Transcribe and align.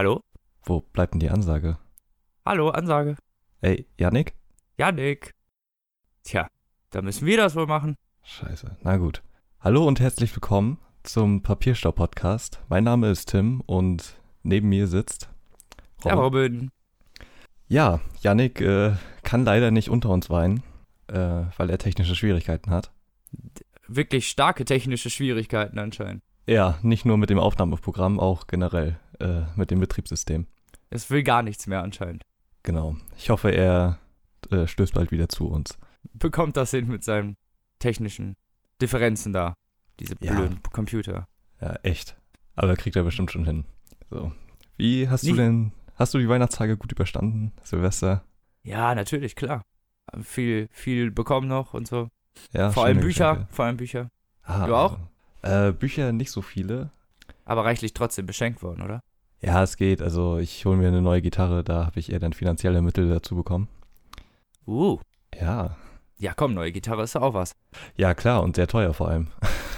Robin? 0.00 0.12
Hallo? 0.12 0.20
wo 0.64 0.80
bleibt 0.80 1.12
denn 1.12 1.20
die 1.20 1.28
Ansage? 1.28 1.76
Hallo, 2.46 2.70
Ansage. 2.70 3.16
Ey, 3.60 3.86
Yannick? 3.98 4.34
Janik. 4.78 5.34
Tja, 6.24 6.48
da 6.88 7.02
müssen 7.02 7.26
wir 7.26 7.36
das 7.36 7.54
wohl 7.54 7.66
machen. 7.66 7.96
Scheiße, 8.22 8.78
na 8.82 8.96
gut. 8.96 9.22
Hallo 9.60 9.86
und 9.86 10.00
herzlich 10.00 10.34
willkommen 10.34 10.78
zum 11.02 11.42
Papierstau-Podcast. 11.42 12.62
Mein 12.70 12.84
Name 12.84 13.10
ist 13.10 13.28
Tim 13.28 13.60
und 13.66 14.18
neben 14.42 14.70
mir 14.70 14.86
sitzt 14.86 15.28
Ja, 16.02 16.14
Robin. 16.14 16.70
Ja, 17.68 18.00
Yannick 18.22 18.62
äh, 18.62 18.92
kann 19.22 19.44
leider 19.44 19.70
nicht 19.70 19.90
unter 19.90 20.08
uns 20.08 20.30
weinen, 20.30 20.62
äh, 21.08 21.44
weil 21.58 21.68
er 21.68 21.76
technische 21.76 22.16
Schwierigkeiten 22.16 22.70
hat. 22.70 22.90
Wirklich 23.86 24.28
starke 24.28 24.64
technische 24.64 25.10
Schwierigkeiten 25.10 25.78
anscheinend. 25.78 26.22
Ja, 26.46 26.78
nicht 26.80 27.04
nur 27.04 27.18
mit 27.18 27.28
dem 27.28 27.38
Aufnahmeprogramm, 27.38 28.18
auch 28.18 28.46
generell 28.46 28.98
äh, 29.20 29.42
mit 29.56 29.70
dem 29.70 29.80
Betriebssystem. 29.80 30.46
Es 30.90 31.10
will 31.10 31.22
gar 31.22 31.42
nichts 31.42 31.66
mehr 31.66 31.82
anscheinend. 31.82 32.24
Genau. 32.62 32.96
Ich 33.16 33.30
hoffe, 33.30 33.50
er 33.50 33.98
äh, 34.50 34.66
stößt 34.66 34.94
bald 34.94 35.10
wieder 35.12 35.28
zu 35.28 35.48
uns. 35.48 35.78
Bekommt 36.14 36.56
das 36.56 36.70
hin 36.72 36.88
mit 36.88 37.04
seinen 37.04 37.36
technischen 37.78 38.36
Differenzen 38.82 39.32
da. 39.32 39.54
Diese 39.98 40.14
Ja. 40.20 40.34
blöden 40.34 40.62
Computer. 40.72 41.26
Ja, 41.60 41.74
echt. 41.82 42.16
Aber 42.56 42.74
kriegt 42.76 42.96
er 42.96 43.02
bestimmt 43.04 43.30
schon 43.30 43.44
hin. 43.44 43.64
So. 44.10 44.32
Wie 44.76 45.08
hast 45.08 45.24
du 45.24 45.30
Nie- 45.32 45.36
denn, 45.36 45.72
hast 45.94 46.14
du 46.14 46.18
die 46.18 46.28
Weihnachtstage 46.28 46.76
gut 46.76 46.92
überstanden? 46.92 47.52
Silvester? 47.62 48.24
Ja, 48.62 48.94
natürlich, 48.94 49.36
klar. 49.36 49.62
Viel, 50.22 50.68
viel 50.72 51.10
bekommen 51.10 51.48
noch 51.48 51.72
und 51.74 51.86
so. 51.86 52.08
Ja, 52.52 52.70
vor 52.70 52.84
allem 52.86 53.00
Bücher, 53.00 53.32
Geschenke. 53.34 53.54
vor 53.54 53.64
allem 53.66 53.76
Bücher. 53.76 54.08
Ah, 54.42 54.66
Du 54.66 54.74
auch? 54.74 54.98
Äh, 55.42 55.72
Bücher 55.72 56.12
nicht 56.12 56.30
so 56.30 56.42
viele. 56.42 56.90
Aber 57.44 57.64
reichlich 57.64 57.92
trotzdem 57.94 58.26
beschenkt 58.26 58.62
worden, 58.62 58.82
oder? 58.82 59.00
Ja, 59.42 59.62
es 59.62 59.76
geht. 59.76 60.02
Also 60.02 60.38
ich 60.38 60.64
hole 60.64 60.76
mir 60.76 60.88
eine 60.88 61.02
neue 61.02 61.22
Gitarre, 61.22 61.64
da 61.64 61.86
habe 61.86 61.98
ich 61.98 62.12
eher 62.12 62.18
dann 62.18 62.32
finanzielle 62.32 62.82
Mittel 62.82 63.08
dazu 63.08 63.34
bekommen. 63.36 63.68
Uh. 64.66 64.98
Ja. 65.38 65.76
Ja, 66.18 66.34
komm, 66.34 66.52
neue 66.52 66.70
Gitarre 66.70 67.04
ist 67.04 67.14
ja 67.14 67.22
auch 67.22 67.32
was. 67.32 67.56
Ja, 67.96 68.12
klar, 68.12 68.42
und 68.42 68.56
sehr 68.56 68.66
teuer 68.66 68.92
vor 68.94 69.08
allem. 69.08 69.28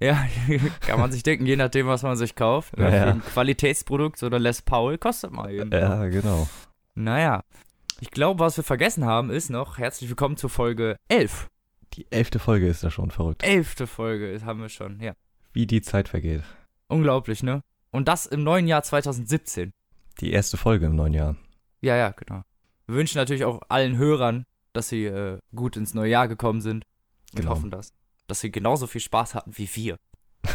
Ja, 0.00 0.26
kann 0.80 0.98
man 0.98 1.12
sich 1.12 1.22
denken, 1.22 1.46
je 1.46 1.54
nachdem, 1.54 1.86
was 1.86 2.02
man 2.02 2.16
sich 2.16 2.34
kauft. 2.34 2.76
Ja, 2.76 2.90
ja. 2.90 2.90
Für 2.90 3.10
ein 3.10 3.22
Qualitätsprodukt 3.22 4.20
oder 4.24 4.40
Les 4.40 4.60
Paul 4.60 4.98
kostet 4.98 5.30
mal 5.30 5.52
eben. 5.52 5.70
Ja, 5.70 6.04
genau. 6.08 6.48
Naja, 6.96 7.44
ich 8.00 8.10
glaube, 8.10 8.40
was 8.40 8.56
wir 8.56 8.64
vergessen 8.64 9.04
haben, 9.04 9.30
ist 9.30 9.50
noch 9.50 9.78
herzlich 9.78 10.10
willkommen 10.10 10.36
zur 10.36 10.50
Folge 10.50 10.96
11. 11.06 11.48
Die 11.94 12.10
elfte 12.10 12.40
Folge 12.40 12.66
ist 12.66 12.82
da 12.82 12.90
schon 12.90 13.12
verrückt. 13.12 13.44
Elfte 13.44 13.86
Folge 13.86 14.36
haben 14.44 14.60
wir 14.60 14.68
schon, 14.68 14.98
ja. 15.00 15.12
Wie 15.52 15.68
die 15.68 15.80
Zeit 15.80 16.08
vergeht. 16.08 16.42
Unglaublich, 16.88 17.44
ne? 17.44 17.62
Und 17.92 18.08
das 18.08 18.26
im 18.26 18.42
neuen 18.42 18.66
Jahr 18.66 18.82
2017. 18.82 19.72
Die 20.20 20.32
erste 20.32 20.56
Folge 20.56 20.86
im 20.86 20.96
neuen 20.96 21.12
Jahr. 21.14 21.36
Ja, 21.80 21.94
ja, 21.96 22.10
genau. 22.10 22.42
Wir 22.86 22.96
wünschen 22.96 23.18
natürlich 23.18 23.44
auch 23.44 23.60
allen 23.68 23.96
Hörern, 23.96 24.44
dass 24.72 24.88
sie 24.88 25.04
äh, 25.04 25.38
gut 25.54 25.76
ins 25.76 25.94
neue 25.94 26.10
Jahr 26.10 26.26
gekommen 26.26 26.60
sind. 26.60 26.84
Und 27.32 27.40
Genau. 27.40 27.50
hoffen 27.50 27.70
das. 27.70 27.92
Dass 28.26 28.40
sie 28.40 28.50
genauso 28.50 28.86
viel 28.86 29.00
Spaß 29.00 29.34
hatten 29.34 29.56
wie 29.56 29.68
wir. 29.74 29.98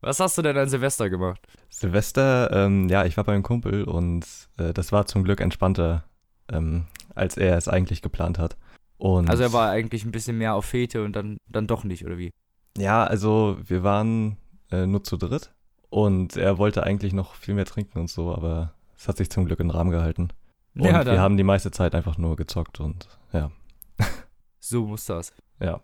Was 0.00 0.18
hast 0.20 0.36
du 0.38 0.42
denn 0.42 0.56
an 0.56 0.68
Silvester 0.68 1.08
gemacht? 1.10 1.40
Silvester, 1.70 2.50
ähm, 2.52 2.88
ja, 2.88 3.04
ich 3.04 3.16
war 3.16 3.24
beim 3.24 3.42
Kumpel 3.42 3.84
und 3.84 4.24
äh, 4.58 4.72
das 4.72 4.90
war 4.90 5.06
zum 5.06 5.22
Glück 5.24 5.40
entspannter, 5.40 6.04
ähm, 6.50 6.86
als 7.14 7.36
er 7.36 7.56
es 7.56 7.68
eigentlich 7.68 8.02
geplant 8.02 8.38
hat. 8.38 8.56
Und 8.98 9.28
Also 9.30 9.42
er 9.44 9.52
war 9.52 9.70
eigentlich 9.70 10.04
ein 10.04 10.10
bisschen 10.12 10.38
mehr 10.38 10.54
auf 10.54 10.64
Fete 10.64 11.04
und 11.04 11.14
dann, 11.14 11.36
dann 11.48 11.66
doch 11.68 11.84
nicht, 11.84 12.04
oder 12.04 12.18
wie? 12.18 12.30
Ja, 12.76 13.04
also 13.04 13.58
wir 13.64 13.82
waren 13.84 14.36
äh, 14.72 14.86
nur 14.86 15.04
zu 15.04 15.16
dritt 15.16 15.52
und 15.90 16.36
er 16.36 16.58
wollte 16.58 16.82
eigentlich 16.82 17.12
noch 17.12 17.34
viel 17.34 17.54
mehr 17.54 17.66
trinken 17.66 17.98
und 18.00 18.10
so, 18.10 18.34
aber 18.34 18.74
es 18.96 19.08
hat 19.08 19.16
sich 19.16 19.30
zum 19.30 19.44
Glück 19.44 19.60
in 19.60 19.68
den 19.68 19.76
Rahmen 19.76 19.90
gehalten. 19.90 20.28
Und 20.74 20.84
ja, 20.84 21.04
wir 21.04 21.20
haben 21.20 21.36
die 21.36 21.44
meiste 21.44 21.70
Zeit 21.70 21.94
einfach 21.94 22.16
nur 22.18 22.34
gezockt 22.36 22.80
und 22.80 23.08
ja, 23.32 23.50
so 24.58 24.86
muss 24.86 25.04
das. 25.04 25.32
ja. 25.60 25.80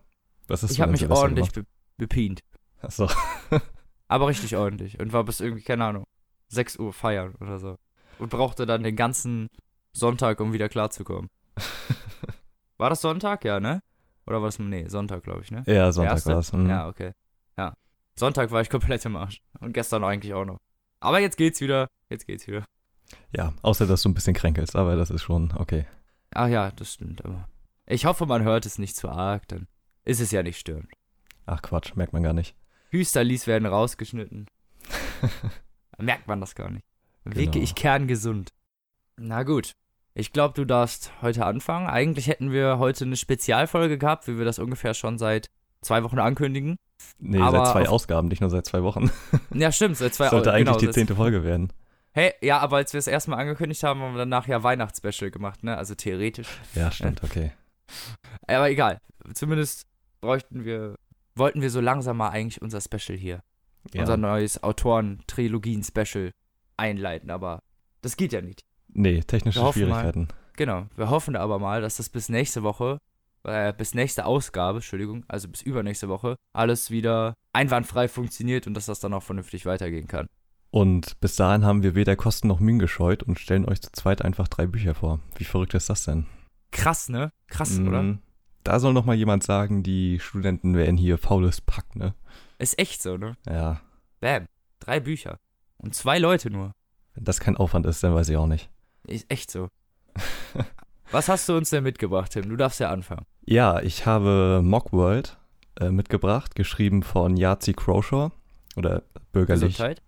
Was 0.47 0.63
ist 0.63 0.71
Ich 0.71 0.81
habe 0.81 0.91
mich 0.91 1.07
ordentlich 1.07 1.51
be 1.51 1.63
bepient. 1.97 2.41
Achso, 2.81 3.07
Aber 4.09 4.27
richtig 4.27 4.57
ordentlich. 4.57 4.99
Und 4.99 5.13
war 5.13 5.23
bis 5.23 5.39
irgendwie, 5.39 5.61
keine 5.61 5.85
Ahnung, 5.85 6.05
6 6.47 6.79
Uhr 6.79 6.91
feiern 6.91 7.35
oder 7.39 7.59
so. 7.59 7.77
Und 8.17 8.29
brauchte 8.29 8.65
dann 8.65 8.83
den 8.83 8.95
ganzen 8.95 9.49
Sonntag, 9.93 10.39
um 10.41 10.51
wieder 10.51 10.67
klarzukommen. 10.67 11.29
War 12.77 12.89
das 12.89 13.01
Sonntag? 13.01 13.45
Ja, 13.45 13.59
ne? 13.59 13.81
Oder 14.25 14.41
war 14.41 14.47
das, 14.47 14.59
nee, 14.59 14.87
Sonntag, 14.87 15.23
glaube 15.23 15.41
ich, 15.41 15.51
ne? 15.51 15.63
ja, 15.67 15.91
Sonntag 15.91 16.25
war 16.25 16.37
es. 16.37 16.53
Mhm. 16.53 16.69
Ja, 16.69 16.87
okay. 16.87 17.13
Sonntag 18.19 18.51
war 18.51 18.61
ich 18.61 18.69
komplett 18.69 19.03
im 19.05 19.15
Arsch. 19.15 19.41
Und 19.59 19.73
gestern 19.73 20.03
eigentlich 20.03 20.33
auch 20.33 20.45
noch. 20.45 20.57
Aber 20.99 21.19
jetzt 21.19 21.37
geht's 21.37 21.61
wieder. 21.61 21.87
Jetzt 22.09 22.27
geht's 22.27 22.47
wieder. 22.47 22.65
ja, 23.35 23.53
außer 23.61 23.87
dass 23.87 24.01
du 24.03 24.09
ein 24.09 24.13
bisschen 24.13 24.33
kränkelst, 24.35 24.75
aber 24.75 24.95
das 24.95 25.09
ist 25.09 25.23
schon 25.23 25.51
okay. 25.57 25.85
Ach 26.31 26.47
ja, 26.47 26.71
das 26.71 26.93
stimmt, 26.93 27.23
aber. 27.25 27.47
Ich 27.87 28.05
hoffe, 28.05 28.25
man 28.27 28.43
hört 28.43 28.65
es 28.67 28.77
nicht 28.77 28.95
zu 28.95 29.09
arg, 29.09 29.47
dann 29.47 29.67
ist 30.05 30.19
es 30.19 30.31
ja 30.31 30.43
nicht 30.43 30.59
störend. 30.59 30.91
Ach 31.47 31.61
Quatsch, 31.61 31.95
merkt 31.95 32.13
man 32.13 32.21
gar 32.21 32.33
nicht. 32.33 32.55
Hüsterlis 32.91 33.47
werden 33.47 33.65
rausgeschnitten. 33.67 34.47
Merkt 35.97 36.27
man 36.27 36.39
das 36.39 36.55
gar 36.55 36.69
nicht. 36.69 36.85
Wirklich 37.23 37.51
Genau. 37.51 37.63
ich 37.63 37.75
kerngesund. 37.75 38.51
Na 39.17 39.43
gut. 39.43 39.73
Ich 40.13 40.33
glaube, 40.33 40.53
du 40.55 40.65
darfst 40.65 41.11
heute 41.21 41.45
anfangen. 41.45 41.87
Eigentlich 41.87 42.27
hätten 42.27 42.51
wir 42.51 42.79
heute 42.79 43.05
eine 43.05 43.15
Spezialfolge 43.17 43.97
gehabt, 43.97 44.27
wie 44.27 44.37
wir 44.37 44.45
das 44.45 44.59
ungefähr 44.59 44.93
schon 44.93 45.17
seit 45.17 45.49
zwei 45.81 46.03
Wochen 46.03 46.19
ankündigen. 46.19 46.75
Nee, 47.17 47.39
Aber 47.39 47.65
seit 47.65 47.73
zwei 47.73 47.81
auf- 47.83 47.89
Ausgaben, 47.95 48.27
nicht 48.27 48.41
nur 48.41 48.49
seit 48.49 48.65
zwei 48.65 48.83
Wochen. 48.83 49.09
Ja, 49.53 49.71
stimmt, 49.71 49.97
seit 49.97 50.13
zwei 50.13 50.29
Sollte 50.29 50.51
eigentlich 50.51 50.65
genau, 50.67 50.77
die 50.79 50.89
zehnte 50.91 51.15
Folge 51.15 51.43
werden. 51.43 51.71
Hey, 52.11 52.33
ja, 52.41 52.59
aber 52.59 52.77
als 52.77 52.93
wir 52.93 52.97
es 52.97 53.07
erstmal 53.07 53.39
angekündigt 53.39 53.83
haben, 53.83 54.01
haben 54.01 54.13
wir 54.13 54.19
danach 54.19 54.47
ja 54.47 54.63
Weihnachtsspecial 54.63 55.31
gemacht, 55.31 55.63
ne? 55.63 55.77
Also 55.77 55.95
theoretisch. 55.95 56.47
Ja, 56.75 56.91
stimmt, 56.91 57.23
okay. 57.23 57.51
Aber 58.47 58.69
egal. 58.69 58.99
Zumindest 59.33 59.85
bräuchten 60.21 60.65
wir, 60.65 60.95
wollten 61.35 61.61
wir 61.61 61.69
so 61.69 61.79
langsam 61.81 62.17
mal 62.17 62.29
eigentlich 62.29 62.61
unser 62.61 62.81
Special 62.81 63.17
hier. 63.17 63.41
Ja. 63.93 64.01
unser 64.01 64.17
neues 64.17 64.61
Autoren-Trilogien-Special 64.61 66.31
einleiten, 66.77 67.29
aber 67.31 67.61
das 68.01 68.17
geht 68.17 68.33
ja 68.33 68.41
nicht. 68.41 68.61
nee, 68.89 69.21
technische 69.21 69.61
hoffen 69.61 69.87
mal. 69.87 70.01
Schwierigkeiten. 70.01 70.27
Genau. 70.57 70.87
Wir 70.95 71.09
hoffen 71.09 71.35
aber 71.35 71.59
mal, 71.59 71.81
dass 71.81 71.97
das 71.97 72.09
bis 72.09 72.27
nächste 72.29 72.63
Woche, 72.63 72.99
äh, 73.49 73.73
bis 73.77 73.93
nächste 73.93 74.25
Ausgabe, 74.25 74.77
Entschuldigung, 74.77 75.25
also 75.27 75.47
bis 75.47 75.61
übernächste 75.61 76.07
Woche, 76.09 76.35
alles 76.53 76.91
wieder 76.91 77.33
einwandfrei 77.53 78.07
funktioniert 78.07 78.67
und 78.67 78.73
dass 78.75 78.85
das 78.85 78.99
dann 78.99 79.13
auch 79.13 79.23
vernünftig 79.23 79.65
weitergehen 79.65 80.07
kann. 80.07 80.27
Und 80.71 81.19
bis 81.19 81.35
dahin 81.35 81.65
haben 81.65 81.81
wir 81.83 81.95
weder 81.95 82.15
Kosten 82.15 82.47
noch 82.47 82.59
Mühen 82.59 82.77
gescheut 82.79 83.23
und 83.23 83.39
stellen 83.39 83.65
euch 83.67 83.81
zu 83.81 83.91
zweit 83.91 84.21
einfach 84.21 84.47
drei 84.47 84.67
Bücher 84.67 84.93
vor. 84.93 85.19
Wie 85.35 85.43
verrückt 85.43 85.73
ist 85.73 85.89
das 85.89 86.05
denn? 86.05 86.27
Krass, 86.71 87.09
ne? 87.09 87.31
Krass, 87.47 87.71
Mhm. 87.79 87.87
oder? 87.87 88.17
Da 88.63 88.79
soll 88.79 88.93
noch 88.93 89.05
mal 89.05 89.15
jemand 89.15 89.41
sagen, 89.43 89.81
die 89.83 90.19
Studenten 90.19 90.75
wären 90.75 90.95
hier 90.97 91.17
faules 91.17 91.61
Pack, 91.61 91.95
ne? 91.95 92.13
Ist 92.59 92.77
echt 92.77 93.01
so, 93.01 93.17
ne? 93.17 93.35
Ja, 93.47 93.81
Bam. 94.19 94.45
Drei 94.79 94.99
Bücher. 94.99 95.37
Und 95.77 95.95
zwei 95.95 96.19
Leute 96.19 96.49
nur. 96.51 96.73
wenn 97.15 97.23
das 97.23 97.39
kein 97.39 97.57
Aufwand 97.57 97.85
ist, 97.85 98.03
dann 98.03 98.13
weiß 98.13 98.29
ich 98.29 98.37
auch 98.37 98.47
nicht. 98.47 98.69
Ist 99.07 99.25
echt 99.31 99.49
so. 99.49 99.69
Was 101.11 101.27
hast 101.29 101.49
du 101.49 101.57
uns 101.57 101.71
denn 101.71 101.83
mitgebracht, 101.83 102.31
Tim? 102.33 102.47
Du 102.49 102.55
darfst 102.55 102.79
ja 102.79 102.91
anfangen. 102.91 103.25
Ja, 103.49 103.81
ich 103.81 104.05
habe 104.05 104.61
Mockworld 104.63 105.35
äh, 105.79 105.89
mitgebracht, 105.89 106.55
geschrieben 106.55 107.01
von 107.01 107.35
Yazi 107.35 107.73
Croshaw. 107.73 108.29
Oder 108.75 109.01
bürgerlich, 109.31 109.77
Gesundheit? 109.77 110.03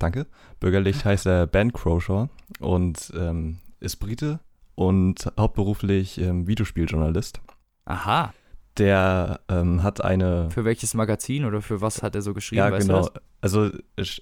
danke. 0.00 0.26
Bürgerlich 0.58 1.04
heißt 1.04 1.26
er 1.26 1.46
Ben 1.46 1.72
Croshaw 1.72 2.28
und 2.58 3.12
ähm, 3.16 3.58
ist 3.78 3.98
Brite 3.98 4.40
und 4.74 5.32
hauptberuflich 5.38 6.20
ähm, 6.20 6.48
Videospieljournalist. 6.48 7.40
Aha. 7.84 8.34
Der 8.76 9.38
ähm, 9.48 9.84
hat 9.84 10.02
eine 10.02 10.50
Für 10.50 10.64
welches 10.64 10.92
Magazin 10.94 11.44
oder 11.44 11.62
für 11.62 11.80
was 11.80 12.02
hat 12.02 12.16
er 12.16 12.22
so 12.22 12.34
geschrieben? 12.34 12.58
Ja, 12.58 12.70
genau. 12.70 13.08
Also 13.40 13.70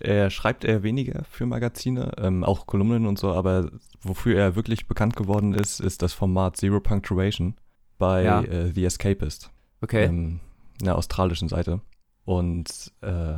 er 0.00 0.29
schreibt 0.29 0.67
eher 0.67 0.82
weniger 0.82 1.25
für 1.31 1.47
Magazine, 1.47 2.12
ähm, 2.19 2.44
auch 2.44 2.67
Kolumnen 2.67 3.06
und 3.06 3.19
so, 3.19 3.32
aber 3.32 3.70
wofür 4.03 4.38
er 4.38 4.56
wirklich 4.56 4.87
bekannt 4.87 5.17
geworden 5.17 5.55
ist, 5.55 5.81
ist 5.81 6.03
das 6.03 6.12
Format 6.12 6.59
Zero 6.59 6.81
Punctuation 6.81 7.55
bei 7.99 8.23
Ja. 8.25 8.43
äh, 8.43 8.73
The 8.73 8.85
Escapist, 8.85 9.50
Okay. 9.81 10.05
ähm, 10.05 10.41
einer 10.81 10.97
australischen 10.97 11.49
Seite. 11.49 11.81
Und 12.25 12.93
äh, 13.00 13.35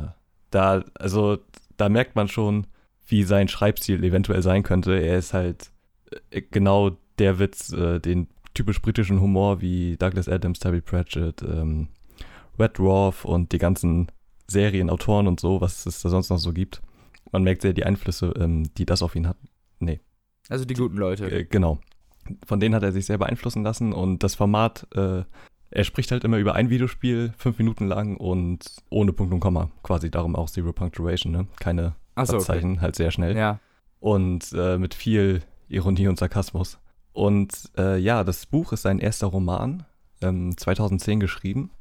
da, 0.51 0.83
also 0.95 1.39
da 1.77 1.89
merkt 1.89 2.15
man 2.15 2.27
schon, 2.27 2.67
wie 3.07 3.23
sein 3.23 3.47
Schreibstil 3.47 4.03
eventuell 4.03 4.41
sein 4.41 4.63
könnte. 4.63 4.93
Er 4.99 5.17
ist 5.17 5.33
halt 5.33 5.71
äh, 6.29 6.41
genau 6.41 6.91
der 7.19 7.39
Witz, 7.39 7.71
äh, 7.73 7.99
den 7.99 8.27
typisch 8.53 8.81
britischen 8.81 9.21
Humor 9.21 9.61
wie 9.61 9.97
Douglas 9.97 10.27
Adams, 10.27 10.59
Terry 10.59 10.81
Pratchett, 10.81 11.41
ähm, 11.41 11.87
Red 12.59 12.77
Dwarf 12.77 13.25
und 13.25 13.51
die 13.53 13.57
ganzen 13.57 14.07
Serien, 14.47 14.89
Autoren 14.89 15.27
und 15.27 15.39
so, 15.39 15.61
was 15.61 15.85
es 15.85 16.01
da 16.01 16.09
sonst 16.09 16.29
noch 16.29 16.37
so 16.37 16.51
gibt. 16.51 16.81
Man 17.31 17.43
merkt 17.43 17.61
sehr 17.61 17.71
die 17.73 17.85
Einflüsse, 17.85 18.33
ähm, 18.37 18.69
die 18.77 18.85
das 18.85 19.01
auf 19.01 19.15
ihn 19.15 19.27
hat. 19.27 19.37
Also 20.49 20.65
die 20.65 20.73
guten 20.73 20.97
Leute. 20.97 21.31
Äh, 21.31 21.45
genau. 21.45 21.79
Von 22.45 22.59
denen 22.59 22.75
hat 22.75 22.83
er 22.83 22.91
sich 22.91 23.05
sehr 23.05 23.17
beeinflussen 23.17 23.63
lassen 23.63 23.93
und 23.93 24.23
das 24.23 24.35
Format 24.35 24.87
äh, 24.95 25.23
er 25.71 25.85
spricht 25.85 26.11
halt 26.11 26.25
immer 26.25 26.37
über 26.37 26.53
ein 26.53 26.69
Videospiel, 26.69 27.33
fünf 27.37 27.57
Minuten 27.57 27.87
lang 27.87 28.17
und 28.17 28.75
ohne 28.89 29.13
Punkt 29.13 29.33
und 29.33 29.39
Komma. 29.39 29.71
Quasi 29.83 30.11
darum 30.11 30.35
auch 30.35 30.49
Zero 30.49 30.73
Punctuation, 30.73 31.31
ne? 31.31 31.47
Keine 31.59 31.95
okay. 32.15 32.35
Abzeichen, 32.35 32.81
halt 32.81 32.97
sehr 32.97 33.09
schnell. 33.09 33.37
Ja. 33.37 33.59
Und 34.01 34.51
äh, 34.53 34.77
mit 34.77 34.93
viel 34.93 35.41
Ironie 35.69 36.09
und 36.09 36.19
Sarkasmus. 36.19 36.77
Und 37.13 37.71
äh, 37.77 37.97
ja, 37.97 38.25
das 38.25 38.45
Buch 38.45 38.73
ist 38.73 38.81
sein 38.81 38.99
erster 38.99 39.27
Roman, 39.27 39.85
ähm, 40.21 40.57
2010 40.57 41.21
geschrieben, 41.21 41.71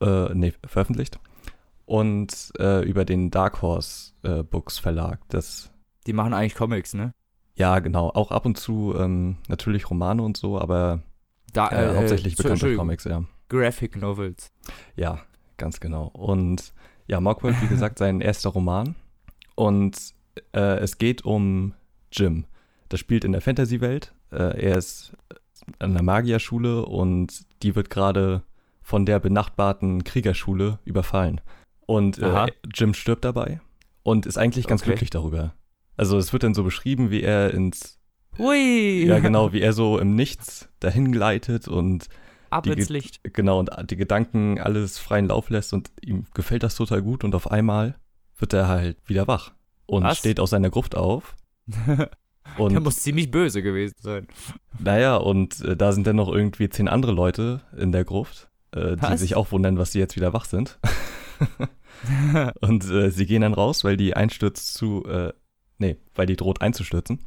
äh, 0.00 0.34
nee, 0.34 0.54
veröffentlicht. 0.66 1.20
Und 1.84 2.52
äh, 2.58 2.82
über 2.88 3.04
den 3.04 3.30
Dark 3.30 3.60
Horse 3.60 4.12
äh, 4.22 4.42
Books 4.42 4.78
Verlag. 4.78 5.20
Das, 5.28 5.70
Die 6.06 6.14
machen 6.14 6.32
eigentlich 6.32 6.54
Comics, 6.54 6.94
ne? 6.94 7.12
Ja, 7.56 7.78
genau, 7.80 8.10
auch 8.10 8.30
ab 8.30 8.46
und 8.46 8.56
zu 8.58 8.94
ähm, 8.98 9.36
natürlich 9.48 9.90
Romane 9.90 10.22
und 10.22 10.36
so, 10.36 10.60
aber 10.60 11.02
Da, 11.52 11.68
äh, 11.70 11.96
hauptsächlich 11.96 12.36
so- 12.36 12.42
bekannt 12.42 12.62
durch 12.62 12.72
Entschuldigung, 12.72 12.86
Comics, 12.86 13.04
ja. 13.04 13.24
Graphic 13.48 13.96
Novels. 13.96 14.52
Ja, 14.96 15.20
ganz 15.56 15.80
genau. 15.80 16.06
Und 16.08 16.72
ja, 17.06 17.20
Mockworld, 17.20 17.60
wie 17.62 17.68
gesagt, 17.68 17.98
sein 17.98 18.20
erster 18.20 18.50
Roman. 18.50 18.94
Und 19.54 19.96
äh, 20.52 20.78
es 20.78 20.98
geht 20.98 21.24
um 21.24 21.72
Jim. 22.12 22.44
Das 22.88 23.00
spielt 23.00 23.24
in 23.24 23.32
der 23.32 23.40
Fantasy-Welt. 23.40 24.12
Äh, 24.32 24.60
er 24.66 24.76
ist 24.76 25.12
an 25.78 25.94
der 25.94 26.02
Magierschule 26.02 26.84
und 26.84 27.46
die 27.62 27.74
wird 27.74 27.88
gerade 27.90 28.42
von 28.82 29.06
der 29.06 29.18
benachbarten 29.20 30.04
Kriegerschule 30.04 30.78
überfallen. 30.84 31.40
Und 31.86 32.18
äh, 32.18 32.46
Jim 32.74 32.92
stirbt 32.94 33.24
dabei 33.24 33.60
und 34.02 34.26
ist 34.26 34.36
eigentlich 34.38 34.66
ganz 34.66 34.82
Okay. 34.82 34.90
glücklich 34.90 35.10
darüber. 35.10 35.54
Also 35.96 36.18
es 36.18 36.32
wird 36.32 36.42
dann 36.42 36.54
so 36.54 36.62
beschrieben, 36.64 37.10
wie 37.10 37.22
er 37.22 37.52
ins, 37.54 37.98
Hui! 38.38 39.06
ja 39.06 39.18
genau, 39.18 39.52
wie 39.52 39.60
er 39.60 39.72
so 39.72 39.98
im 39.98 40.14
Nichts 40.14 40.68
dahin 40.80 41.10
gleitet 41.12 41.68
und 41.68 42.08
Ab 42.50 42.66
ins 42.66 42.88
Licht. 42.90 43.20
genau, 43.24 43.58
und 43.58 43.70
die 43.90 43.96
Gedanken 43.96 44.60
alles 44.60 44.98
freien 44.98 45.26
Lauf 45.28 45.50
lässt 45.50 45.72
und 45.72 45.90
ihm 46.02 46.26
gefällt 46.34 46.62
das 46.62 46.74
total 46.76 47.02
gut 47.02 47.24
und 47.24 47.34
auf 47.34 47.50
einmal 47.50 47.96
wird 48.38 48.52
er 48.52 48.68
halt 48.68 48.98
wieder 49.06 49.26
wach 49.26 49.52
und 49.86 50.04
Was? 50.04 50.18
steht 50.18 50.38
aus 50.40 50.50
seiner 50.50 50.70
Gruft 50.70 50.94
auf. 50.94 51.34
Der 52.56 52.60
Und 52.60 52.80
muss 52.84 53.00
ziemlich 53.00 53.30
böse 53.32 53.60
gewesen 53.60 53.96
sein. 53.98 54.28
naja, 54.78 55.16
und 55.16 55.60
äh, 55.62 55.76
da 55.76 55.90
sind 55.92 56.06
dann 56.06 56.14
noch 56.16 56.32
irgendwie 56.32 56.68
zehn 56.68 56.86
andere 56.86 57.10
Leute 57.10 57.62
in 57.76 57.90
der 57.90 58.04
Gruft, 58.04 58.48
äh, 58.70 58.96
die 58.96 59.16
sich 59.16 59.34
auch 59.34 59.50
wundern, 59.50 59.78
was 59.78 59.90
sie 59.90 59.98
jetzt 59.98 60.14
wieder 60.14 60.32
wach 60.32 60.44
sind. 60.44 60.78
und 62.60 62.88
äh, 62.88 63.10
sie 63.10 63.26
gehen 63.26 63.42
dann 63.42 63.52
raus, 63.54 63.82
weil 63.82 63.96
die 63.96 64.14
einstürzt 64.14 64.74
zu, 64.74 65.04
äh, 65.06 65.32
nee, 65.78 65.96
weil 66.14 66.26
die 66.26 66.36
droht 66.36 66.60
einzustürzen. 66.62 67.20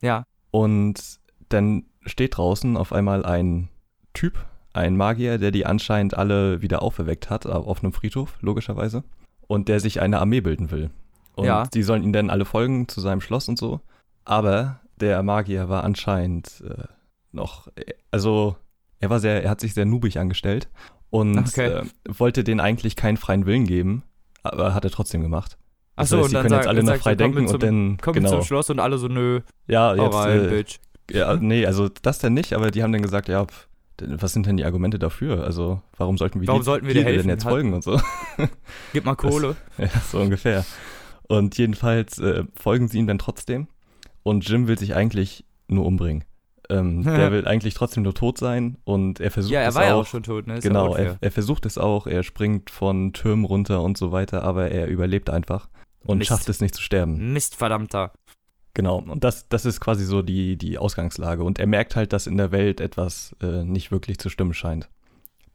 ja. 0.00 0.24
Und 0.50 1.18
dann 1.48 1.84
steht 2.06 2.36
draußen 2.36 2.76
auf 2.76 2.92
einmal 2.92 3.24
ein 3.24 3.68
Typ, 4.12 4.44
ein 4.72 4.96
Magier, 4.96 5.38
der 5.38 5.50
die 5.50 5.66
anscheinend 5.66 6.16
alle 6.16 6.62
wieder 6.62 6.80
auferweckt 6.82 7.28
hat, 7.28 7.44
au- 7.46 7.64
auf 7.66 7.82
einem 7.82 7.92
Friedhof, 7.92 8.36
logischerweise. 8.40 9.02
Und 9.48 9.68
der 9.68 9.80
sich 9.80 10.00
eine 10.00 10.20
Armee 10.20 10.40
bilden 10.40 10.70
will. 10.70 10.90
Und 11.34 11.46
Ja. 11.46 11.64
die 11.66 11.82
sollen 11.82 12.02
ihm 12.04 12.12
dann 12.12 12.30
alle 12.30 12.44
folgen 12.44 12.86
zu 12.88 13.00
seinem 13.00 13.20
Schloss 13.20 13.48
und 13.48 13.58
so. 13.58 13.80
Aber 14.24 14.80
der 15.00 15.22
Magier 15.24 15.68
war 15.68 15.82
anscheinend 15.84 16.62
äh, 16.68 16.84
noch, 17.32 17.66
also 18.12 18.56
er 19.00 19.10
war 19.10 19.18
sehr, 19.18 19.42
er 19.42 19.50
hat 19.50 19.60
sich 19.60 19.74
sehr 19.74 19.84
nubig 19.86 20.18
angestellt 20.20 20.68
und 21.10 21.36
Okay. 21.38 21.66
äh, 21.66 21.84
wollte 22.06 22.44
denen 22.44 22.60
eigentlich 22.60 22.94
keinen 22.94 23.16
freien 23.16 23.44
Willen 23.44 23.66
geben, 23.66 24.04
aber 24.44 24.72
hat 24.72 24.84
er 24.84 24.90
trotzdem 24.92 25.20
gemacht. 25.20 25.58
Das 25.96 26.12
Achso, 26.12 26.24
und 26.24 26.32
dann 26.34 26.42
können 26.42 26.54
jetzt 26.54 26.66
alle 26.66 26.82
dann 26.82 26.94
noch 26.94 27.02
frei 27.02 27.14
denken 27.14 27.38
und 27.38 27.48
zum, 27.48 27.60
dann, 27.60 27.98
komm 28.02 28.14
genau. 28.14 28.30
zum 28.30 28.42
Schloss 28.42 28.68
und 28.70 28.80
alle 28.80 28.98
so, 28.98 29.06
nö, 29.08 29.40
Ja, 29.68 29.94
jetzt, 29.94 30.14
rein, 30.14 30.44
äh, 30.46 30.48
Bitch. 30.48 30.78
ja, 31.10 31.36
nee, 31.36 31.64
also 31.66 31.88
das 32.02 32.18
denn 32.18 32.34
nicht, 32.34 32.52
aber 32.52 32.70
die 32.72 32.82
haben 32.82 32.92
dann 32.92 33.02
gesagt, 33.02 33.28
ja, 33.28 33.44
pf, 33.46 33.68
was 34.00 34.32
sind 34.32 34.46
denn 34.46 34.56
die 34.56 34.64
Argumente 34.64 34.98
dafür? 34.98 35.44
Also, 35.44 35.80
warum 35.96 36.18
sollten 36.18 36.40
wir, 36.40 36.48
Warum 36.48 36.62
die 36.62 36.64
sollten 36.64 36.86
wir 36.88 36.94
dir 36.94 37.04
denn 37.04 37.28
jetzt 37.28 37.44
Halt- 37.44 37.52
folgen 37.52 37.72
und 37.74 37.84
so? 37.84 38.00
Gib 38.92 39.04
mal 39.04 39.14
Kohle. 39.14 39.54
ja, 39.78 39.86
so 40.10 40.18
ungefähr. 40.18 40.64
Und 41.28 41.56
jedenfalls 41.56 42.18
äh, 42.18 42.42
folgen 42.60 42.88
sie 42.88 42.98
ihm 42.98 43.06
dann 43.06 43.18
trotzdem 43.18 43.68
und 44.24 44.48
Jim 44.48 44.66
will 44.66 44.78
sich 44.78 44.96
eigentlich 44.96 45.44
nur 45.68 45.86
umbringen. 45.86 46.24
Ähm, 46.70 47.02
der 47.04 47.30
will 47.30 47.46
eigentlich 47.46 47.74
trotzdem 47.74 48.02
nur 48.02 48.14
tot 48.14 48.36
sein 48.38 48.78
und 48.84 49.20
er 49.20 49.30
versucht 49.30 49.52
Ja, 49.52 49.60
er 49.60 49.68
es 49.68 49.74
war 49.76 49.84
ja 49.84 49.94
auch. 49.94 50.00
auch 50.00 50.06
schon 50.06 50.24
tot, 50.24 50.48
ne? 50.48 50.56
Ist 50.58 50.64
ja 50.64 50.70
genau, 50.70 50.88
unfair. 50.88 51.06
er, 51.06 51.18
er 51.20 51.30
versucht 51.30 51.64
es 51.64 51.78
auch, 51.78 52.08
er 52.08 52.24
springt 52.24 52.70
von 52.70 53.12
Türmen 53.12 53.44
runter 53.44 53.80
und 53.82 53.96
so 53.96 54.10
weiter, 54.10 54.42
aber 54.42 54.70
er 54.72 54.88
überlebt 54.88 55.30
einfach 55.30 55.68
und 56.04 56.18
Mist. 56.18 56.28
schafft 56.28 56.48
es 56.48 56.60
nicht 56.60 56.74
zu 56.74 56.82
sterben. 56.82 57.32
Mist, 57.32 57.54
verdammter. 57.56 58.12
Genau, 58.74 58.98
und 58.98 59.22
das, 59.22 59.48
das 59.48 59.64
ist 59.64 59.80
quasi 59.80 60.04
so 60.04 60.20
die, 60.22 60.56
die 60.56 60.78
Ausgangslage. 60.78 61.44
Und 61.44 61.58
er 61.60 61.66
merkt 61.66 61.94
halt, 61.94 62.12
dass 62.12 62.26
in 62.26 62.36
der 62.36 62.50
Welt 62.50 62.80
etwas 62.80 63.34
äh, 63.40 63.62
nicht 63.64 63.92
wirklich 63.92 64.18
zu 64.18 64.28
stimmen 64.30 64.52
scheint. 64.54 64.88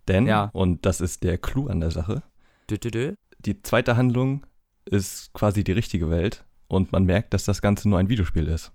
Denn, 0.07 0.25
Ja. 0.25 0.49
und 0.53 0.85
das 0.85 1.01
ist 1.01 1.23
der 1.23 1.37
Clou 1.37 1.67
an 1.67 1.81
der 1.81 1.91
Sache, 1.91 2.23
Dü, 2.69 2.77
dü, 2.77 2.89
dü. 2.91 3.13
die 3.39 3.61
zweite 3.61 3.97
Handlung 3.97 4.45
ist 4.85 5.33
quasi 5.33 5.63
die 5.63 5.73
richtige 5.73 6.09
Welt 6.09 6.45
und 6.67 6.91
man 6.91 7.03
merkt, 7.03 7.33
dass 7.33 7.43
das 7.43 7.61
Ganze 7.61 7.89
nur 7.89 7.99
ein 7.99 8.09
Videospiel 8.09 8.47
ist. 8.47 8.71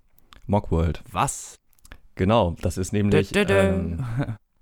Mockworld. 0.46 1.02
Was? 1.10 1.56
Genau, 2.16 2.54
das 2.60 2.76
ist 2.78 2.92
nämlich 2.92 3.32
ähm, 3.34 4.04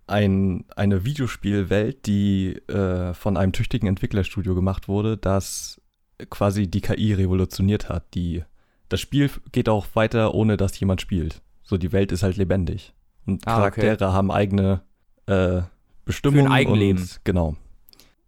ein, 0.06 0.64
eine 0.76 1.04
Videospielwelt, 1.04 2.06
die 2.06 2.52
äh, 2.68 3.12
von 3.14 3.36
einem 3.36 3.52
tüchtigen 3.52 3.88
Entwicklerstudio 3.88 4.54
gemacht 4.54 4.86
wurde, 4.88 5.16
das 5.18 5.80
quasi 6.26 6.68
die 6.68 6.80
KI 6.80 7.14
revolutioniert 7.14 7.88
hat. 7.88 8.14
Die, 8.14 8.44
das 8.88 9.00
Spiel 9.00 9.30
geht 9.52 9.68
auch 9.68 9.86
weiter, 9.94 10.34
ohne 10.34 10.56
dass 10.56 10.78
jemand 10.80 11.00
spielt. 11.00 11.42
So, 11.62 11.76
die 11.78 11.92
Welt 11.92 12.12
ist 12.12 12.22
halt 12.22 12.36
lebendig. 12.36 12.92
Und 13.26 13.46
Ah, 13.46 13.58
okay. 13.66 13.80
Charaktere 13.80 14.12
haben 14.12 14.30
eigene 14.30 14.82
äh, 15.26 15.62
Bestimmungen. 16.04 16.50
Eigenleben. 16.50 17.02
Und, 17.02 17.20
genau. 17.24 17.56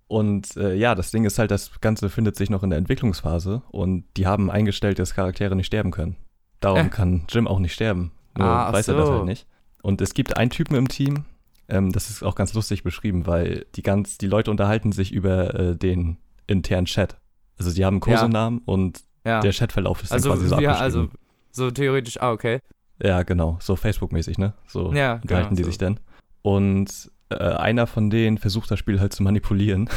Und 0.07 0.57
äh, 0.57 0.75
ja, 0.75 0.95
das 0.95 1.11
Ding 1.11 1.25
ist 1.25 1.39
halt, 1.39 1.51
das 1.51 1.81
Ganze 1.81 2.09
findet 2.11 2.37
sich 2.37 2.51
noch 2.51 2.63
in 2.63 2.71
der 2.71 2.79
Entwicklungsphase 2.79 3.63
und 3.71 4.05
die 4.17 4.27
haben 4.27 4.51
eingestellt, 4.51 4.99
dass 4.99 5.15
Charaktere 5.15 5.57
nicht 5.57 5.67
sterben 5.67 5.91
können. 5.91 6.17
Darum 6.61 6.87
Äh. 6.87 6.91
kann 6.91 7.25
Jim 7.29 7.49
auch 7.49 7.59
nicht 7.59 7.73
sterben. 7.73 8.13
Nur 8.37 8.47
Ah, 8.47 8.73
weiß 8.73 8.89
er 8.89 8.97
das 8.97 9.07
so. 9.09 9.15
halt 9.15 9.25
nicht. 9.25 9.47
Und 9.83 10.01
es 10.01 10.15
gibt 10.15 10.37
einen 10.37 10.51
Typen 10.51 10.77
im 10.77 10.89
Team, 10.89 11.25
ähm, 11.69 11.91
das 11.93 12.11
ist 12.11 12.23
auch 12.23 12.35
ganz 12.35 12.53
lustig 12.55 12.83
beschrieben, 12.83 13.27
weil 13.27 13.67
die 13.75 13.83
ganz, 13.83 14.19
die 14.19 14.27
Leute 14.27 14.51
unterhalten 14.51 14.93
sich 14.93 15.13
über 15.13 15.55
äh, 15.55 15.77
den 15.77 16.19
internen 16.47 16.87
Chat. 16.87 17.17
Also 17.59 17.73
die 17.73 17.85
haben 17.85 18.01
einen 18.03 18.11
Ja. 18.13 18.19
Kosenamen 18.21 18.59
und 18.65 19.01
Ja. 19.25 19.41
der 19.41 19.53
Chatverlauf 19.53 20.03
ist 20.03 20.13
also, 20.13 20.31
dann 20.31 20.39
quasi 20.39 20.49
so 20.49 20.61
ja, 20.61 20.71
abgeschrieben. 20.73 21.01
also, 21.03 21.09
so 21.51 21.71
theoretisch, 21.71 22.21
ah, 22.21 22.33
okay. 22.33 22.61
ja, 23.03 23.23
genau, 23.23 23.59
so 23.61 23.77
Facebook-mäßig, 23.77 24.39
ne? 24.39 24.55
So 24.67 24.93
Ja, 24.93 25.15
unterhalten 25.15 25.27
genau, 25.27 25.57
die 25.57 25.63
so. 25.63 25.69
sich 25.69 25.79
dann. 25.79 26.01
Und 26.43 27.11
äh, 27.31 27.37
einer 27.37 27.87
von 27.87 28.11
denen 28.11 28.39
versucht 28.39 28.71
das 28.71 28.79
Spiel 28.79 29.01
halt 29.01 29.13
zu 29.13 29.23
manipulieren 29.23 29.89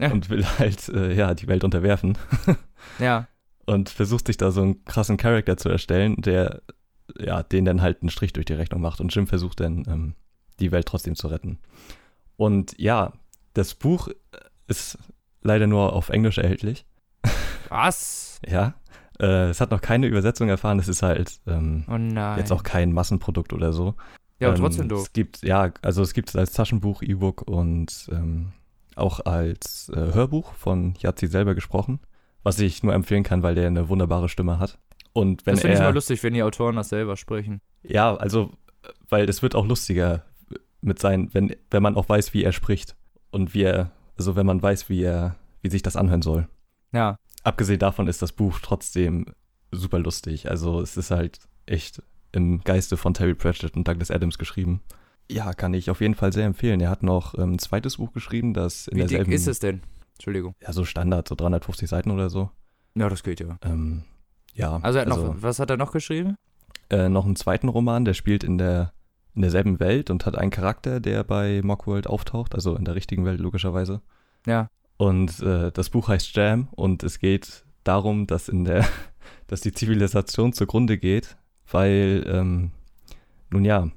Ja. 0.00 0.10
und 0.12 0.30
will 0.30 0.44
halt, 0.58 0.88
äh, 0.88 1.12
ja, 1.14 1.34
die 1.34 1.46
Welt 1.48 1.64
unterwerfen. 1.64 2.16
Ja. 2.98 3.26
und 3.66 3.90
versucht 3.90 4.26
sich 4.28 4.36
da 4.38 4.50
so 4.50 4.62
einen 4.62 4.84
krassen 4.84 5.16
Charakter 5.18 5.56
zu 5.56 5.68
erstellen, 5.68 6.16
der 6.22 6.62
ja, 7.18 7.42
den 7.42 7.64
dann 7.64 7.80
halt 7.82 8.02
einen 8.02 8.10
Strich 8.10 8.32
durch 8.34 8.46
die 8.46 8.52
Rechnung 8.54 8.80
macht. 8.80 9.00
Und 9.00 9.14
Jim 9.14 9.26
versucht 9.26 9.60
dann, 9.60 9.84
ähm, 9.88 10.14
die 10.60 10.72
Welt 10.72 10.86
trotzdem 10.86 11.14
zu 11.16 11.28
retten. 11.28 11.58
Und 12.36 12.78
ja, 12.78 13.12
das 13.54 13.74
Buch 13.74 14.08
ist 14.66 14.98
leider 15.42 15.66
nur 15.66 15.92
auf 15.92 16.08
Englisch 16.08 16.38
erhältlich. 16.38 16.84
Was? 17.68 18.26
Ja. 18.48 18.74
Äh, 19.20 19.48
es 19.48 19.60
hat 19.60 19.72
noch 19.72 19.80
keine 19.80 20.06
Übersetzung 20.06 20.48
erfahren. 20.48 20.78
Es 20.78 20.86
ist 20.86 21.02
halt 21.02 21.40
ähm, 21.48 21.84
Oh 21.88 21.96
jetzt 22.36 22.52
auch 22.52 22.62
kein 22.62 22.92
Massenprodukt 22.92 23.52
oder 23.52 23.72
so. 23.72 23.96
ja, 24.38 24.46
aber 24.46 24.56
ähm, 24.56 24.62
trotzdem 24.62 24.88
doof. 24.88 25.02
Es 25.02 25.12
gibt, 25.12 25.42
ja, 25.42 25.72
also 25.82 26.02
es 26.02 26.14
gibt 26.14 26.28
es 26.28 26.36
als 26.36 26.52
Taschenbuch, 26.52 27.02
E-Book 27.02 27.42
und 27.42 28.08
ähm, 28.12 28.52
auch 28.94 29.18
als 29.26 29.90
äh, 29.92 30.12
Hörbuch 30.14 30.52
von 30.54 30.94
Yazzi 31.00 31.26
selber 31.26 31.56
gesprochen, 31.56 31.98
was 32.44 32.60
ich 32.60 32.84
nur 32.84 32.94
empfehlen 32.94 33.24
kann, 33.24 33.42
weil 33.42 33.56
der 33.56 33.66
eine 33.66 33.88
wunderbare 33.88 34.28
Stimme 34.28 34.60
hat. 34.60 34.78
Und 35.12 35.44
wenn 35.46 35.54
Das 35.54 35.62
finde 35.62 35.74
ich 35.76 35.82
mal 35.82 35.92
lustig, 35.94 36.22
wenn 36.22 36.34
die 36.34 36.44
Autoren 36.44 36.76
das 36.76 36.90
selber 36.90 37.16
sprechen. 37.16 37.60
ja, 37.82 38.14
also, 38.14 38.52
weil 39.08 39.28
es 39.28 39.42
wird 39.42 39.56
auch 39.56 39.66
lustiger 39.66 40.22
mit 40.80 41.00
sein, 41.00 41.30
wenn, 41.32 41.56
wenn 41.72 41.82
man 41.82 41.96
auch 41.96 42.08
weiß, 42.08 42.34
wie 42.34 42.44
er 42.44 42.52
spricht 42.52 42.94
und 43.32 43.52
wie 43.52 43.62
er, 43.64 43.90
also 44.18 44.36
wenn 44.36 44.46
man 44.46 44.62
weiß, 44.62 44.88
wie 44.88 45.02
er, 45.02 45.36
wie 45.62 45.70
sich 45.70 45.82
das 45.82 45.96
anhören 45.96 46.22
soll. 46.22 46.48
Ja. 46.92 47.16
Abgesehen 47.44 47.78
davon 47.78 48.08
ist 48.08 48.20
das 48.20 48.32
Buch 48.32 48.58
trotzdem 48.60 49.26
super 49.70 49.98
lustig. 49.98 50.50
Also 50.50 50.80
es 50.80 50.96
ist 50.96 51.10
halt 51.10 51.38
echt 51.66 52.02
im 52.32 52.60
Geiste 52.62 52.96
von 52.96 53.14
Terry 53.14 53.34
Pratchett 53.34 53.76
und 53.76 53.86
Douglas 53.86 54.10
Adams 54.10 54.38
geschrieben. 54.38 54.80
Ja, 55.30 55.52
kann 55.52 55.74
ich 55.74 55.90
auf 55.90 56.00
jeden 56.00 56.14
Fall 56.14 56.32
sehr 56.32 56.46
empfehlen. 56.46 56.80
Er 56.80 56.90
hat 56.90 57.02
noch 57.02 57.34
ähm, 57.38 57.52
ein 57.54 57.58
zweites 57.58 57.98
Buch 57.98 58.12
geschrieben, 58.12 58.54
das 58.54 58.88
in 58.88 58.96
Wie 58.96 59.00
dick 59.00 59.08
derselben, 59.10 59.32
ist 59.32 59.46
es 59.46 59.58
denn? 59.60 59.82
Entschuldigung. 60.14 60.54
ja 60.60 60.72
so 60.72 60.84
Standard, 60.84 61.28
so 61.28 61.34
350 61.34 61.88
Seiten 61.88 62.10
oder 62.10 62.28
so. 62.30 62.50
Ja, 62.94 63.08
das 63.08 63.22
geht 63.22 63.40
ja. 63.40 63.58
Ähm, 63.62 64.02
ja, 64.54 64.78
Also, 64.82 64.98
er 64.98 65.02
hat 65.02 65.08
noch, 65.08 65.36
was 65.40 65.60
hat 65.60 65.70
er 65.70 65.76
noch 65.76 65.92
geschrieben? 65.92 66.34
äh, 66.90 67.08
noch 67.08 67.26
einen 67.26 67.36
zweiten 67.36 67.68
Roman, 67.68 68.04
der 68.06 68.14
spielt 68.14 68.42
in 68.42 68.56
der 68.58 68.92
in 69.34 69.42
derselben 69.42 69.80
Welt 69.80 70.10
und 70.10 70.26
hat 70.26 70.36
einen 70.36 70.50
Charakter, 70.50 71.00
der 71.00 71.24
bei 71.24 71.60
Mockworld 71.62 72.06
auftaucht, 72.06 72.54
also 72.54 72.74
in 72.74 72.84
der 72.84 72.94
richtigen 72.94 73.24
Welt 73.24 73.40
logischerweise. 73.40 74.00
Ja. 74.46 74.68
Und 74.96 75.40
äh, 75.40 75.70
das 75.72 75.90
Buch 75.90 76.08
heißt 76.08 76.34
Jam 76.34 76.68
und 76.72 77.02
es 77.04 77.18
geht 77.18 77.64
darum, 77.84 78.26
dass 78.26 78.48
in 78.48 78.64
der, 78.64 78.86
dass 79.46 79.60
die 79.60 79.72
Zivilisation 79.72 80.52
zugrunde 80.52 80.98
geht, 80.98 81.36
weil, 81.70 82.24
ähm, 82.28 82.72
nun 83.50 83.64
ja, 83.64 83.88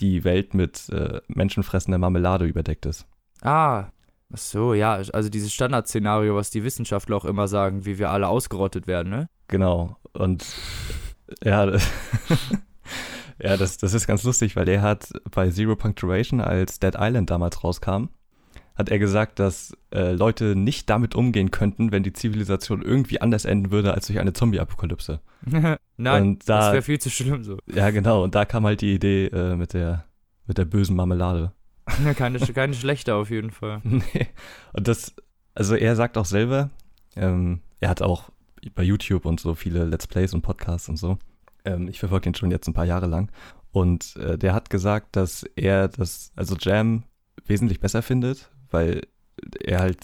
die 0.00 0.24
Welt 0.24 0.54
mit 0.54 0.88
äh, 0.90 1.20
menschenfressender 1.28 1.98
Marmelade 1.98 2.44
überdeckt 2.44 2.86
ist. 2.86 3.06
Ah, 3.42 3.86
ach 4.32 4.38
so, 4.38 4.74
ja, 4.74 4.94
also 4.94 5.28
dieses 5.28 5.52
Standardszenario, 5.52 6.36
was 6.36 6.50
die 6.50 6.64
Wissenschaftler 6.64 7.16
auch 7.16 7.24
immer 7.24 7.48
sagen, 7.48 7.84
wie 7.84 7.98
wir 7.98 8.10
alle 8.10 8.28
ausgerottet 8.28 8.86
werden, 8.86 9.10
ne? 9.10 9.28
Genau. 9.48 9.96
Und 10.12 10.46
ja, 11.42 11.66
das, 11.66 11.88
ja, 13.40 13.56
das, 13.56 13.78
das 13.78 13.94
ist 13.94 14.06
ganz 14.06 14.22
lustig, 14.24 14.56
weil 14.56 14.68
er 14.68 14.82
hat 14.82 15.10
bei 15.30 15.50
Zero 15.50 15.76
Punctuation, 15.76 16.40
als 16.40 16.78
Dead 16.80 16.94
Island 16.98 17.30
damals 17.30 17.62
rauskam, 17.62 18.08
hat 18.74 18.88
er 18.90 18.98
gesagt, 18.98 19.38
dass 19.40 19.76
äh, 19.92 20.12
Leute 20.12 20.54
nicht 20.54 20.88
damit 20.88 21.14
umgehen 21.14 21.50
könnten, 21.50 21.90
wenn 21.90 22.02
die 22.04 22.12
Zivilisation 22.12 22.80
irgendwie 22.82 23.20
anders 23.20 23.44
enden 23.44 23.70
würde 23.72 23.92
als 23.92 24.06
durch 24.06 24.18
eine 24.20 24.32
Zombie-Apokalypse. 24.32 25.20
Nein, 25.96 26.38
da- 26.46 26.58
das 26.60 26.72
wäre 26.72 26.82
viel 26.82 26.98
zu 27.00 27.10
schlimm 27.10 27.42
so. 27.42 27.58
Ja, 27.66 27.90
genau. 27.90 28.22
Und 28.22 28.34
da 28.34 28.44
kam 28.44 28.64
halt 28.66 28.80
die 28.80 28.94
Idee 28.94 29.26
äh, 29.26 29.56
mit 29.56 29.72
der 29.74 30.04
mit 30.46 30.58
der 30.58 30.64
bösen 30.64 30.96
Marmelade. 30.96 31.52
keine, 32.16 32.38
keine 32.38 32.74
schlechte 32.74 33.14
auf 33.14 33.30
jeden 33.30 33.50
Fall. 33.50 33.80
nee. 33.84 34.28
Und 34.72 34.88
das, 34.88 35.14
also 35.54 35.74
er 35.74 35.94
sagt 35.96 36.16
auch 36.16 36.24
selber, 36.24 36.70
ähm, 37.16 37.60
er 37.80 37.90
hat 37.90 38.00
auch 38.02 38.30
bei 38.74 38.82
YouTube 38.82 39.24
und 39.26 39.40
so 39.40 39.54
viele 39.54 39.84
Let's 39.84 40.06
Plays 40.06 40.34
und 40.34 40.42
Podcasts 40.42 40.88
und 40.88 40.96
so. 40.96 41.18
Ähm, 41.68 41.88
ich 41.88 41.98
verfolge 41.98 42.28
ihn 42.28 42.34
schon 42.34 42.50
jetzt 42.50 42.66
ein 42.68 42.74
paar 42.74 42.84
Jahre 42.86 43.06
lang. 43.06 43.30
Und 43.70 44.16
äh, 44.16 44.38
der 44.38 44.54
hat 44.54 44.70
gesagt, 44.70 45.14
dass 45.16 45.44
er 45.56 45.88
das, 45.88 46.32
also 46.36 46.56
Jam 46.58 47.04
wesentlich 47.46 47.80
besser 47.80 48.02
findet, 48.02 48.50
weil 48.70 49.06
er 49.62 49.80
halt 49.80 49.98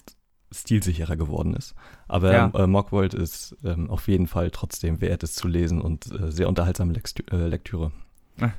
stilsicherer 0.53 1.17
geworden 1.17 1.55
ist. 1.55 1.75
Aber 2.07 2.33
Ja. 2.33 2.51
äh, 2.55 2.67
Mockworld 2.67 3.15
ist 3.15 3.57
ähm, 3.65 3.91
auf 3.91 4.07
jeden 4.07 4.29
Fall 4.29 4.51
trotzdem 4.51 5.01
wert, 5.01 5.23
es 5.25 5.35
zu 5.35 5.49
lesen 5.49 5.81
und 5.81 6.11
äh, 6.13 6.31
sehr 6.31 6.49
unterhaltsame 6.49 6.93
Lektü 6.93 7.25
äh, 7.33 7.49
Lektüre. 7.49 7.91
Ah. 8.41 8.51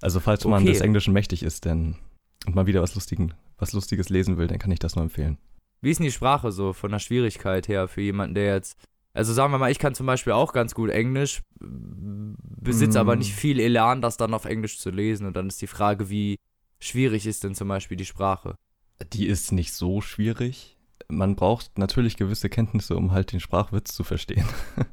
Also 0.00 0.20
falls 0.20 0.44
man 0.44 0.62
Okay. 0.62 0.72
des 0.72 0.80
Englischen 0.80 1.12
mächtig 1.12 1.42
ist, 1.42 1.64
denn 1.64 1.96
und 2.46 2.54
mal 2.54 2.66
wieder 2.66 2.80
was, 2.82 2.94
Lustigen, 2.94 3.34
was 3.58 3.72
Lustiges 3.72 4.08
lesen 4.08 4.38
will, 4.38 4.46
dann 4.46 4.58
kann 4.58 4.70
ich 4.70 4.78
das 4.78 4.94
nur 4.94 5.02
empfehlen. 5.02 5.38
Wie 5.82 5.90
ist 5.90 5.98
denn 5.98 6.04
die 6.06 6.12
Sprache 6.12 6.52
so 6.52 6.72
von 6.72 6.90
der 6.92 6.98
Schwierigkeit 7.00 7.66
her 7.68 7.88
für 7.88 8.00
jemanden, 8.02 8.34
der 8.34 8.54
jetzt. 8.54 8.78
Also 9.12 9.32
sagen 9.32 9.52
wir 9.52 9.58
mal, 9.58 9.70
ich 9.70 9.78
kann 9.78 9.94
zum 9.94 10.06
Beispiel 10.06 10.32
auch 10.32 10.52
ganz 10.52 10.74
gut 10.74 10.90
Englisch, 10.90 11.42
besitze 11.58 12.98
Mm. 12.98 13.00
aber 13.00 13.16
nicht 13.16 13.34
viel 13.34 13.58
Elan, 13.58 14.02
das 14.02 14.16
dann 14.16 14.34
auf 14.34 14.44
Englisch 14.44 14.78
zu 14.78 14.90
lesen. 14.90 15.26
Und 15.26 15.36
dann 15.36 15.48
ist 15.48 15.60
die 15.60 15.66
Frage, 15.66 16.10
wie 16.10 16.38
schwierig 16.78 17.26
ist 17.26 17.42
denn 17.44 17.54
zum 17.54 17.68
Beispiel 17.68 17.96
die 17.96 18.04
Sprache? 18.06 18.54
Die 19.12 19.26
ist 19.26 19.50
nicht 19.52 19.72
so 19.72 20.00
schwierig. 20.00 20.76
Man 21.08 21.34
braucht 21.34 21.76
natürlich 21.76 22.16
gewisse 22.16 22.48
Kenntnisse, 22.48 22.96
um 22.96 23.10
halt 23.10 23.32
den 23.32 23.40
Sprachwitz 23.40 23.94
zu 23.94 24.04
verstehen. 24.04 24.46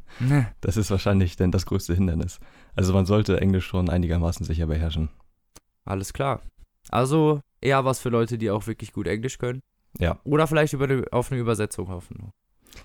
Das 0.61 0.77
ist 0.77 0.89
wahrscheinlich 0.89 1.35
denn 1.35 1.51
das 1.51 1.67
größte 1.67 1.93
Hindernis. 1.93 2.39
Also 2.75 2.91
man 2.91 3.05
sollte 3.05 3.39
Englisch 3.39 3.67
schon 3.67 3.87
einigermaßen 3.87 4.47
sicher 4.47 4.65
beherrschen. 4.65 5.09
Alles 5.85 6.11
klar. 6.11 6.41
Also 6.89 7.41
eher 7.61 7.85
was 7.85 7.99
für 7.99 8.09
Leute, 8.09 8.39
die 8.39 8.49
auch 8.49 8.65
wirklich 8.65 8.93
gut 8.93 9.05
Englisch 9.05 9.37
können. 9.37 9.61
Ja. 9.99 10.19
Oder 10.23 10.47
vielleicht 10.47 10.73
über 10.73 10.85
eine, 10.85 11.05
auf 11.11 11.31
eine 11.31 11.39
Übersetzung 11.39 11.89
hoffen. 11.89 12.31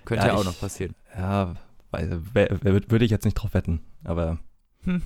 Könnte 0.04 0.26
Ja, 0.26 0.32
ja, 0.32 0.36
auch 0.36 0.40
ich- 0.40 0.46
noch 0.46 0.58
passieren. 0.60 0.94
Ja, 1.16 1.54
würde 1.92 3.04
ich 3.04 3.10
jetzt 3.10 3.24
nicht 3.24 3.34
drauf 3.34 3.54
wetten. 3.54 3.80
Aber 4.04 4.38
Hm. 4.84 5.02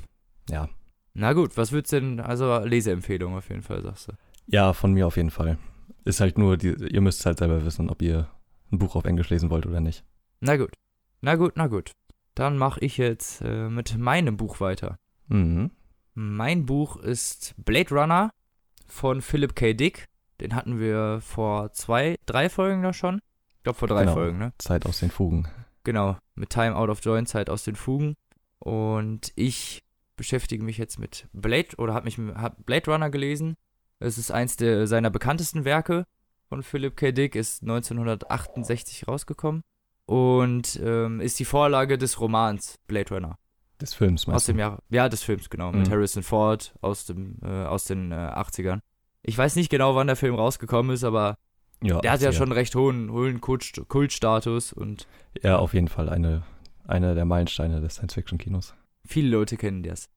ja. 0.49 0.69
Na 1.15 1.33
gut, 1.33 1.57
was 1.57 1.73
würdest 1.73 1.93
denn, 1.93 2.21
also 2.21 2.59
Leseempfehlung 2.59 3.35
auf 3.37 3.49
jeden 3.49 3.63
Fall, 3.63 3.83
sagst 3.83 4.09
du. 4.09 4.13
Ja, 4.47 4.73
von 4.73 4.93
mir 4.93 5.07
auf 5.07 5.17
jeden 5.17 5.31
Fall. 5.31 5.59
Ist 6.05 6.21
halt 6.21 6.39
nur, 6.39 6.57
die, 6.57 6.69
ihr 6.75 7.01
müsst 7.01 7.25
halt 7.27 7.39
selber 7.39 7.65
wissen, 7.65 7.91
ob 7.91 8.03
ihr 8.03 8.29
ein 8.71 8.79
Buch 8.79 8.95
auf 8.97 9.05
Englisch 9.05 9.31
lesen 9.31 9.51
wollt 9.51 9.67
oder 9.67 9.81
nicht. 9.81 10.05
Na 10.41 10.57
gut. 10.57 10.73
Na 11.21 11.35
gut, 11.37 11.55
na 11.57 11.67
gut. 11.67 11.91
Dann 12.35 12.59
mache 12.59 12.81
ich 12.81 12.99
jetzt 12.99 13.41
äh, 13.41 13.69
mit 13.69 13.97
meinem 13.99 14.37
Buch 14.37 14.61
weiter. 14.61 14.97
Mhm. 15.29 15.71
Mein 16.15 16.67
Buch 16.67 16.97
ist 16.97 17.55
Blade 17.59 17.91
Runner 17.95 18.31
von 18.87 19.23
Philip 19.23 19.57
K. 19.57 19.73
Dick. 19.75 20.05
Den 20.41 20.55
hatten 20.55 20.79
wir 20.79 21.21
vor 21.23 21.73
zwei, 21.73 22.17
drei 22.27 22.49
Folgen 22.51 22.83
da 22.83 22.93
schon. 22.93 23.21
Ich 23.67 23.69
glaube 23.69 23.79
vor 23.81 23.89
drei 23.89 24.03
Genau. 24.03 24.15
Folgen, 24.15 24.39
ne? 24.39 24.53
Zeit 24.59 24.87
aus 24.87 25.01
den 25.01 25.11
Fugen. 25.11 25.49
Genau, 25.83 26.17
mit 26.37 26.51
Time 26.51 26.77
Out 26.77 26.89
of 26.89 27.01
Join, 27.05 27.27
Zeit 27.27 27.51
aus 27.51 27.65
den 27.65 27.75
Fugen. 27.75 28.15
Und 28.61 29.33
ich 29.35 29.83
beschäftige 30.15 30.63
mich 30.63 30.79
jetzt 30.79 31.01
mit 31.01 31.27
Blade 31.33 31.71
oder 31.79 31.93
habe 31.93 32.05
mich 32.05 32.17
hab 32.37 32.65
Blade 32.65 32.89
Runner 32.89 33.11
gelesen. 33.11 33.57
Es 33.99 34.19
ist 34.19 34.31
eins 34.31 34.55
der, 34.55 34.87
seiner 34.87 35.11
bekanntesten 35.11 35.65
Werke 35.65 36.05
von 36.49 36.63
Philip 36.63 36.97
K. 36.97 37.11
Dick, 37.11 37.35
ist 37.35 37.63
1968 37.63 39.09
rausgekommen 39.09 39.63
und 40.05 40.79
ähm, 40.81 41.21
ist 41.21 41.41
die 41.41 41.45
Vorlage 41.45 41.99
des 41.99 42.21
Romans 42.21 42.79
Blade 42.87 43.13
Runner 43.17 43.37
Des 43.81 43.95
Films, 43.95 44.23
aus 44.23 44.27
meinst 44.29 44.47
dem 44.47 44.59
du? 44.59 44.63
Jahr, 44.63 44.79
ja 44.91 45.09
des 45.09 45.25
Films 45.25 45.51
genau, 45.51 45.73
mit 45.73 45.89
Mhm. 45.89 45.91
Harrison 45.93 46.23
Ford 46.23 46.73
aus 46.83 47.05
dem 47.07 47.41
äh, 47.43 47.65
aus 47.65 47.83
den 47.83 48.13
äh, 48.13 48.15
80ern. 48.15 48.79
Ich 49.23 49.37
weiß 49.37 49.57
nicht 49.57 49.71
genau, 49.71 49.97
wann 49.97 50.07
der 50.07 50.15
Film 50.15 50.37
rausgekommen 50.37 50.95
ist, 50.95 51.03
aber 51.03 51.37
Ja, 51.87 52.01
der 52.01 52.13
hat 52.13 52.21
ja 52.23 52.31
80er. 52.31 52.33
schon 52.33 52.53
recht 52.53 52.75
hohen, 52.75 53.11
hohen 53.11 53.41
Kult, 53.41 53.83
Kultstatus 53.89 54.73
und 54.73 55.07
Ja, 55.43 55.59
auf 55.59 55.75
jeden 55.75 55.89
Fall 55.89 56.09
eine, 56.09 56.43
eine 56.87 57.15
der 57.15 57.25
Meilensteine 57.25 57.81
des 57.81 57.95
Science-Fiction-Kinos. 57.95 58.75
viele 59.07 59.29
Leute 59.31 59.57
kennen 59.57 59.83
das. 59.83 60.09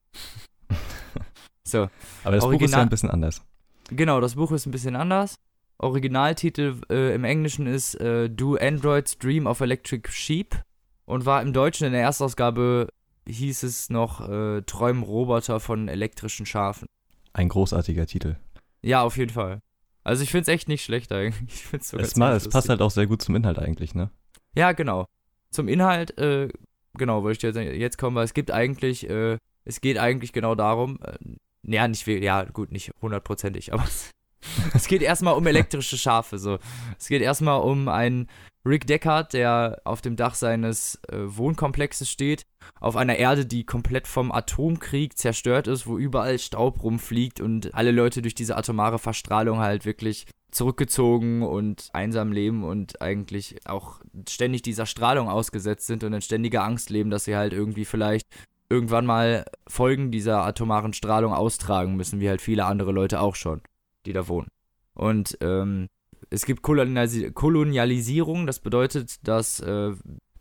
so, 1.63 1.89
Aber 2.23 2.35
das 2.35 2.43
Buch 2.43 2.51
ist 2.53 2.59
ja 2.61 2.65
Original- 2.77 2.81
ein 2.81 2.89
bisschen 2.89 3.09
anders. 3.11 3.41
genau, 3.89 4.19
das 4.21 4.35
Buch 4.35 4.51
ist 4.51 4.65
ein 4.65 4.71
bisschen 4.71 4.95
anders. 4.95 5.35
Originaltitel 5.77 6.75
äh, 6.89 7.15
im 7.15 7.23
Englischen 7.23 7.65
ist 7.65 7.95
äh, 7.95 8.29
Do 8.29 8.55
Androids 8.55 9.17
Dream 9.17 9.47
of 9.47 9.61
Electric 9.61 10.09
Sheep 10.11 10.61
und 11.05 11.25
war 11.25 11.41
im 11.41 11.53
Deutschen 11.53 11.87
in 11.87 11.93
der 11.93 12.01
Erstausgabe 12.01 12.89
hieß 13.27 13.63
es 13.63 13.89
noch 13.89 14.27
äh, 14.27 14.61
Träumen 14.63 15.03
Roboter 15.03 15.59
von 15.59 15.87
elektrischen 15.87 16.45
Schafen. 16.45 16.87
Ein 17.31 17.47
großartiger 17.47 18.07
Titel. 18.07 18.35
Ja, 18.81 19.03
auf 19.03 19.15
jeden 19.17 19.31
Fall. 19.31 19.61
Also 20.09 20.23
ich 20.23 20.31
finde 20.31 20.41
es 20.41 20.47
echt 20.47 20.67
nicht 20.67 20.83
schlecht 20.83 21.11
eigentlich. 21.11 21.39
Ich 21.53 21.65
find's 21.67 21.89
sogar 21.89 22.03
Es, 22.03 22.15
ma, 22.15 22.29
ziemlich 22.29 22.47
es 22.47 22.49
passt 22.49 22.67
halt 22.69 22.81
auch 22.81 22.89
sehr 22.89 23.05
gut 23.05 23.21
zum 23.21 23.35
Inhalt 23.35 23.59
eigentlich, 23.59 23.93
ne? 23.93 24.09
Ja, 24.55 24.71
genau. 24.71 25.05
Zum 25.51 25.67
Inhalt, 25.67 26.17
äh, 26.17 26.49
genau, 26.95 27.21
wollte 27.21 27.47
ich 27.47 27.55
jetzt, 27.55 27.77
jetzt 27.77 27.97
kommen, 27.99 28.15
weil 28.15 28.25
es 28.25 28.33
gibt 28.33 28.49
eigentlich, 28.49 29.07
äh, 29.07 29.37
es 29.65 29.81
geht 29.81 29.99
eigentlich 29.99 30.33
genau 30.33 30.55
darum, 30.55 30.97
äh, 31.03 31.17
ja, 31.61 31.87
nicht, 31.87 32.07
ja, 32.07 32.43
gut, 32.45 32.71
nicht 32.71 32.91
hundertprozentig, 33.03 33.71
aber 33.73 33.83
es, 33.83 34.09
es 34.73 34.87
geht 34.87 35.01
erstmal 35.01 35.35
um 35.35 35.45
elektrische 35.45 35.97
Schafe, 35.97 36.37
so. 36.37 36.59
Es 36.97 37.07
geht 37.07 37.21
erstmal 37.21 37.61
um 37.61 37.87
einen 37.87 38.27
Rick 38.65 38.87
Deckard, 38.87 39.33
der 39.33 39.81
auf 39.85 40.01
dem 40.01 40.15
Dach 40.15 40.35
seines 40.35 40.99
äh, 41.07 41.17
Wohnkomplexes 41.17 42.09
steht, 42.09 42.45
auf 42.79 42.95
einer 42.95 43.15
Erde, 43.15 43.45
die 43.45 43.65
komplett 43.65 44.07
vom 44.07 44.31
Atomkrieg 44.31 45.17
zerstört 45.17 45.67
ist, 45.67 45.87
wo 45.87 45.97
überall 45.97 46.37
Staub 46.39 46.83
rumfliegt 46.83 47.39
und 47.39 47.73
alle 47.73 47.91
Leute 47.91 48.21
durch 48.21 48.35
diese 48.35 48.57
atomare 48.57 48.99
Verstrahlung 48.99 49.59
halt 49.59 49.85
wirklich 49.85 50.27
zurückgezogen 50.51 51.43
und 51.43 51.89
einsam 51.93 52.31
leben 52.31 52.63
und 52.63 53.01
eigentlich 53.01 53.59
auch 53.65 53.99
ständig 54.27 54.61
dieser 54.61 54.85
Strahlung 54.85 55.29
ausgesetzt 55.29 55.87
sind 55.87 56.03
und 56.03 56.13
in 56.13 56.21
ständiger 56.21 56.63
Angst 56.63 56.89
leben, 56.89 57.09
dass 57.09 57.25
sie 57.25 57.35
halt 57.35 57.53
irgendwie 57.53 57.85
vielleicht 57.85 58.25
irgendwann 58.69 59.05
mal 59.05 59.45
Folgen 59.67 60.11
dieser 60.11 60.43
atomaren 60.45 60.93
Strahlung 60.93 61.33
austragen 61.33 61.95
müssen, 61.95 62.19
wie 62.19 62.29
halt 62.29 62.41
viele 62.41 62.65
andere 62.65 62.91
Leute 62.91 63.21
auch 63.21 63.35
schon, 63.35 63.61
die 64.05 64.13
da 64.13 64.27
wohnen. 64.27 64.47
Und 64.93 65.37
ähm, 65.41 65.87
es 66.29 66.45
gibt 66.45 66.61
Kolonialisi 66.61 67.31
Kolonialisierung, 67.31 68.45
das 68.45 68.59
bedeutet, 68.59 69.27
dass 69.27 69.59
äh, 69.59 69.91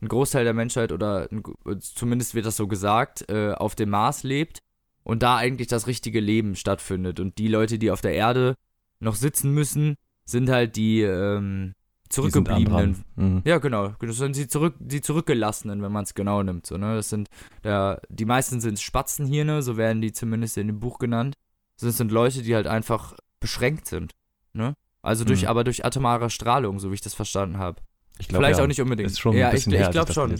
ein 0.00 0.08
Großteil 0.08 0.44
der 0.44 0.54
Menschheit 0.54 0.92
oder 0.92 1.28
ein, 1.30 1.42
zumindest 1.80 2.34
wird 2.34 2.46
das 2.46 2.56
so 2.56 2.66
gesagt, 2.68 3.28
äh, 3.30 3.52
auf 3.52 3.74
dem 3.74 3.90
Mars 3.90 4.22
lebt 4.22 4.60
und 5.04 5.22
da 5.22 5.36
eigentlich 5.36 5.68
das 5.68 5.86
richtige 5.86 6.20
Leben 6.20 6.56
stattfindet. 6.56 7.20
Und 7.20 7.38
die 7.38 7.48
Leute, 7.48 7.78
die 7.78 7.90
auf 7.90 8.00
der 8.00 8.14
Erde 8.14 8.54
noch 9.00 9.14
sitzen 9.14 9.52
müssen, 9.52 9.94
sind 10.24 10.50
halt 10.50 10.76
die 10.76 11.00
ähm, 11.02 11.74
Die 12.04 12.08
zurückgebliebenen. 12.10 13.04
dran. 13.16 13.36
Mhm. 13.36 13.42
Ja, 13.44 13.58
genau. 13.58 13.94
Das 14.00 14.16
sind 14.16 14.36
die, 14.36 14.48
zurück, 14.48 14.74
die 14.78 15.00
Zurückgelassenen, 15.00 15.82
wenn 15.82 15.92
man 15.92 16.04
es 16.04 16.14
genau 16.14 16.42
nimmt. 16.42 16.66
So, 16.66 16.76
ne? 16.76 16.96
Das 16.96 17.08
sind, 17.08 17.28
der, 17.64 18.02
die 18.08 18.26
meisten 18.26 18.60
sind 18.60 18.78
Spatzenhirne, 18.78 19.62
so 19.62 19.76
werden 19.76 20.02
die 20.02 20.12
zumindest 20.12 20.58
in 20.58 20.66
dem 20.66 20.80
Buch 20.80 20.98
genannt. 20.98 21.36
Das 21.80 21.96
sind 21.96 22.12
Leute, 22.12 22.42
die 22.42 22.54
halt 22.54 22.66
einfach 22.66 23.14
beschränkt 23.40 23.86
sind. 23.86 24.14
Ne? 24.52 24.74
Also 25.02 25.24
durch, 25.24 25.42
Mhm. 25.42 25.48
aber 25.48 25.64
durch 25.64 25.84
atomare 25.84 26.30
Strahlung, 26.30 26.78
so 26.78 26.90
wie 26.90 26.94
ich 26.94 27.00
das 27.00 27.14
verstanden 27.14 27.58
habe. 27.58 27.80
Ich 28.18 28.28
glaub, 28.28 28.40
Vielleicht 28.40 28.58
ja, 28.58 28.64
auch 28.64 28.68
nicht 28.68 28.80
unbedingt. 28.80 29.10
Ist 29.10 29.20
schon 29.20 29.36
ja, 29.36 29.48
ein 29.48 29.52
bisschen 29.54 29.72
ich, 29.72 29.78
her, 29.78 29.86
ich 29.88 29.92
glaube 29.92 30.12
schon. 30.12 30.34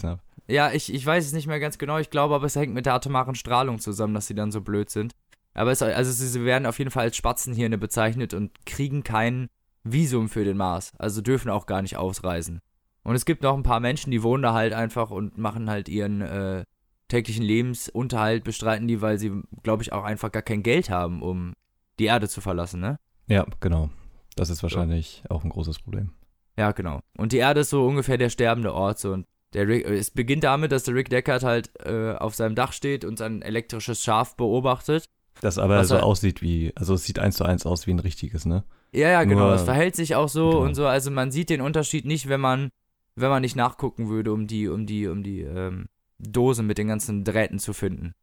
Ja, 0.47 0.71
ich, 0.71 0.93
ich 0.93 1.05
weiß 1.05 1.25
es 1.25 1.31
nicht 1.33 1.47
mehr 1.47 1.59
ganz 1.59 1.77
genau. 1.77 1.97
Ich 1.97 2.09
glaube 2.09 2.35
aber, 2.35 2.45
es 2.45 2.55
hängt 2.55 2.73
mit 2.73 2.85
der 2.85 2.95
atomaren 2.95 3.35
Strahlung 3.35 3.79
zusammen, 3.79 4.13
dass 4.13 4.27
sie 4.27 4.35
dann 4.35 4.51
so 4.51 4.61
blöd 4.61 4.89
sind. 4.89 5.13
Aber 5.53 5.71
es, 5.71 5.81
also 5.81 6.11
sie, 6.11 6.27
sie 6.27 6.43
werden 6.43 6.65
auf 6.65 6.77
jeden 6.79 6.91
Fall 6.91 7.03
als 7.03 7.15
Spatzenhirne 7.15 7.77
bezeichnet 7.77 8.33
und 8.33 8.65
kriegen 8.65 9.03
kein 9.03 9.47
Visum 9.83 10.27
für 10.27 10.43
den 10.43 10.57
Mars. 10.57 10.91
Also 10.97 11.21
dürfen 11.21 11.49
auch 11.49 11.65
gar 11.65 11.81
nicht 11.81 11.97
ausreisen. 11.97 12.59
Und 13.03 13.15
es 13.15 13.25
gibt 13.25 13.43
noch 13.43 13.55
ein 13.55 13.63
paar 13.63 13.79
Menschen, 13.79 14.11
die 14.11 14.23
wohnen 14.23 14.43
da 14.43 14.53
halt 14.53 14.73
einfach 14.73 15.09
und 15.09 15.37
machen 15.37 15.69
halt 15.69 15.87
ihren 15.87 16.21
äh, 16.21 16.65
täglichen 17.07 17.43
Lebensunterhalt, 17.43 18.43
bestreiten 18.43 18.87
die, 18.87 19.01
weil 19.01 19.17
sie, 19.17 19.31
glaube 19.63 19.83
ich, 19.83 19.93
auch 19.93 20.03
einfach 20.03 20.31
gar 20.31 20.41
kein 20.43 20.63
Geld 20.63 20.89
haben, 20.89 21.21
um 21.21 21.53
die 21.99 22.05
Erde 22.05 22.27
zu 22.29 22.41
verlassen, 22.41 22.79
ne? 22.79 22.97
Ja, 23.27 23.45
genau. 23.59 23.89
Das 24.35 24.49
ist 24.49 24.63
wahrscheinlich 24.63 25.23
auch 25.29 25.43
ein 25.43 25.49
großes 25.49 25.79
Problem. 25.79 26.11
Ja, 26.57 26.71
genau. 26.71 27.01
Und 27.17 27.31
die 27.31 27.37
Erde 27.37 27.61
ist 27.61 27.69
so 27.69 27.85
ungefähr 27.85 28.17
der 28.17 28.29
sterbende 28.29 28.73
Ort. 28.73 28.99
So. 28.99 29.13
Und 29.13 29.27
der 29.53 29.67
Rick, 29.67 29.85
äh, 29.85 29.95
es 29.97 30.11
beginnt 30.11 30.43
damit, 30.43 30.71
dass 30.71 30.83
der 30.83 30.95
Rick 30.95 31.09
Deckard 31.09 31.43
halt 31.43 31.71
äh, 31.85 32.13
auf 32.13 32.35
seinem 32.35 32.55
Dach 32.55 32.73
steht 32.73 33.05
und 33.05 33.17
sein 33.17 33.41
elektrisches 33.41 34.03
Schaf 34.03 34.35
beobachtet. 34.35 35.05
Das 35.41 35.57
aber 35.57 35.83
so 35.85 35.95
er- 35.95 36.03
aussieht 36.03 36.41
wie, 36.41 36.73
also 36.75 36.93
es 36.95 37.03
sieht 37.05 37.19
eins 37.19 37.37
zu 37.37 37.45
eins 37.45 37.65
aus 37.65 37.87
wie 37.87 37.91
ein 37.91 37.99
richtiges, 37.99 38.45
ne? 38.45 38.63
Ja, 38.91 39.09
ja, 39.09 39.23
genau. 39.23 39.45
Nur- 39.45 39.53
es 39.55 39.63
verhält 39.63 39.95
sich 39.95 40.15
auch 40.15 40.27
so 40.29 40.49
Genau. 40.49 40.61
und 40.63 40.75
so. 40.75 40.85
Also 40.87 41.11
man 41.11 41.31
sieht 41.31 41.49
den 41.49 41.61
Unterschied 41.61 42.05
nicht, 42.05 42.27
wenn 42.27 42.41
man, 42.41 42.71
wenn 43.15 43.29
man 43.29 43.41
nicht 43.41 43.55
nachgucken 43.55 44.09
würde, 44.09 44.33
um 44.33 44.47
die, 44.47 44.67
um 44.67 44.85
die, 44.85 45.07
um 45.07 45.23
die 45.23 45.41
ähm, 45.41 45.87
Dose 46.17 46.63
mit 46.63 46.77
den 46.77 46.87
ganzen 46.87 47.23
Drähten 47.23 47.59
zu 47.59 47.71
finden. 47.73 48.13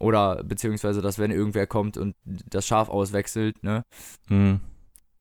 Oder 0.00 0.42
beziehungsweise, 0.42 1.02
dass 1.02 1.18
wenn 1.18 1.30
irgendwer 1.30 1.66
kommt 1.66 1.98
und 1.98 2.16
das 2.24 2.66
Schaf 2.66 2.88
auswechselt, 2.88 3.62
ne? 3.62 3.84
Mhm. 4.28 4.60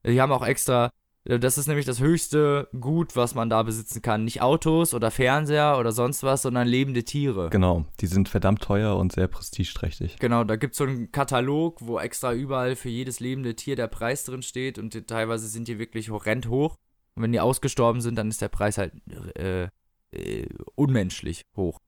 Die 0.05 0.21
haben 0.21 0.31
auch 0.31 0.45
extra, 0.45 0.89
äh, 1.25 1.37
das 1.37 1.57
ist 1.57 1.67
nämlich 1.67 1.85
das 1.85 1.99
höchste 1.99 2.69
Gut, 2.79 3.17
was 3.17 3.35
man 3.35 3.49
da 3.49 3.61
besitzen 3.63 4.01
kann. 4.01 4.23
Nicht 4.23 4.41
Autos 4.41 4.93
oder 4.93 5.11
Fernseher 5.11 5.77
oder 5.77 5.91
sonst 5.91 6.23
was, 6.23 6.43
sondern 6.43 6.65
lebende 6.65 7.03
Tiere. 7.03 7.49
Genau, 7.49 7.85
die 7.99 8.07
sind 8.07 8.29
verdammt 8.29 8.61
teuer 8.61 8.95
und 8.95 9.11
sehr 9.11 9.27
prestigeträchtig. 9.27 10.17
Genau, 10.17 10.45
da 10.45 10.55
gibt 10.55 10.73
es 10.73 10.77
so 10.77 10.85
einen 10.85 11.11
Katalog, 11.11 11.79
wo 11.81 11.99
extra 11.99 12.33
überall 12.33 12.77
für 12.77 12.89
jedes 12.89 13.19
lebende 13.19 13.55
Tier 13.55 13.75
der 13.75 13.87
Preis 13.87 14.23
drin 14.23 14.43
steht 14.43 14.79
und 14.79 14.93
die, 14.93 15.01
teilweise 15.01 15.49
sind 15.49 15.67
die 15.67 15.77
wirklich 15.77 16.09
horrend 16.09 16.47
hoch. 16.47 16.75
Und 17.15 17.23
wenn 17.23 17.33
die 17.33 17.41
ausgestorben 17.41 17.99
sind, 17.99 18.15
dann 18.15 18.29
ist 18.29 18.41
der 18.41 18.47
Preis 18.47 18.77
halt 18.77 18.93
äh, 19.35 19.67
äh, 20.11 20.47
unmenschlich 20.75 21.43
hoch. 21.57 21.79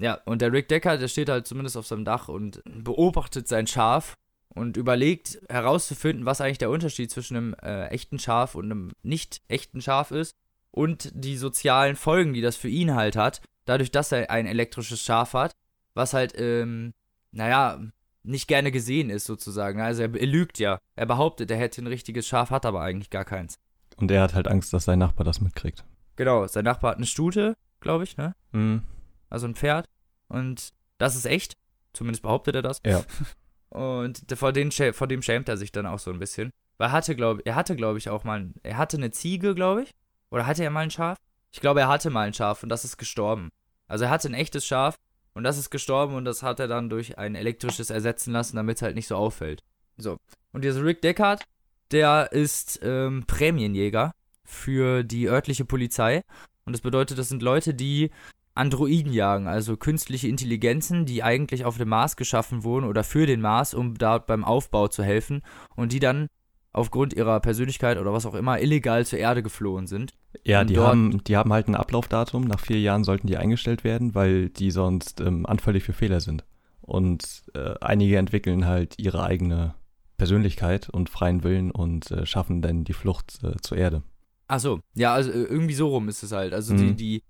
Ja, 0.00 0.20
und 0.24 0.42
der 0.42 0.52
Rick 0.52 0.68
Decker, 0.68 0.96
der 0.96 1.08
steht 1.08 1.28
halt 1.28 1.46
zumindest 1.46 1.76
auf 1.76 1.86
seinem 1.86 2.04
Dach 2.04 2.28
und 2.28 2.62
beobachtet 2.64 3.48
sein 3.48 3.66
Schaf 3.66 4.16
und 4.54 4.76
überlegt 4.76 5.40
herauszufinden, 5.48 6.24
was 6.24 6.40
eigentlich 6.40 6.58
der 6.58 6.70
Unterschied 6.70 7.10
zwischen 7.10 7.36
einem 7.36 7.54
äh, 7.62 7.86
echten 7.88 8.18
Schaf 8.18 8.54
und 8.54 8.66
einem 8.66 8.92
nicht 9.02 9.42
echten 9.48 9.80
Schaf 9.82 10.10
ist 10.10 10.36
und 10.70 11.10
die 11.14 11.36
sozialen 11.36 11.96
Folgen, 11.96 12.32
die 12.32 12.40
das 12.40 12.56
für 12.56 12.68
ihn 12.68 12.94
halt 12.94 13.16
hat, 13.16 13.40
dadurch, 13.64 13.90
dass 13.90 14.12
er 14.12 14.30
ein 14.30 14.46
elektrisches 14.46 15.02
Schaf 15.02 15.34
hat, 15.34 15.52
was 15.94 16.14
halt, 16.14 16.34
ähm, 16.38 16.94
naja, 17.32 17.80
nicht 18.22 18.46
gerne 18.46 18.70
gesehen 18.70 19.10
ist 19.10 19.26
sozusagen. 19.26 19.80
Also 19.80 20.02
er, 20.02 20.14
er 20.14 20.26
lügt 20.26 20.58
ja. 20.58 20.78
Er 20.96 21.06
behauptet, 21.06 21.50
er 21.50 21.56
hätte 21.56 21.82
ein 21.82 21.86
richtiges 21.86 22.26
Schaf, 22.26 22.50
hat 22.50 22.66
aber 22.66 22.82
eigentlich 22.82 23.10
gar 23.10 23.24
keins. 23.24 23.58
Und 23.96 24.10
er 24.10 24.22
hat 24.22 24.34
halt 24.34 24.48
Angst, 24.48 24.72
dass 24.72 24.84
sein 24.84 24.98
Nachbar 24.98 25.24
das 25.24 25.40
mitkriegt. 25.40 25.84
Genau, 26.16 26.46
sein 26.46 26.64
Nachbar 26.64 26.92
hat 26.92 26.98
eine 26.98 27.06
Stute, 27.06 27.56
glaube 27.80 28.04
ich, 28.04 28.16
ne? 28.16 28.34
Mhm. 28.52 28.82
Also 29.30 29.46
ein 29.46 29.54
Pferd. 29.54 29.88
Und 30.28 30.70
das 30.98 31.16
ist 31.16 31.26
echt. 31.26 31.56
Zumindest 31.92 32.22
behauptet 32.22 32.54
er 32.56 32.62
das. 32.62 32.80
Ja. 32.86 33.02
Und 33.70 34.24
vor, 34.34 34.52
den, 34.52 34.70
vor 34.72 35.06
dem 35.06 35.22
schämt 35.22 35.48
er 35.48 35.56
sich 35.56 35.72
dann 35.72 35.86
auch 35.86 35.98
so 35.98 36.10
ein 36.10 36.18
bisschen. 36.18 36.52
Weil 36.78 36.88
er 36.88 36.92
hatte, 36.92 37.14
glaube 37.16 37.42
er 37.44 37.54
hatte, 37.54 37.76
glaube 37.76 37.98
ich, 37.98 38.08
auch 38.08 38.24
mal, 38.24 38.40
ein- 38.40 38.54
er 38.62 38.76
hatte 38.78 38.96
eine 38.96 39.10
Ziege, 39.10 39.54
glaube 39.54 39.82
ich. 39.82 39.94
Oder 40.30 40.46
hatte 40.46 40.62
er 40.64 40.70
mal 40.70 40.80
ein 40.80 40.90
Schaf? 40.90 41.18
Ich 41.50 41.60
glaube, 41.60 41.80
er 41.80 41.88
hatte 41.88 42.10
mal 42.10 42.26
ein 42.26 42.34
Schaf 42.34 42.62
und 42.62 42.68
das 42.68 42.84
ist 42.84 42.98
gestorben. 42.98 43.50
Also 43.86 44.04
er 44.04 44.10
hatte 44.10 44.28
ein 44.28 44.34
echtes 44.34 44.66
Schaf 44.66 44.96
und 45.34 45.44
das 45.44 45.58
ist 45.58 45.70
gestorben 45.70 46.14
und 46.14 46.24
das 46.24 46.42
hat 46.42 46.60
er 46.60 46.68
dann 46.68 46.88
durch 46.90 47.18
ein 47.18 47.34
elektrisches 47.34 47.90
ersetzen 47.90 48.32
lassen, 48.32 48.56
damit 48.56 48.76
es 48.76 48.82
halt 48.82 48.94
nicht 48.94 49.08
so 49.08 49.16
auffällt. 49.16 49.62
So. 49.96 50.18
Und 50.52 50.62
dieser 50.64 50.84
Rick 50.84 51.00
Deckard, 51.02 51.44
der 51.90 52.30
ist 52.32 52.80
ähm, 52.82 53.24
Prämienjäger 53.26 54.12
für 54.44 55.02
die 55.04 55.28
örtliche 55.28 55.64
Polizei. 55.64 56.22
Und 56.64 56.74
das 56.74 56.82
bedeutet, 56.82 57.18
das 57.18 57.28
sind 57.30 57.42
Leute, 57.42 57.72
die 57.74 58.10
Androiden 58.58 59.12
jagen, 59.12 59.46
also 59.46 59.76
künstliche 59.76 60.28
Intelligenzen, 60.28 61.06
die 61.06 61.22
eigentlich 61.22 61.64
auf 61.64 61.78
dem 61.78 61.88
Mars 61.88 62.16
geschaffen 62.16 62.64
wurden 62.64 62.86
oder 62.86 63.04
für 63.04 63.26
den 63.26 63.40
Mars, 63.40 63.72
um 63.74 63.96
dort 63.96 64.26
beim 64.26 64.44
Aufbau 64.44 64.88
zu 64.88 65.02
helfen 65.02 65.42
und 65.76 65.92
die 65.92 66.00
dann 66.00 66.26
aufgrund 66.72 67.12
ihrer 67.14 67.40
Persönlichkeit 67.40 67.98
oder 67.98 68.12
was 68.12 68.26
auch 68.26 68.34
immer 68.34 68.60
illegal 68.60 69.06
zur 69.06 69.18
Erde 69.18 69.42
geflohen 69.42 69.86
sind. 69.86 70.12
Ja, 70.44 70.64
die 70.64 70.78
haben, 70.78 71.24
die 71.24 71.36
haben 71.36 71.52
halt 71.52 71.68
ein 71.68 71.74
Ablaufdatum. 71.74 72.42
Nach 72.44 72.60
vier 72.60 72.80
Jahren 72.80 73.04
sollten 73.04 73.26
die 73.26 73.36
eingestellt 73.36 73.84
werden, 73.84 74.14
weil 74.14 74.50
die 74.50 74.70
sonst 74.70 75.20
ähm, 75.20 75.46
anfällig 75.46 75.82
für 75.84 75.92
Fehler 75.94 76.20
sind. 76.20 76.44
Und 76.82 77.44
äh, 77.54 77.74
einige 77.80 78.18
entwickeln 78.18 78.66
halt 78.66 78.94
ihre 78.98 79.22
eigene 79.22 79.74
Persönlichkeit 80.18 80.88
und 80.88 81.08
freien 81.10 81.44
Willen 81.44 81.70
und 81.70 82.10
äh, 82.10 82.26
schaffen 82.26 82.60
dann 82.60 82.84
die 82.84 82.92
Flucht 82.92 83.38
äh, 83.42 83.56
zur 83.62 83.78
Erde. 83.78 84.02
Ach 84.48 84.60
so, 84.60 84.80
ja, 84.94 85.14
also 85.14 85.30
äh, 85.30 85.42
irgendwie 85.44 85.74
so 85.74 85.88
rum 85.88 86.08
ist 86.08 86.22
es 86.22 86.32
halt. 86.32 86.52
Also 86.52 86.74
Mhm. 86.74 86.78
die, 86.78 86.94
die 86.96 87.22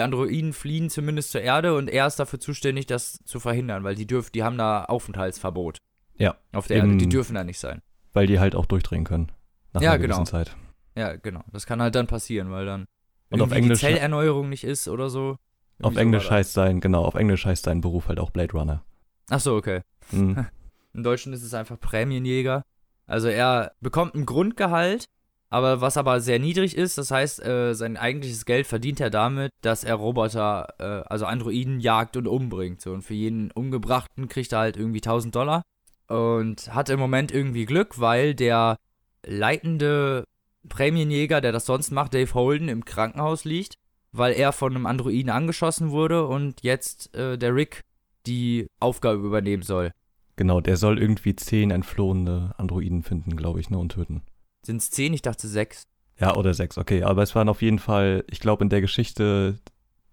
Androiden 0.00 0.52
fliehen 0.52 0.90
zumindest 0.90 1.30
zur 1.32 1.40
Erde 1.42 1.74
und 1.76 1.88
er 1.88 2.06
ist 2.06 2.16
dafür 2.16 2.40
zuständig, 2.40 2.86
das 2.86 3.18
zu 3.24 3.40
verhindern, 3.40 3.84
weil 3.84 3.94
die 3.94 4.06
dürfen, 4.06 4.30
die 4.34 4.42
haben 4.42 4.58
da 4.58 4.84
Aufenthaltsverbot. 4.84 5.78
Ja, 6.16 6.36
Auf 6.52 6.66
der 6.68 6.78
Erde, 6.78 6.90
im- 6.90 6.98
die 6.98 7.08
dürfen 7.08 7.34
da 7.34 7.44
nicht 7.44 7.58
sein. 7.58 7.82
Weil 8.12 8.26
die 8.26 8.38
halt 8.38 8.54
auch 8.54 8.66
durchdrehen 8.66 9.04
können. 9.04 9.32
Nach 9.72 9.82
Ja, 9.82 9.90
einer 9.92 9.98
genau. 9.98 10.16
gewissen 10.16 10.30
Zeit. 10.30 10.56
Ja, 10.96 11.16
genau. 11.16 11.42
Das 11.52 11.66
kann 11.66 11.82
halt 11.82 11.94
dann 11.96 12.06
passieren, 12.06 12.50
weil 12.52 12.64
dann 12.66 12.86
Und 13.30 13.40
auf 13.42 13.50
Englisch- 13.50 13.80
die 13.80 13.86
Zellerneuerung 13.86 14.48
nicht 14.48 14.62
ist 14.64 14.86
oder 14.88 15.10
so. 15.10 15.38
Auf 15.82 15.96
Englisch 15.96 16.30
heißt 16.30 16.52
sein, 16.52 16.80
genau, 16.80 17.04
auf 17.04 17.16
Englisch 17.16 17.44
heißt 17.46 17.64
sein 17.64 17.80
Beruf 17.80 18.06
halt 18.06 18.20
auch 18.20 18.30
Blade 18.30 18.52
Runner. 18.52 18.84
Ach 19.28 19.40
so, 19.40 19.56
okay. 19.56 19.80
Mhm. 20.12 20.46
Im 20.94 21.02
Deutschen 21.02 21.32
ist 21.32 21.42
es 21.42 21.52
einfach 21.54 21.80
Prämienjäger. 21.80 22.64
Also 23.06 23.26
er 23.26 23.72
bekommt 23.80 24.14
ein 24.14 24.24
Grundgehalt, 24.24 25.06
aber 25.54 25.80
was 25.80 25.96
aber 25.96 26.20
sehr 26.20 26.40
niedrig 26.40 26.76
ist, 26.76 26.98
das 26.98 27.12
heißt, 27.12 27.40
äh, 27.46 27.74
sein 27.74 27.96
eigentliches 27.96 28.44
Geld 28.44 28.66
verdient 28.66 28.98
er 28.98 29.10
damit, 29.10 29.52
dass 29.60 29.84
er 29.84 29.94
Roboter, 29.94 30.66
äh, 30.80 31.08
also 31.08 31.26
Androiden 31.26 31.78
jagt 31.78 32.16
und 32.16 32.26
umbringt. 32.26 32.80
So. 32.80 32.90
Und 32.90 33.02
für 33.02 33.14
jeden 33.14 33.52
Umgebrachten 33.52 34.26
kriegt 34.26 34.52
er 34.52 34.58
halt 34.58 34.76
irgendwie 34.76 35.00
1000 35.00 35.32
Dollar. 35.32 35.62
Und 36.08 36.74
hat 36.74 36.90
im 36.90 36.98
Moment 36.98 37.30
irgendwie 37.30 37.66
Glück, 37.66 38.00
weil 38.00 38.34
der 38.34 38.78
leitende 39.24 40.24
Prämienjäger, 40.68 41.40
der 41.40 41.52
das 41.52 41.66
sonst 41.66 41.92
macht, 41.92 42.14
Dave 42.14 42.34
Holden, 42.34 42.68
im 42.68 42.84
Krankenhaus 42.84 43.44
liegt, 43.44 43.76
weil 44.10 44.32
er 44.32 44.50
von 44.50 44.74
einem 44.74 44.86
Androiden 44.86 45.30
angeschossen 45.30 45.92
wurde 45.92 46.26
und 46.26 46.64
jetzt 46.64 47.14
äh, 47.14 47.38
der 47.38 47.54
Rick 47.54 47.82
die 48.26 48.66
Aufgabe 48.80 49.24
übernehmen 49.24 49.62
soll. 49.62 49.92
Genau, 50.34 50.60
der 50.60 50.76
soll 50.76 50.98
irgendwie 50.98 51.36
zehn 51.36 51.70
entflohene 51.70 52.54
Androiden 52.58 53.04
finden, 53.04 53.36
glaube 53.36 53.60
ich, 53.60 53.70
ne, 53.70 53.78
und 53.78 53.92
töten. 53.92 54.22
Sind 54.64 54.76
es 54.78 54.90
zehn? 54.90 55.12
Ich 55.12 55.22
dachte 55.22 55.46
sechs. 55.48 55.86
Ja, 56.18 56.36
oder 56.36 56.54
sechs, 56.54 56.78
okay. 56.78 57.02
Aber 57.02 57.22
es 57.22 57.34
waren 57.34 57.48
auf 57.48 57.60
jeden 57.62 57.78
Fall, 57.78 58.24
ich 58.30 58.40
glaube, 58.40 58.64
in 58.64 58.70
der 58.70 58.80
Geschichte 58.80 59.58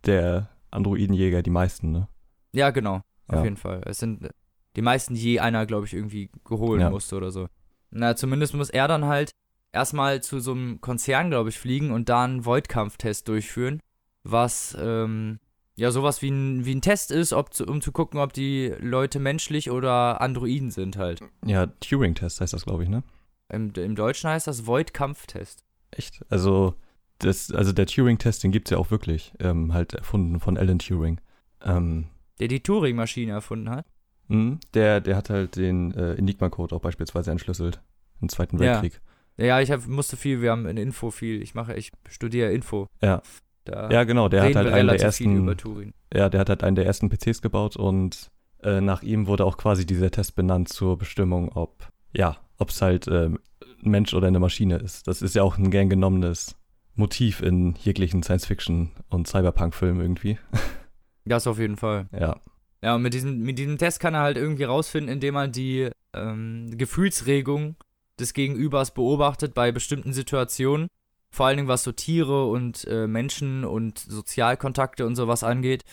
der 0.06 0.50
Androidenjäger 0.72 1.42
die 1.44 1.50
meisten, 1.52 1.92
ne? 1.92 2.08
Ja, 2.54 2.72
genau. 2.72 3.02
Auf 3.28 3.36
Ja. 3.36 3.44
jeden 3.44 3.58
Fall. 3.58 3.82
Es 3.86 4.00
sind 4.00 4.30
die 4.76 4.82
meisten, 4.82 5.14
die 5.16 5.22
je 5.22 5.40
einer, 5.40 5.66
glaube 5.66 5.86
ich, 5.86 5.94
irgendwie 5.94 6.30
geholt 6.44 6.82
Ja. 6.82 6.90
musste 6.90 7.16
oder 7.18 7.32
so. 7.32 7.48
Na, 7.92 8.16
zumindest 8.16 8.54
muss 8.56 8.70
er 8.70 8.88
dann 8.88 9.06
halt 9.06 9.32
erstmal 9.74 10.22
zu 10.22 10.40
so 10.40 10.52
einem 10.54 10.82
Konzern, 10.82 11.30
glaube 11.30 11.50
ich, 11.50 11.60
fliegen 11.60 11.92
und 11.92 12.10
da 12.10 12.24
einen 12.24 12.46
Void-Kampftest 12.46 13.28
durchführen, 13.28 13.80
was 14.24 14.76
ähm, 14.80 15.40
ja 15.76 15.92
sowas 15.92 16.22
wie 16.22 16.30
ein, 16.30 16.66
wie 16.66 16.76
ein 16.76 16.82
Test 16.82 17.12
ist, 17.12 17.32
ob 17.34 17.54
zu, 17.54 17.66
um 17.66 17.82
zu 17.82 17.92
gucken, 17.92 18.20
ob 18.20 18.34
die 18.34 18.74
Leute 18.80 19.20
menschlich 19.20 19.70
oder 19.72 20.20
Androiden 20.22 20.72
sind 20.72 20.98
halt. 20.98 21.20
Ja, 21.46 21.68
Turing-Test 21.68 22.42
heißt 22.42 22.54
das, 22.54 22.66
glaube 22.66 22.84
ich, 22.84 22.90
ne? 22.90 23.04
Im, 23.52 23.72
Im 23.76 23.96
Deutschen 23.96 24.30
heißt 24.30 24.48
das 24.48 24.66
Void-Kampftest. 24.66 25.64
Echt? 25.92 26.22
Also, 26.30 26.76
das, 27.20 27.52
also 27.52 27.72
der 27.74 27.86
Turing-Test, 27.86 28.44
den 28.44 28.52
gibt 28.52 28.68
es 28.68 28.72
ja 28.72 28.78
auch 28.78 28.92
wirklich. 28.92 29.34
Ähm, 29.40 29.74
halt 29.74 29.94
erfunden 29.94 30.40
von 30.40 30.58
Alan 30.58 30.80
Turing. 30.80 31.20
Ähm, 31.64 32.06
Der 32.40 32.48
die 32.48 32.62
Turing-Maschine 32.62 33.32
erfunden 33.34 33.70
hat. 33.70 33.86
mh, 34.28 34.58
der, 34.74 35.02
der 35.02 35.16
hat 35.18 35.30
halt 35.30 35.56
den 35.58 35.94
äh, 35.94 36.14
Enigma-Code 36.16 36.76
auch 36.76 36.80
beispielsweise 36.82 37.32
entschlüsselt. 37.32 37.82
Im 38.22 38.30
Zweiten 38.30 38.58
Ja. 38.58 38.82
Weltkrieg. 38.82 39.02
Ja, 39.38 39.60
ich 39.60 39.72
hab, 39.72 39.88
musste 39.88 40.18
viel, 40.18 40.42
wir 40.42 40.52
haben 40.52 40.66
in 40.68 40.78
Info 40.78 41.10
viel, 41.10 41.42
ich 41.42 41.56
mache, 41.56 41.74
ich 41.76 41.92
studiere 42.10 42.52
Info. 42.52 42.88
Ja. 43.02 43.22
Da 43.66 43.90
Ja, 43.90 44.04
genau, 44.04 44.28
der 44.30 44.44
hat 44.44 44.56
halt 44.56 44.68
einen 44.72 44.88
der 44.90 45.00
ersten. 45.02 45.36
über 45.36 45.56
Turing. 45.58 45.94
Ja, 46.14 46.30
der 46.30 46.40
hat 46.40 46.50
halt 46.50 46.64
einen 46.64 46.76
der 46.76 46.86
ersten 46.86 47.10
PCs 47.10 47.42
gebaut 47.42 47.76
und 47.76 48.30
äh, 48.64 48.82
nach 48.82 49.02
ihm 49.04 49.28
wurde 49.28 49.46
auch 49.46 49.58
quasi 49.58 49.86
dieser 49.86 50.12
Test 50.12 50.36
benannt 50.36 50.70
zur 50.70 50.98
Bestimmung, 50.98 51.50
ob, 51.54 51.88
ja, 52.14 52.38
ob 52.62 52.70
es 52.70 52.82
halt 52.82 53.08
ähm, 53.08 53.40
ein 53.84 53.92
Mensch 53.92 54.14
oder 54.14 54.28
eine 54.28 54.40
Maschine 54.40 54.78
ist. 54.78 55.08
Das 55.08 55.22
ist 55.22 55.36
ja 55.36 55.44
auch 55.44 55.58
ein 55.58 55.72
gern 55.72 55.90
genommenes 55.90 56.56
Motiv 56.96 57.42
in 57.42 57.76
jeglichen 57.76 58.22
Science-Fiction- 58.22 58.92
und 59.10 59.28
Cyberpunk-Filmen 59.28 60.02
irgendwie. 60.02 60.38
Das 61.24 61.46
auf 61.46 61.60
jeden 61.60 61.78
Fall. 61.78 62.10
Ja, 62.20 62.42
Ja, 62.82 62.96
und 62.96 63.04
mit 63.04 63.14
diesem, 63.14 63.44
mit 63.44 63.60
diesem 63.60 63.78
Test 63.78 64.00
kann 64.00 64.16
er 64.16 64.22
halt 64.22 64.38
irgendwie 64.38 64.64
rausfinden, 64.64 65.14
indem 65.14 65.36
er 65.36 65.48
die 65.48 65.92
ähm, 66.16 66.76
Gefühlsregung 66.76 67.76
des 68.20 68.34
Gegenübers 68.34 68.96
beobachtet 68.96 69.54
bei 69.54 69.72
bestimmten 69.72 70.14
Situationen. 70.14 70.88
Vor 71.30 71.46
allen 71.46 71.58
Dingen 71.58 71.68
was 71.68 71.84
so 71.84 71.92
Tiere 71.92 72.48
und 72.48 72.86
äh, 72.88 73.06
Menschen 73.06 73.66
und 73.66 74.00
Sozialkontakte 74.00 75.06
und 75.06 75.16
sowas 75.16 75.44
angeht. 75.44 75.84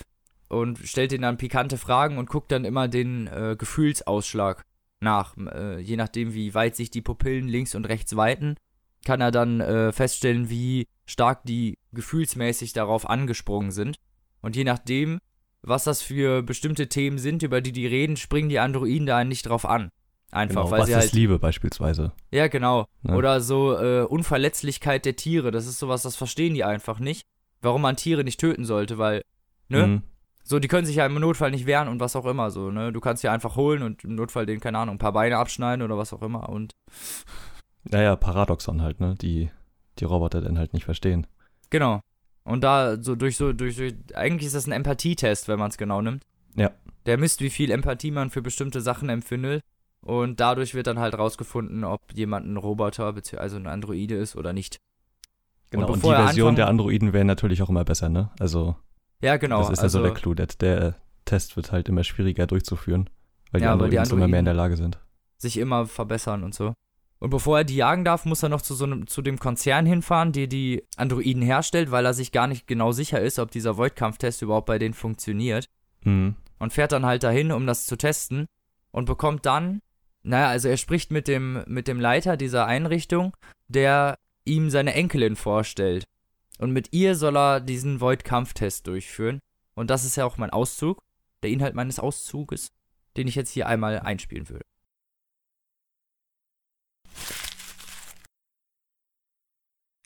Und 0.49 0.79
stellt 0.79 1.13
ihnen 1.13 1.23
dann 1.23 1.37
pikante 1.37 1.77
Fragen 1.77 2.17
und 2.17 2.31
guckt 2.31 2.51
dann 2.51 2.65
immer 2.65 2.89
den 2.89 3.27
äh, 3.27 3.55
Gefühlsausschlag 3.59 4.65
nach. 5.01 5.37
Äh, 5.37 5.81
je 5.81 5.97
nachdem, 5.97 6.35
wie 6.35 6.55
weit 6.55 6.77
sich 6.77 6.91
die 6.91 7.03
Pupillen 7.03 7.49
links 7.49 7.75
und 7.75 7.85
rechts 7.87 8.17
weiten, 8.17 8.57
kann 9.05 9.21
er 9.21 9.31
dann 9.31 9.61
äh, 9.61 9.93
feststellen, 9.93 10.51
wie 10.51 10.87
stark 11.07 11.45
die 11.45 11.79
gefühlsmäßig 11.93 12.73
darauf 12.73 13.09
angesprungen 13.09 13.71
sind. 13.71 13.97
Und 14.41 14.57
je 14.57 14.65
nachdem, 14.65 15.19
was 15.63 15.85
das 15.85 16.03
für 16.03 16.43
bestimmte 16.43 16.89
Themen 16.89 17.19
sind, 17.19 17.43
über 17.43 17.61
die 17.61 17.73
die 17.73 17.87
reden, 17.87 18.17
springen 18.17 18.49
die 18.49 18.59
Androiden 18.59 19.07
da 19.07 19.25
nicht 19.25 19.47
drauf 19.49 19.65
an. 19.65 19.91
Einfach, 20.31 20.65
genau. 20.65 20.71
weil 20.71 20.81
Was 20.81 20.87
sie 20.87 20.93
ist 20.93 20.99
halt. 20.99 21.13
Liebe 21.13 21.39
beispielsweise? 21.39 22.13
Ja, 22.31 22.49
genau. 22.49 22.87
Ne? 23.03 23.17
Oder 23.17 23.41
so 23.41 23.77
äh, 23.79 24.03
Unverletzlichkeit 24.03 25.07
der 25.07 25.17
Tiere. 25.17 25.51
Das 25.51 25.67
ist 25.67 25.79
sowas, 25.79 26.03
das 26.03 26.17
verstehen 26.17 26.55
die 26.55 26.65
einfach 26.65 26.99
nicht. 26.99 27.23
Warum 27.63 27.83
man 27.83 27.97
Tiere 27.97 28.25
nicht 28.25 28.39
töten 28.39 28.65
sollte, 28.65 28.99
weil, 28.99 29.23
ne? 29.69 29.87
Mhm. 29.87 30.03
So, 30.49 30.59
die 30.59 30.69
können 30.69 30.87
sich 30.87 30.97
ja 30.97 31.05
im 31.05 31.15
Notfall 31.21 31.51
nicht 31.51 31.67
wehren 31.67 31.89
und 31.89 32.01
was 32.01 32.17
auch 32.17 32.25
immer 32.25 32.51
so, 32.51 32.71
ne? 32.71 32.91
Du 32.91 33.01
kannst 33.01 33.23
ja 33.23 33.33
einfach 33.35 33.57
holen 33.57 33.83
und 33.83 34.03
im 34.05 34.15
Notfall 34.15 34.47
den, 34.47 34.61
keine 34.61 34.79
Ahnung, 34.79 34.95
ein 34.95 34.99
paar 34.99 35.13
Beine 35.13 35.37
abschneiden 35.37 35.83
oder 35.85 35.99
was 35.99 36.15
auch 36.15 36.23
immer 36.23 36.49
und. 36.49 36.75
Naja, 37.85 38.17
Paradoxon 38.17 38.81
halt, 38.81 38.99
ne? 38.99 39.15
Die, 39.21 39.51
die 39.99 40.05
Roboter 40.05 40.41
dann 40.41 40.59
halt 40.59 40.73
nicht 40.73 40.85
verstehen. 40.85 41.27
Genau. 41.69 42.01
Und 42.45 42.65
da 42.65 42.97
so 42.99 43.15
durch 43.15 43.37
so, 43.37 43.53
durch, 43.53 43.77
durch 43.77 43.95
eigentlich 44.15 44.47
ist 44.47 44.55
das 44.55 44.67
ein 44.67 44.73
Empathietest, 44.73 45.49
wenn 45.49 45.59
man 45.59 45.69
es 45.69 45.77
genau 45.77 46.01
nimmt. 46.01 46.25
Ja. 46.57 46.71
Der 47.05 47.19
misst, 47.19 47.43
wie 47.43 47.51
viel 47.51 47.71
Empathie 47.71 48.11
man 48.11 48.31
für 48.31 48.41
bestimmte 48.41 48.81
Sachen 48.81 49.11
empfindet. 49.11 49.63
Und 50.01 50.41
dadurch 50.41 50.75
wird 50.75 50.87
dann 50.87 50.99
halt 50.99 51.19
rausgefunden, 51.19 51.85
ob 51.85 52.01
jemand 52.15 52.47
ein 52.47 52.57
Roboter 52.57 53.13
bzw. 53.13 53.37
also 53.37 53.57
ein 53.57 53.67
Androide 53.67 54.15
ist 54.15 54.35
oder 54.35 54.55
nicht. 54.55 54.79
Genau, 55.71 55.87
und, 55.89 55.93
bevor 55.97 56.15
die 56.15 56.21
er 56.21 56.25
Version 56.25 56.49
anfangen- 56.49 56.57
der 56.57 56.69
Androiden 56.69 57.13
wäre 57.13 57.27
natürlich 57.27 57.61
auch 57.63 57.69
immer 57.69 57.85
besser, 57.85 58.09
ne? 58.09 58.31
Also, 58.39 58.77
Ja, 59.23 59.37
genau. 59.37 59.61
das 59.61 59.71
ist 59.71 59.79
also, 59.81 59.99
also 59.99 60.09
der 60.11 60.15
Clou. 60.15 60.35
Der, 60.35 60.47
der 60.47 60.95
Test 61.25 61.57
wird 61.57 61.73
halt 61.73 61.89
immer 61.89 62.05
schwieriger 62.05 62.47
durchzuführen, 62.47 63.11
weil 63.51 63.61
die 63.61 63.65
Ja, 63.65 63.73
Androiden 63.73 64.11
immer 64.11 64.29
mehr 64.29 64.39
in 64.41 64.45
der 64.45 64.55
Lage 64.55 64.77
sind. 64.77 64.99
sich 65.39 65.57
immer 65.59 65.87
verbessern 65.87 66.43
und 66.45 66.55
so. 66.55 66.75
Und 67.21 67.31
bevor 67.31 67.59
er 67.59 67.65
die 67.65 67.75
jagen 67.77 68.05
darf, 68.05 68.25
muss 68.25 68.45
er 68.45 68.49
noch 68.49 68.63
zu 68.63 68.75
so 68.75 68.85
einem, 68.85 69.09
zu 69.09 69.23
dem 69.23 69.41
Konzern 69.41 69.87
hinfahren, 69.87 70.31
der 70.33 70.47
die 70.47 70.85
Androiden 70.97 71.43
herstellt, 71.43 71.91
weil 71.91 72.07
er 72.07 72.15
sich 72.15 72.31
gar 72.31 72.47
nicht 72.47 72.69
genau 72.69 72.93
sicher 72.93 73.21
ist, 73.21 73.41
ob 73.41 73.51
dieser 73.51 73.77
Void-Kampftest 73.77 74.41
überhaupt 74.43 74.67
bei 74.67 74.79
denen 74.79 74.95
funktioniert. 74.95 75.69
Mhm. 76.05 76.37
Und 76.61 76.73
fährt 76.73 76.93
dann 76.93 77.05
halt 77.07 77.25
dahin, 77.25 77.51
um 77.51 77.67
das 77.67 77.87
zu 77.87 77.97
testen. 77.97 78.47
Und 78.93 79.07
bekommt 79.07 79.47
dann, 79.47 79.81
naja, 80.23 80.49
also 80.49 80.69
er 80.69 80.77
spricht 80.77 81.11
mit 81.11 81.27
dem, 81.29 81.65
mit 81.67 81.89
dem 81.89 81.99
Leiter 82.01 82.37
dieser 82.37 82.67
Einrichtung, 82.67 83.37
der 83.67 84.17
ihm 84.45 84.71
seine 84.71 84.95
Enkelin 84.95 85.35
vorstellt. 85.37 86.05
Und 86.59 86.73
mit 86.73 86.93
ihr 86.93 87.15
soll 87.15 87.37
er 87.37 87.61
diesen 87.61 88.01
Void-Kampftest 88.01 88.87
durchführen. 88.87 89.41
Und 89.75 89.91
das 89.91 90.05
ist 90.05 90.17
ja 90.17 90.25
auch 90.25 90.37
mein 90.37 90.51
Auszug, 90.51 91.01
der 91.43 91.51
Inhalt 91.51 91.75
meines 91.75 92.01
Auszuges, 92.01 92.69
den 93.17 93.29
ich 93.29 93.37
jetzt 93.37 93.51
hier 93.51 93.69
einmal 93.69 94.01
einspielen 94.01 94.49
würde. 94.49 94.65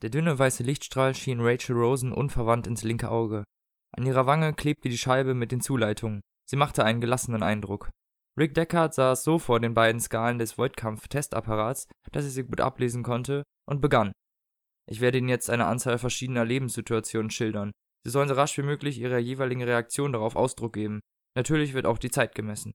Der 0.02 0.10
dünne 0.10 0.38
weiße 0.38 0.62
Lichtstrahl 0.62 1.14
schien 1.14 1.40
Rachel 1.40 1.76
Rosen 1.76 2.12
unverwandt 2.12 2.66
ins 2.66 2.82
linke 2.82 3.08
Auge. 3.08 3.44
An 3.92 4.04
ihrer 4.04 4.26
Wange 4.26 4.52
klebte 4.52 4.88
die 4.88 4.98
Scheibe 4.98 5.32
mit 5.32 5.52
den 5.52 5.60
Zuleitungen. 5.60 6.22
Sie 6.44 6.56
machte 6.56 6.84
einen 6.84 7.00
gelassenen 7.00 7.42
Eindruck. 7.42 7.90
Rick 8.38 8.54
Deckard 8.54 8.94
saß 8.94 9.22
so 9.22 9.38
vor 9.38 9.60
den 9.60 9.74
beiden 9.74 10.00
Skalen 10.00 10.38
des 10.38 10.58
Voidkampf-Testapparats, 10.58 11.86
dass 12.10 12.24
er 12.24 12.30
sie 12.30 12.44
gut 12.44 12.60
ablesen 12.60 13.02
konnte, 13.02 13.44
und 13.66 13.80
begann. 13.80 14.12
Ich 14.88 15.00
werde 15.00 15.18
Ihnen 15.18 15.28
jetzt 15.28 15.50
eine 15.50 15.66
Anzahl 15.66 15.98
verschiedener 15.98 16.44
Lebenssituationen 16.44 17.30
schildern. 17.30 17.72
Sie 18.04 18.10
sollen 18.10 18.28
so 18.28 18.34
rasch 18.34 18.58
wie 18.58 18.62
möglich 18.62 18.98
Ihrer 18.98 19.18
jeweiligen 19.18 19.62
Reaktion 19.62 20.12
darauf 20.12 20.36
Ausdruck 20.36 20.72
geben. 20.72 21.00
Natürlich 21.36 21.72
wird 21.72 21.86
auch 21.86 21.98
die 21.98 22.10
Zeit 22.10 22.34
gemessen. 22.34 22.72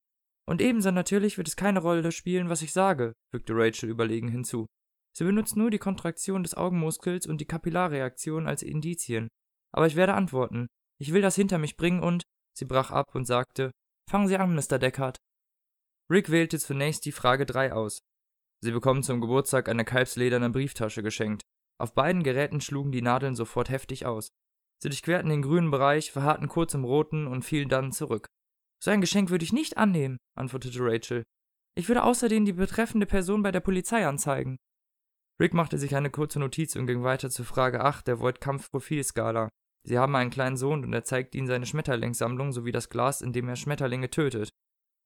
Und 0.49 0.61
ebenso 0.61 0.91
natürlich 0.91 1.37
wird 1.37 1.47
es 1.47 1.57
keine 1.57 1.81
Rolle 1.81 2.11
spielen, 2.11 2.49
was 2.49 2.61
ich 2.61 2.71
sage, 2.71 3.13
fügte 3.31 3.53
Rachel 3.53 3.89
überlegen 3.89 4.29
hinzu. 4.29 4.65
Sie 5.15 5.25
benutzt 5.25 5.57
nur 5.57 5.69
die 5.69 5.79
Kontraktion 5.79 6.43
des 6.43 6.55
Augenmuskels 6.55 7.27
und 7.27 7.41
die 7.41 7.45
Kapillarreaktion 7.45 8.47
als 8.47 8.63
Indizien. 8.63 9.27
Aber 9.73 9.87
ich 9.87 9.95
werde 9.95 10.13
antworten. 10.13 10.67
Ich 10.99 11.11
will 11.11 11.21
das 11.21 11.35
hinter 11.35 11.57
mich 11.57 11.75
bringen 11.75 12.01
und. 12.01 12.23
Sie 12.57 12.65
brach 12.65 12.91
ab 12.91 13.13
und 13.13 13.25
sagte: 13.25 13.71
Fangen 14.09 14.27
Sie 14.27 14.37
an, 14.37 14.55
Mr. 14.55 14.79
Deckard. 14.79 15.17
Rick 16.09 16.31
wählte 16.31 16.57
zunächst 16.57 17.05
die 17.05 17.11
Frage 17.11 17.45
3 17.45 17.73
aus. 17.73 17.99
Sie 18.63 18.71
bekommen 18.71 19.03
zum 19.03 19.21
Geburtstag 19.21 19.69
eine 19.69 19.85
kalbslederne 19.85 20.49
Brieftasche 20.49 21.03
geschenkt. 21.03 21.43
Auf 21.79 21.93
beiden 21.93 22.23
Geräten 22.23 22.61
schlugen 22.61 22.91
die 22.91 23.01
Nadeln 23.01 23.35
sofort 23.35 23.69
heftig 23.69 24.05
aus. 24.05 24.29
Sie 24.81 24.89
durchquerten 24.89 25.29
den 25.29 25.41
grünen 25.41 25.71
Bereich, 25.71 26.11
verharrten 26.11 26.47
kurz 26.47 26.73
im 26.73 26.83
roten 26.83 27.27
und 27.27 27.43
fielen 27.43 27.69
dann 27.69 27.91
zurück. 27.91 28.27
So 28.83 28.91
ein 28.91 29.01
Geschenk 29.01 29.29
würde 29.29 29.43
ich 29.43 29.53
nicht 29.53 29.77
annehmen, 29.77 30.17
antwortete 30.35 30.79
Rachel. 30.81 31.23
Ich 31.75 31.87
würde 31.87 32.03
außerdem 32.03 32.45
die 32.45 32.53
betreffende 32.53 33.05
Person 33.05 33.43
bei 33.43 33.51
der 33.51 33.59
Polizei 33.59 34.05
anzeigen. 34.05 34.57
Rick 35.39 35.53
machte 35.53 35.77
sich 35.77 35.95
eine 35.95 36.09
kurze 36.09 36.39
Notiz 36.39 36.75
und 36.75 36.87
ging 36.87 37.03
weiter 37.03 37.29
zur 37.29 37.45
Frage 37.45 37.83
8 37.83 38.07
der 38.07 38.19
Void-Kampf-Profilskala. 38.19 39.49
Sie 39.83 39.97
haben 39.97 40.15
einen 40.15 40.31
kleinen 40.31 40.57
Sohn 40.57 40.83
und 40.83 40.93
er 40.93 41.03
zeigt 41.03 41.35
ihnen 41.35 41.47
seine 41.47 41.65
Schmetterlingssammlung 41.65 42.51
sowie 42.51 42.71
das 42.71 42.89
Glas, 42.89 43.21
in 43.21 43.33
dem 43.33 43.47
er 43.47 43.55
Schmetterlinge 43.55 44.09
tötet. 44.09 44.49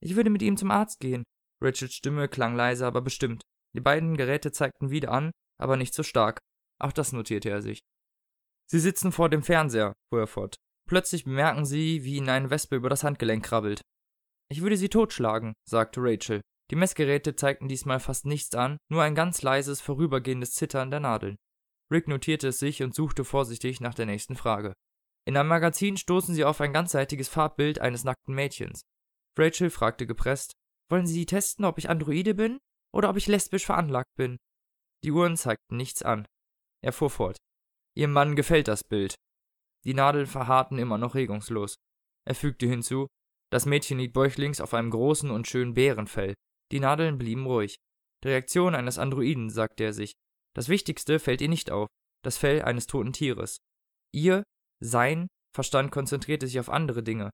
Ich 0.02 0.16
würde 0.16 0.30
mit 0.30 0.42
ihm 0.42 0.58
zum 0.58 0.72
Arzt 0.72 1.00
gehen. 1.00 1.24
Rachels 1.62 1.94
Stimme 1.94 2.28
klang 2.28 2.56
leise, 2.56 2.88
aber 2.88 3.02
bestimmt. 3.02 3.44
Die 3.76 3.82
beiden 3.82 4.18
Geräte 4.18 4.52
zeigten 4.52 4.90
wieder 4.90 5.12
an, 5.12 5.32
aber 5.60 5.78
nicht 5.78 5.94
so 5.94 6.04
stark. 6.04 6.40
Auch 6.82 6.92
das 6.92 7.14
notierte 7.14 7.50
er 7.50 7.62
sich. 7.62 7.80
Sie 8.70 8.80
sitzen 8.80 9.12
vor 9.12 9.30
dem 9.30 9.44
Fernseher, 9.44 9.94
fuhr 10.10 10.22
er 10.22 10.28
fort. 10.28 10.56
Plötzlich 10.88 11.26
bemerken 11.26 11.66
sie, 11.66 12.04
wie 12.04 12.16
ihnen 12.16 12.30
eine 12.30 12.50
Wespe 12.50 12.76
über 12.76 12.90
das 12.90 13.04
Handgelenk 13.04 13.46
krabbelt. 13.46 13.82
Ich 14.50 14.62
würde 14.62 14.78
sie 14.78 14.90
totschlagen, 14.90 15.54
sagte 15.68 16.02
Rachel. 16.02 16.42
Die 16.72 16.76
Messgeräte 16.76 17.36
zeigten 17.36 17.68
diesmal 17.68 18.00
fast 18.00 18.26
nichts 18.26 18.56
an, 18.56 18.78
nur 18.90 19.04
ein 19.04 19.14
ganz 19.14 19.42
leises, 19.42 19.82
vorübergehendes 19.82 20.52
Zittern 20.52 20.90
der 20.90 21.02
Nadeln. 21.02 21.36
Rick 21.92 22.08
notierte 22.08 22.48
es 22.48 22.60
sich 22.60 22.82
und 22.82 22.96
suchte 22.96 23.26
vorsichtig 23.26 23.82
nach 23.82 23.94
der 23.94 24.06
nächsten 24.06 24.36
Frage. 24.36 24.74
In 25.28 25.38
einem 25.38 25.50
Magazin 25.50 25.98
stoßen 25.98 26.34
sie 26.34 26.46
auf 26.46 26.62
ein 26.62 26.74
ganzseitiges 26.74 27.30
Farbbild 27.30 27.80
eines 27.80 28.04
nackten 28.04 28.34
Mädchens. 28.34 28.82
Rachel 29.38 29.70
fragte 29.70 30.08
gepresst: 30.08 30.54
Wollen 30.90 31.06
Sie 31.06 31.26
testen, 31.26 31.66
ob 31.66 31.78
ich 31.78 31.90
Androide 31.90 32.34
bin 32.34 32.60
oder 32.94 33.10
ob 33.10 33.18
ich 33.18 33.28
lesbisch 33.28 33.66
veranlagt 33.66 34.16
bin? 34.16 34.38
Die 35.04 35.12
Uhren 35.12 35.38
zeigten 35.38 35.78
nichts 35.78 36.02
an. 36.04 36.26
Er 36.84 36.94
fuhr 36.94 37.10
fort. 37.10 37.38
Ihrem 37.96 38.14
Mann 38.14 38.36
gefällt 38.36 38.68
das 38.68 38.84
Bild. 38.84 39.16
Die 39.84 39.94
Nadeln 39.94 40.28
verharrten 40.28 40.78
immer 40.78 40.98
noch 40.98 41.16
regungslos. 41.16 41.76
Er 42.26 42.36
fügte 42.36 42.68
hinzu: 42.68 43.08
Das 43.52 43.66
Mädchen 43.66 44.00
liegt 44.00 44.14
bäuchlings 44.14 44.62
auf 44.62 44.74
einem 44.74 44.92
großen 44.92 45.32
und 45.32 45.48
schönen 45.48 45.74
Bärenfell. 45.74 46.36
Die 46.72 46.80
Nadeln 46.80 47.18
blieben 47.18 47.46
ruhig. 47.46 47.78
Die 48.24 48.30
Reaktion 48.30 48.76
eines 48.76 48.98
Androiden, 48.98 49.50
sagte 49.50 49.84
er 49.84 49.94
sich. 49.94 50.14
Das 50.56 50.70
Wichtigste 50.70 51.20
fällt 51.20 51.42
ihr 51.42 51.50
nicht 51.50 51.72
auf, 51.72 51.88
das 52.24 52.38
Fell 52.38 52.62
eines 52.62 52.88
toten 52.88 53.14
Tieres. 53.14 53.58
Ihr, 54.14 54.44
sein 54.80 55.28
Verstand 55.54 55.92
konzentrierte 55.92 56.48
sich 56.48 56.60
auf 56.60 56.70
andere 56.70 57.04
Dinge. 57.04 57.30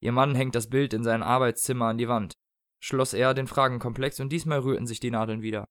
Ihr 0.00 0.12
Mann 0.12 0.34
hängt 0.34 0.54
das 0.54 0.68
Bild 0.68 0.92
in 0.92 1.04
seinem 1.04 1.22
Arbeitszimmer 1.22 1.86
an 1.86 1.98
die 1.98 2.08
Wand, 2.08 2.34
schloss 2.82 3.14
er 3.14 3.32
den 3.34 3.46
Fragenkomplex 3.46 4.20
und 4.20 4.30
diesmal 4.30 4.58
rührten 4.58 4.86
sich 4.86 5.00
die 5.00 5.10
Nadeln 5.10 5.42
wieder. 5.42 5.66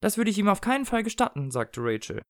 Das 0.00 0.16
würde 0.16 0.30
ich 0.30 0.38
ihm 0.38 0.48
auf 0.48 0.60
keinen 0.60 0.84
Fall 0.84 1.02
gestatten, 1.02 1.50
sagte 1.50 1.80
Rachel. 1.82 2.22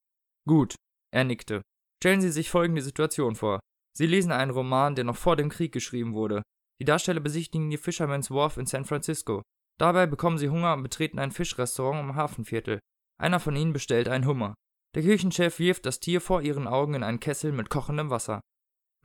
Gut, 0.46 0.74
er 1.12 1.24
nickte. 1.24 1.62
Stellen 2.02 2.20
Sie 2.20 2.32
sich 2.32 2.50
folgende 2.50 2.82
Situation 2.82 3.36
vor. 3.36 3.60
Sie 3.96 4.06
lesen 4.06 4.32
einen 4.32 4.50
Roman, 4.50 4.94
der 4.94 5.04
noch 5.04 5.16
vor 5.16 5.36
dem 5.36 5.48
Krieg 5.48 5.72
geschrieben 5.72 6.14
wurde. 6.14 6.42
Die 6.80 6.84
Darsteller 6.84 7.20
besichtigen 7.20 7.70
die 7.70 7.76
Fisherman's 7.76 8.30
Wharf 8.30 8.56
in 8.56 8.66
San 8.66 8.84
Francisco. 8.84 9.42
Dabei 9.78 10.06
bekommen 10.06 10.38
sie 10.38 10.48
Hunger 10.48 10.74
und 10.74 10.82
betreten 10.82 11.18
ein 11.18 11.30
Fischrestaurant 11.30 12.00
im 12.00 12.16
Hafenviertel. 12.16 12.80
Einer 13.20 13.40
von 13.40 13.54
ihnen 13.54 13.72
bestellt 13.72 14.08
einen 14.08 14.26
Hummer. 14.26 14.54
Der 14.94 15.02
Küchenchef 15.02 15.58
wirft 15.58 15.86
das 15.86 16.00
Tier 16.00 16.20
vor 16.20 16.42
ihren 16.42 16.66
Augen 16.66 16.94
in 16.94 17.02
einen 17.02 17.20
Kessel 17.20 17.52
mit 17.52 17.70
kochendem 17.70 18.10
Wasser. 18.10 18.40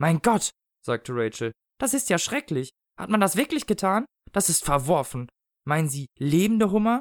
Mein 0.00 0.20
Gott, 0.20 0.50
sagte 0.84 1.12
Rachel, 1.14 1.52
das 1.78 1.94
ist 1.94 2.10
ja 2.10 2.18
schrecklich. 2.18 2.70
Hat 2.98 3.10
man 3.10 3.20
das 3.20 3.36
wirklich 3.36 3.66
getan? 3.66 4.04
Das 4.32 4.48
ist 4.48 4.64
verworfen. 4.64 5.28
Meinen 5.64 5.88
Sie 5.88 6.06
lebende 6.18 6.70
Hummer? 6.70 7.00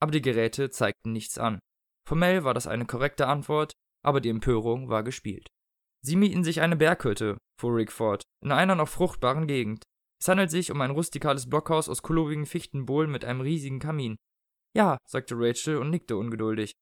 Aber 0.00 0.10
die 0.10 0.22
Geräte 0.22 0.70
zeigten 0.70 1.12
nichts 1.12 1.38
an. 1.38 1.60
Formell 2.08 2.42
war 2.42 2.54
das 2.54 2.66
eine 2.66 2.86
korrekte 2.86 3.26
Antwort, 3.26 3.74
aber 4.02 4.22
die 4.22 4.30
Empörung 4.30 4.88
war 4.88 5.02
gespielt. 5.02 5.48
Sie 6.02 6.16
mieten 6.16 6.42
sich 6.42 6.62
eine 6.62 6.74
Berghütte, 6.74 7.36
fuhr 7.60 7.76
Rick 7.76 7.92
fort, 7.92 8.22
in 8.42 8.50
einer 8.50 8.74
noch 8.74 8.88
fruchtbaren 8.88 9.46
Gegend. 9.46 9.82
Es 10.18 10.26
handelt 10.26 10.50
sich 10.50 10.70
um 10.70 10.80
ein 10.80 10.90
rustikales 10.90 11.50
Blockhaus 11.50 11.86
aus 11.86 12.02
klobigen 12.02 12.46
Fichtenbohlen 12.46 13.10
mit 13.10 13.26
einem 13.26 13.42
riesigen 13.42 13.78
Kamin. 13.78 14.16
Ja, 14.74 14.96
sagte 15.06 15.34
Rachel 15.36 15.76
und 15.76 15.90
nickte 15.90 16.16
ungeduldig. 16.16 16.72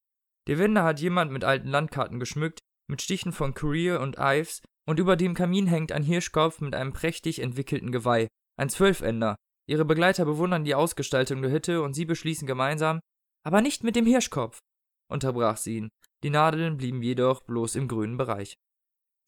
Die 0.47 0.61
Wände 0.61 0.85
hat 0.85 1.01
jemand 1.01 1.33
mit 1.33 1.43
alten 1.43 1.71
Landkarten 1.71 2.21
geschmückt, 2.21 2.61
mit 2.89 3.03
Stichen 3.03 3.33
von 3.33 3.53
Courier 3.53 4.01
und 4.01 4.19
Ives, 4.21 4.63
und 4.87 5.01
über 5.01 5.17
dem 5.17 5.35
Kamin 5.35 5.67
hängt 5.67 5.91
ein 5.91 6.05
Hirschkopf 6.05 6.61
mit 6.61 6.77
einem 6.77 6.93
prächtig 6.93 7.41
entwickelten 7.41 7.91
Geweih, 7.91 8.29
ein 8.57 8.69
Zwölfender. 8.69 9.35
Ihre 9.69 9.85
Begleiter 9.85 10.25
bewundern 10.25 10.63
die 10.63 10.77
Ausgestaltung 10.77 11.43
der 11.43 11.51
Hütte 11.51 11.83
und 11.83 11.95
sie 11.95 12.05
beschließen 12.05 12.47
gemeinsam, 12.47 13.01
aber 13.45 13.61
nicht 13.61 13.83
mit 13.83 13.97
dem 13.97 14.07
Hirschkopf, 14.07 14.61
unterbrach 15.09 15.57
sie 15.57 15.79
ihn. 15.79 15.89
Die 16.23 16.31
Nadeln 16.31 16.77
blieben 16.77 17.03
jedoch 17.03 17.43
bloß 17.43 17.77
im 17.77 17.89
grünen 17.89 18.17
Bereich. 18.17 18.57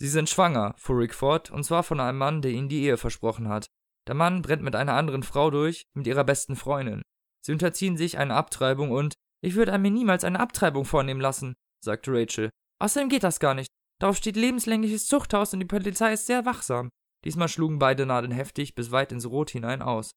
Sie 0.01 0.09
sind 0.09 0.29
schwanger, 0.29 0.75
fuhr 0.77 0.99
Rick 0.99 1.15
fort, 1.15 1.51
und 1.51 1.65
zwar 1.65 1.83
von 1.83 2.01
einem 2.01 2.19
Mann, 2.19 2.43
der 2.43 2.53
ihnen 2.53 2.69
die 2.69 2.83
Ehe 2.83 2.97
versprochen 2.97 3.49
hat. 3.49 3.67
Der 4.07 4.15
Mann 4.15 4.43
brennt 4.43 4.63
mit 4.63 4.77
einer 4.77 4.95
anderen 4.95 5.23
Frau 5.23 5.51
durch, 5.51 5.83
mit 5.95 6.07
ihrer 6.07 6.25
besten 6.25 6.57
Freundin. 6.57 7.03
Sie 7.45 7.53
unterziehen 7.53 7.97
sich 7.97 8.19
einer 8.19 8.37
Abtreibung 8.37 8.91
und 8.91 9.15
ich 9.43 9.55
würde 9.55 9.77
mir 9.79 9.91
niemals 9.91 10.25
eine 10.25 10.41
Abtreibung 10.41 10.85
vornehmen 10.85 11.21
lassen, 11.21 11.55
sagte 11.85 12.13
Rachel. 12.13 12.51
Außerdem 12.81 13.09
geht 13.09 13.23
das 13.23 13.41
gar 13.41 13.55
nicht. 13.55 13.69
Darauf 14.01 14.17
steht 14.17 14.37
lebenslängliches 14.37 15.07
Zuchthaus 15.07 15.53
und 15.53 15.61
die 15.61 15.67
Polizei 15.67 16.13
ist 16.13 16.27
sehr 16.27 16.45
wachsam. 16.45 16.91
Diesmal 17.25 17.49
schlugen 17.49 17.79
beide 17.79 18.07
Nadeln 18.07 18.33
heftig 18.33 18.75
bis 18.75 18.93
weit 18.93 19.13
ins 19.13 19.27
Rot 19.27 19.51
hinein 19.51 19.83
aus. 19.83 20.13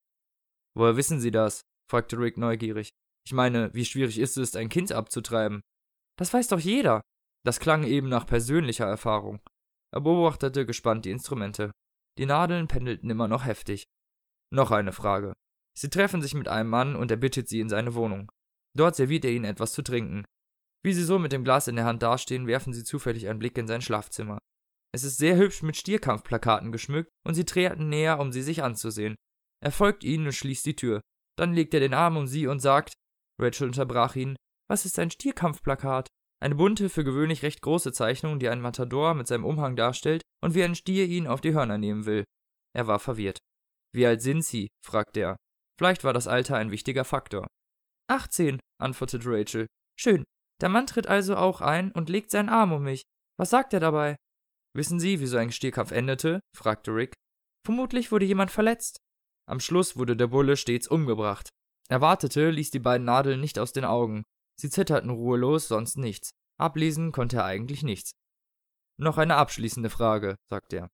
Woher 0.74 0.96
wissen 0.96 1.20
Sie 1.20 1.30
das? 1.30 1.62
fragte 1.90 2.18
Rick 2.18 2.38
neugierig. 2.38 2.90
Ich 3.26 3.32
meine, 3.32 3.72
wie 3.74 3.84
schwierig 3.84 4.18
ist 4.18 4.36
es, 4.36 4.56
ein 4.56 4.68
Kind 4.68 4.92
abzutreiben? 4.92 5.62
Das 6.18 6.32
weiß 6.32 6.48
doch 6.48 6.58
jeder. 6.58 7.00
Das 7.44 7.60
klang 7.60 7.84
eben 7.84 8.08
nach 8.08 8.26
persönlicher 8.26 8.86
Erfahrung. 8.86 9.40
Er 9.92 10.00
beobachtete 10.00 10.66
gespannt 10.66 11.04
die 11.04 11.10
Instrumente. 11.10 11.72
Die 12.18 12.26
Nadeln 12.26 12.68
pendelten 12.68 13.10
immer 13.10 13.28
noch 13.28 13.44
heftig. 13.44 13.84
Noch 14.52 14.70
eine 14.70 14.92
Frage. 14.92 15.32
Sie 15.78 15.88
treffen 15.88 16.20
sich 16.20 16.34
mit 16.34 16.48
einem 16.48 16.68
Mann 16.68 16.96
und 16.96 17.10
er 17.10 17.16
bittet 17.16 17.48
sie 17.48 17.60
in 17.60 17.68
seine 17.68 17.94
Wohnung. 17.94 18.30
Dort 18.76 18.96
serviert 18.96 19.24
er 19.24 19.32
ihnen 19.32 19.44
etwas 19.44 19.72
zu 19.72 19.82
trinken. 19.82 20.24
Wie 20.84 20.92
sie 20.92 21.04
so 21.04 21.18
mit 21.18 21.32
dem 21.32 21.44
Glas 21.44 21.68
in 21.68 21.76
der 21.76 21.84
Hand 21.84 22.02
dastehen, 22.02 22.46
werfen 22.46 22.72
sie 22.72 22.84
zufällig 22.84 23.28
einen 23.28 23.38
Blick 23.38 23.56
in 23.56 23.66
sein 23.66 23.82
Schlafzimmer. 23.82 24.38
Es 24.94 25.04
ist 25.04 25.16
sehr 25.16 25.36
hübsch 25.36 25.62
mit 25.62 25.76
Stierkampfplakaten 25.76 26.72
geschmückt 26.72 27.10
und 27.26 27.34
sie 27.34 27.44
treten 27.44 27.88
näher, 27.88 28.18
um 28.18 28.32
sie 28.32 28.42
sich 28.42 28.62
anzusehen. 28.62 29.14
Er 29.62 29.72
folgt 29.72 30.04
ihnen 30.04 30.26
und 30.26 30.32
schließt 30.32 30.66
die 30.66 30.76
Tür. 30.76 31.00
Dann 31.38 31.54
legt 31.54 31.72
er 31.72 31.80
den 31.80 31.94
Arm 31.94 32.16
um 32.16 32.26
sie 32.26 32.46
und 32.46 32.60
sagt, 32.60 32.92
Rachel 33.40 33.68
unterbrach 33.68 34.16
ihn, 34.16 34.36
was 34.68 34.84
ist 34.84 34.98
ein 34.98 35.10
Stierkampfplakat? 35.10 36.08
Eine 36.42 36.54
bunte, 36.56 36.88
für 36.88 37.04
gewöhnlich 37.04 37.42
recht 37.42 37.62
große 37.62 37.92
Zeichnung, 37.92 38.38
die 38.38 38.48
einen 38.48 38.62
Matador 38.62 39.14
mit 39.14 39.26
seinem 39.26 39.44
Umhang 39.44 39.76
darstellt 39.76 40.22
und 40.42 40.54
wie 40.54 40.64
ein 40.64 40.74
Stier 40.74 41.06
ihn 41.06 41.26
auf 41.26 41.40
die 41.40 41.54
Hörner 41.54 41.78
nehmen 41.78 42.04
will. 42.04 42.24
Er 42.74 42.86
war 42.86 42.98
verwirrt. 42.98 43.38
Wie 43.94 44.06
alt 44.06 44.22
sind 44.22 44.42
Sie? 44.42 44.68
fragte 44.84 45.20
er. 45.20 45.36
Vielleicht 45.78 46.04
war 46.04 46.12
das 46.12 46.26
Alter 46.26 46.56
ein 46.56 46.70
wichtiger 46.70 47.04
Faktor. 47.04 47.46
Achtzehn, 48.08 48.58
antwortete 48.80 49.28
Rachel. 49.28 49.66
Schön. 49.98 50.24
Der 50.60 50.68
Mann 50.68 50.86
tritt 50.86 51.06
also 51.06 51.36
auch 51.36 51.60
ein 51.60 51.92
und 51.92 52.08
legt 52.08 52.30
seinen 52.30 52.48
Arm 52.48 52.72
um 52.72 52.82
mich. 52.82 53.02
Was 53.38 53.50
sagt 53.50 53.72
er 53.72 53.80
dabei? 53.80 54.16
Wissen 54.74 55.00
Sie, 55.00 55.20
wie 55.20 55.26
so 55.26 55.36
ein 55.36 55.52
Stierkampf 55.52 55.90
endete? 55.90 56.40
fragte 56.56 56.94
Rick. 56.94 57.14
Vermutlich 57.64 58.10
wurde 58.10 58.24
jemand 58.24 58.50
verletzt. 58.50 58.98
Am 59.48 59.60
Schluss 59.60 59.96
wurde 59.96 60.16
der 60.16 60.28
Bulle 60.28 60.56
stets 60.56 60.88
umgebracht. 60.88 61.48
Wartete, 62.00 62.50
ließ 62.50 62.70
die 62.70 62.78
beiden 62.78 63.04
Nadeln 63.04 63.40
nicht 63.40 63.58
aus 63.58 63.72
den 63.72 63.84
Augen. 63.84 64.24
Sie 64.58 64.70
zitterten 64.70 65.10
ruhelos, 65.10 65.68
sonst 65.68 65.96
nichts. 65.98 66.30
Ablesen 66.58 67.12
konnte 67.12 67.38
er 67.38 67.44
eigentlich 67.44 67.82
nichts. 67.82 68.12
Noch 68.98 69.18
eine 69.18 69.36
abschließende 69.36 69.90
Frage, 69.90 70.36
sagte 70.48 70.76
er. 70.76 70.88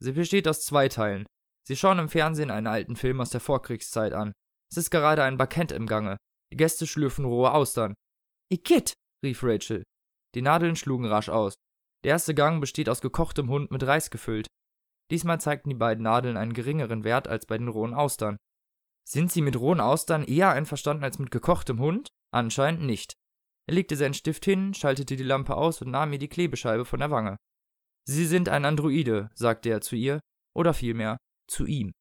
Sie 0.00 0.12
besteht 0.12 0.48
aus 0.48 0.64
zwei 0.64 0.88
Teilen. 0.88 1.26
Sie 1.66 1.76
schauen 1.76 1.98
im 1.98 2.08
Fernsehen 2.08 2.50
einen 2.50 2.66
alten 2.66 2.96
Film 2.96 3.20
aus 3.20 3.30
der 3.30 3.40
Vorkriegszeit 3.40 4.12
an. 4.12 4.32
Es 4.70 4.76
ist 4.76 4.90
gerade 4.90 5.22
ein 5.22 5.38
Bankett 5.38 5.72
im 5.72 5.86
Gange. 5.86 6.18
Die 6.52 6.56
Gäste 6.56 6.86
schlürfen 6.86 7.24
rohe 7.24 7.52
Austern. 7.52 7.94
Igitt, 8.52 8.92
rief 9.24 9.42
Rachel. 9.42 9.82
Die 10.34 10.42
Nadeln 10.42 10.76
schlugen 10.76 11.06
rasch 11.06 11.28
aus. 11.28 11.54
Der 12.04 12.12
erste 12.12 12.34
Gang 12.34 12.60
besteht 12.60 12.88
aus 12.88 13.00
gekochtem 13.00 13.48
Hund 13.48 13.70
mit 13.70 13.82
Reis 13.82 14.10
gefüllt. 14.10 14.46
Diesmal 15.10 15.40
zeigten 15.40 15.70
die 15.70 15.76
beiden 15.76 16.02
Nadeln 16.02 16.36
einen 16.36 16.52
geringeren 16.52 17.04
Wert 17.04 17.28
als 17.28 17.46
bei 17.46 17.56
den 17.56 17.68
rohen 17.68 17.94
Austern. 17.94 18.36
Sind 19.06 19.30
Sie 19.30 19.42
mit 19.42 19.56
rohen 19.56 19.80
Austern 19.80 20.24
eher 20.24 20.50
einverstanden 20.50 21.04
als 21.04 21.18
mit 21.18 21.30
gekochtem 21.30 21.78
Hund? 21.78 22.08
Anscheinend 22.30 22.82
nicht. 22.82 23.16
Er 23.66 23.74
legte 23.74 23.96
seinen 23.96 24.14
Stift 24.14 24.44
hin, 24.44 24.74
schaltete 24.74 25.16
die 25.16 25.22
Lampe 25.22 25.56
aus 25.56 25.82
und 25.82 25.90
nahm 25.90 26.10
mir 26.10 26.18
die 26.18 26.28
Klebescheibe 26.28 26.84
von 26.84 27.00
der 27.00 27.10
Wange. 27.10 27.36
Sie 28.06 28.26
sind 28.26 28.48
ein 28.48 28.64
Androide, 28.64 29.30
sagte 29.34 29.70
er 29.70 29.80
zu 29.80 29.96
ihr, 29.96 30.20
oder 30.54 30.74
vielmehr 30.74 31.18
zu 31.46 31.66
ihm. 31.66 31.92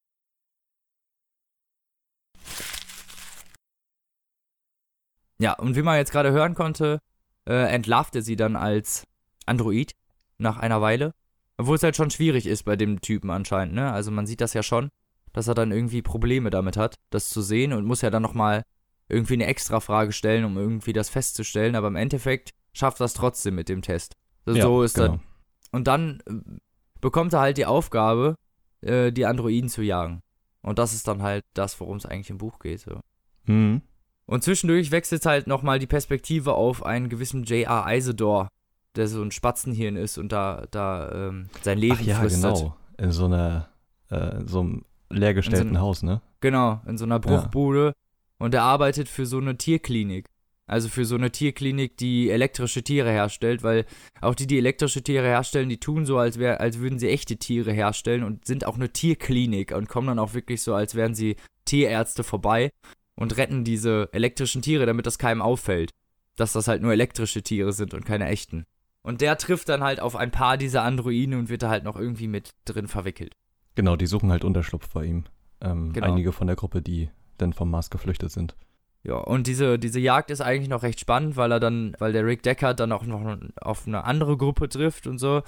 Ja, 5.40 5.54
und 5.54 5.76
wie 5.76 5.82
man 5.82 5.98
jetzt 5.98 6.12
gerade 6.12 6.32
hören 6.32 6.56
konnte, 6.56 7.00
äh, 7.46 7.74
entlarvt 7.74 8.16
er 8.16 8.22
sie 8.22 8.38
dann 8.38 8.56
als 8.56 9.06
Android 9.46 9.94
nach 10.38 10.58
einer 10.58 10.82
Weile. 10.82 11.14
Obwohl 11.58 11.76
es 11.76 11.84
halt 11.84 11.96
schon 11.96 12.12
schwierig 12.12 12.46
ist 12.46 12.64
bei 12.64 12.76
dem 12.76 13.02
Typen 13.02 13.30
anscheinend, 13.30 13.76
ne? 13.76 13.92
Also 13.92 14.10
man 14.12 14.26
sieht 14.26 14.42
das 14.42 14.54
ja 14.54 14.64
schon, 14.64 14.90
dass 15.34 15.48
er 15.48 15.56
dann 15.56 15.72
irgendwie 15.72 16.02
Probleme 16.02 16.50
damit 16.50 16.78
hat, 16.78 16.96
das 17.10 17.30
zu 17.30 17.42
sehen 17.42 17.74
und 17.74 17.86
muss 17.86 18.02
ja 18.02 18.10
dann 18.10 18.22
nochmal 18.24 18.64
irgendwie 19.10 19.34
eine 19.34 19.48
extra 19.48 19.80
Frage 19.80 20.12
stellen, 20.14 20.46
um 20.46 20.58
irgendwie 20.58 20.94
das 20.94 21.10
festzustellen, 21.10 21.76
aber 21.76 21.88
im 21.88 21.96
Endeffekt 21.96 22.52
schafft 22.74 23.00
das 23.00 23.14
trotzdem 23.14 23.56
mit 23.56 23.70
dem 23.70 23.82
Test. 23.82 24.16
So, 24.46 24.56
Ja, 24.56 24.64
so 24.64 24.84
ist 24.84 24.96
genau. 24.96 25.14
das. 25.14 25.20
Und 25.72 25.88
dann 25.88 26.22
äh, 26.28 26.34
bekommt 27.02 27.34
er 27.34 27.42
halt 27.42 27.58
die 27.58 27.66
Aufgabe, 27.66 28.36
äh, 28.82 29.12
die 29.12 29.26
Androiden 29.26 29.70
zu 29.70 29.82
jagen. 29.82 30.22
Und 30.62 30.80
das 30.80 30.94
ist 30.94 31.08
dann 31.08 31.22
halt 31.22 31.44
das, 31.54 31.80
worum 31.80 31.98
es 31.98 32.06
eigentlich 32.06 32.30
im 32.30 32.38
Buch 32.38 32.60
geht. 32.60 32.82
So. 32.82 33.02
Mhm. 33.46 33.82
Und 34.26 34.44
zwischendurch 34.44 34.92
wechselt 34.92 35.26
halt 35.26 35.48
nochmal 35.48 35.80
die 35.80 35.88
Perspektive 35.88 36.54
auf 36.54 36.86
einen 36.86 37.10
gewissen 37.10 37.44
J.R. 37.44 37.86
Isidore, 37.94 38.48
der 38.96 39.08
so 39.08 39.22
ein 39.22 39.32
Spatzenhirn 39.32 39.98
ist 39.98 40.18
und 40.18 40.32
da, 40.32 40.66
da 40.72 41.12
ähm, 41.12 41.50
sein 41.62 41.78
Leben 41.78 41.98
Ach 42.00 42.06
ja, 42.06 42.16
fristet. 42.20 42.56
genau. 42.56 42.78
In 42.98 43.12
so 43.12 43.26
einer, 43.26 43.68
äh, 44.10 44.42
so 44.46 44.62
einem 44.62 44.86
leergestellten 45.18 45.76
so 45.76 45.80
Haus, 45.80 46.04
ne? 46.04 46.22
Genau, 46.42 46.82
in 46.88 46.98
so 46.98 47.06
einer 47.06 47.20
Bruchbude. 47.20 47.94
Und 48.38 48.54
er 48.54 48.64
arbeitet 48.64 49.08
für 49.08 49.26
so 49.26 49.38
eine 49.38 49.58
Tierklinik. 49.58 50.28
Also 50.66 50.88
für 50.88 51.06
so 51.06 51.16
eine 51.16 51.32
Tierklinik, 51.32 51.98
die 51.98 52.30
elektrische 52.30 52.84
Tiere 52.84 53.12
herstellt, 53.12 53.64
weil 53.64 53.86
auch 54.22 54.34
die, 54.34 54.48
die 54.48 54.58
elektrische 54.58 55.04
Tiere 55.04 55.28
herstellen, 55.28 55.68
die 55.68 55.80
tun 55.80 56.06
so, 56.06 56.18
als, 56.18 56.40
wär, 56.40 56.62
als 56.62 56.80
würden 56.80 57.00
sie 57.00 57.10
echte 57.10 57.38
Tiere 57.38 57.74
herstellen 57.74 58.24
und 58.24 58.46
sind 58.46 58.66
auch 58.66 58.76
eine 58.76 58.90
Tierklinik 58.90 59.74
und 59.74 59.90
kommen 59.90 60.08
dann 60.08 60.20
auch 60.20 60.34
wirklich 60.34 60.62
so, 60.62 60.74
als 60.74 60.96
wären 60.96 61.16
sie 61.16 61.36
Tierärzte 61.66 62.24
vorbei 62.24 62.72
und 63.16 63.36
retten 63.38 63.66
diese 63.66 64.10
elektrischen 64.14 64.62
Tiere, 64.62 64.86
damit 64.86 65.06
das 65.06 65.18
keinem 65.18 65.42
auffällt. 65.42 65.92
Dass 66.38 66.54
das 66.54 66.68
halt 66.68 66.82
nur 66.82 66.94
elektrische 66.94 67.44
Tiere 67.44 67.74
sind 67.74 67.94
und 67.94 68.06
keine 68.06 68.28
echten. 68.28 68.66
Und 69.04 69.20
der 69.20 69.38
trifft 69.38 69.68
dann 69.70 69.84
halt 69.84 70.00
auf 70.00 70.16
ein 70.16 70.32
paar 70.32 70.58
dieser 70.58 70.84
Androiden 70.84 71.36
und 71.36 71.50
wird 71.50 71.62
da 71.62 71.70
halt 71.70 71.84
noch 71.84 71.98
irgendwie 71.98 72.30
mit 72.30 72.52
drin 72.66 72.88
verwickelt. 72.88 73.36
Genau, 73.76 73.96
die 73.96 74.06
suchen 74.06 74.32
halt 74.32 74.44
Unterschlupf 74.44 74.90
bei 74.94 75.06
ihm. 75.06 75.24
Ähm, 75.62 75.94
Genau. 75.94 76.08
Einige 76.08 76.32
von 76.32 76.48
der 76.48 76.56
Gruppe, 76.56 76.82
die 76.82 77.10
dann 77.38 77.54
vom 77.54 77.72
Mars 77.72 77.90
geflüchtet 77.90 78.32
sind. 78.32 78.56
Ja, 79.04 79.16
und 79.16 79.48
diese, 79.48 79.78
diese 79.80 80.00
Jagd 80.00 80.32
ist 80.32 80.42
eigentlich 80.42 80.70
noch 80.70 80.84
recht 80.84 81.00
spannend, 81.00 81.36
weil 81.36 81.52
er 81.52 81.60
dann, 81.60 81.96
weil 82.00 82.14
der 82.14 82.26
Rick 82.26 82.44
Deckard 82.44 82.80
dann 82.80 82.92
auch 82.92 83.04
noch 83.04 83.38
auf 83.60 83.86
eine 83.86 84.06
andere 84.06 84.38
Gruppe 84.38 84.70
trifft 84.70 85.08
und 85.08 85.18
so. 85.18 85.42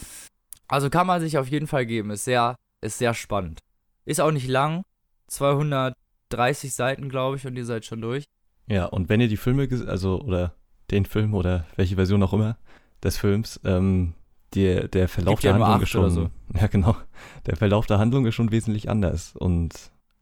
Also 0.67 0.89
kann 0.89 1.07
man 1.07 1.21
sich 1.21 1.37
auf 1.37 1.47
jeden 1.47 1.67
Fall 1.67 1.85
geben. 1.85 2.09
Ist 2.09 2.25
sehr, 2.25 2.55
ist 2.81 2.97
sehr 2.97 3.13
spannend. 3.13 3.59
Ist 4.03 4.19
auch 4.19 4.31
nicht 4.31 4.47
lang. 4.47 4.83
230 5.27 6.73
Seiten, 6.73 7.09
glaube 7.09 7.37
ich, 7.37 7.47
und 7.47 7.55
ihr 7.55 7.65
seid 7.65 7.85
schon 7.85 8.01
durch. 8.01 8.25
Ja, 8.67 8.85
und 8.85 9.09
wenn 9.09 9.21
ihr 9.21 9.27
die 9.27 9.37
Filme, 9.37 9.67
also, 9.87 10.21
oder 10.21 10.53
den 10.91 11.05
Film 11.05 11.33
oder 11.33 11.65
welche 11.75 11.95
Version 11.95 12.23
auch 12.23 12.33
immer 12.33 12.57
des 13.03 13.17
Films, 13.17 13.59
ähm, 13.63 14.13
der, 14.55 14.87
der 14.87 15.07
Verlauf 15.07 15.41
ja 15.41 15.51
der 15.51 15.59
nur 15.59 15.67
Handlung 15.67 15.83
ist 15.83 15.89
schon, 15.89 16.31
ja 16.59 16.67
genau, 16.67 16.95
der 17.45 17.55
Verlauf 17.55 17.85
der 17.85 17.99
Handlung 17.99 18.25
ist 18.25 18.35
schon 18.35 18.51
wesentlich 18.51 18.89
anders 18.89 19.35
und 19.35 19.73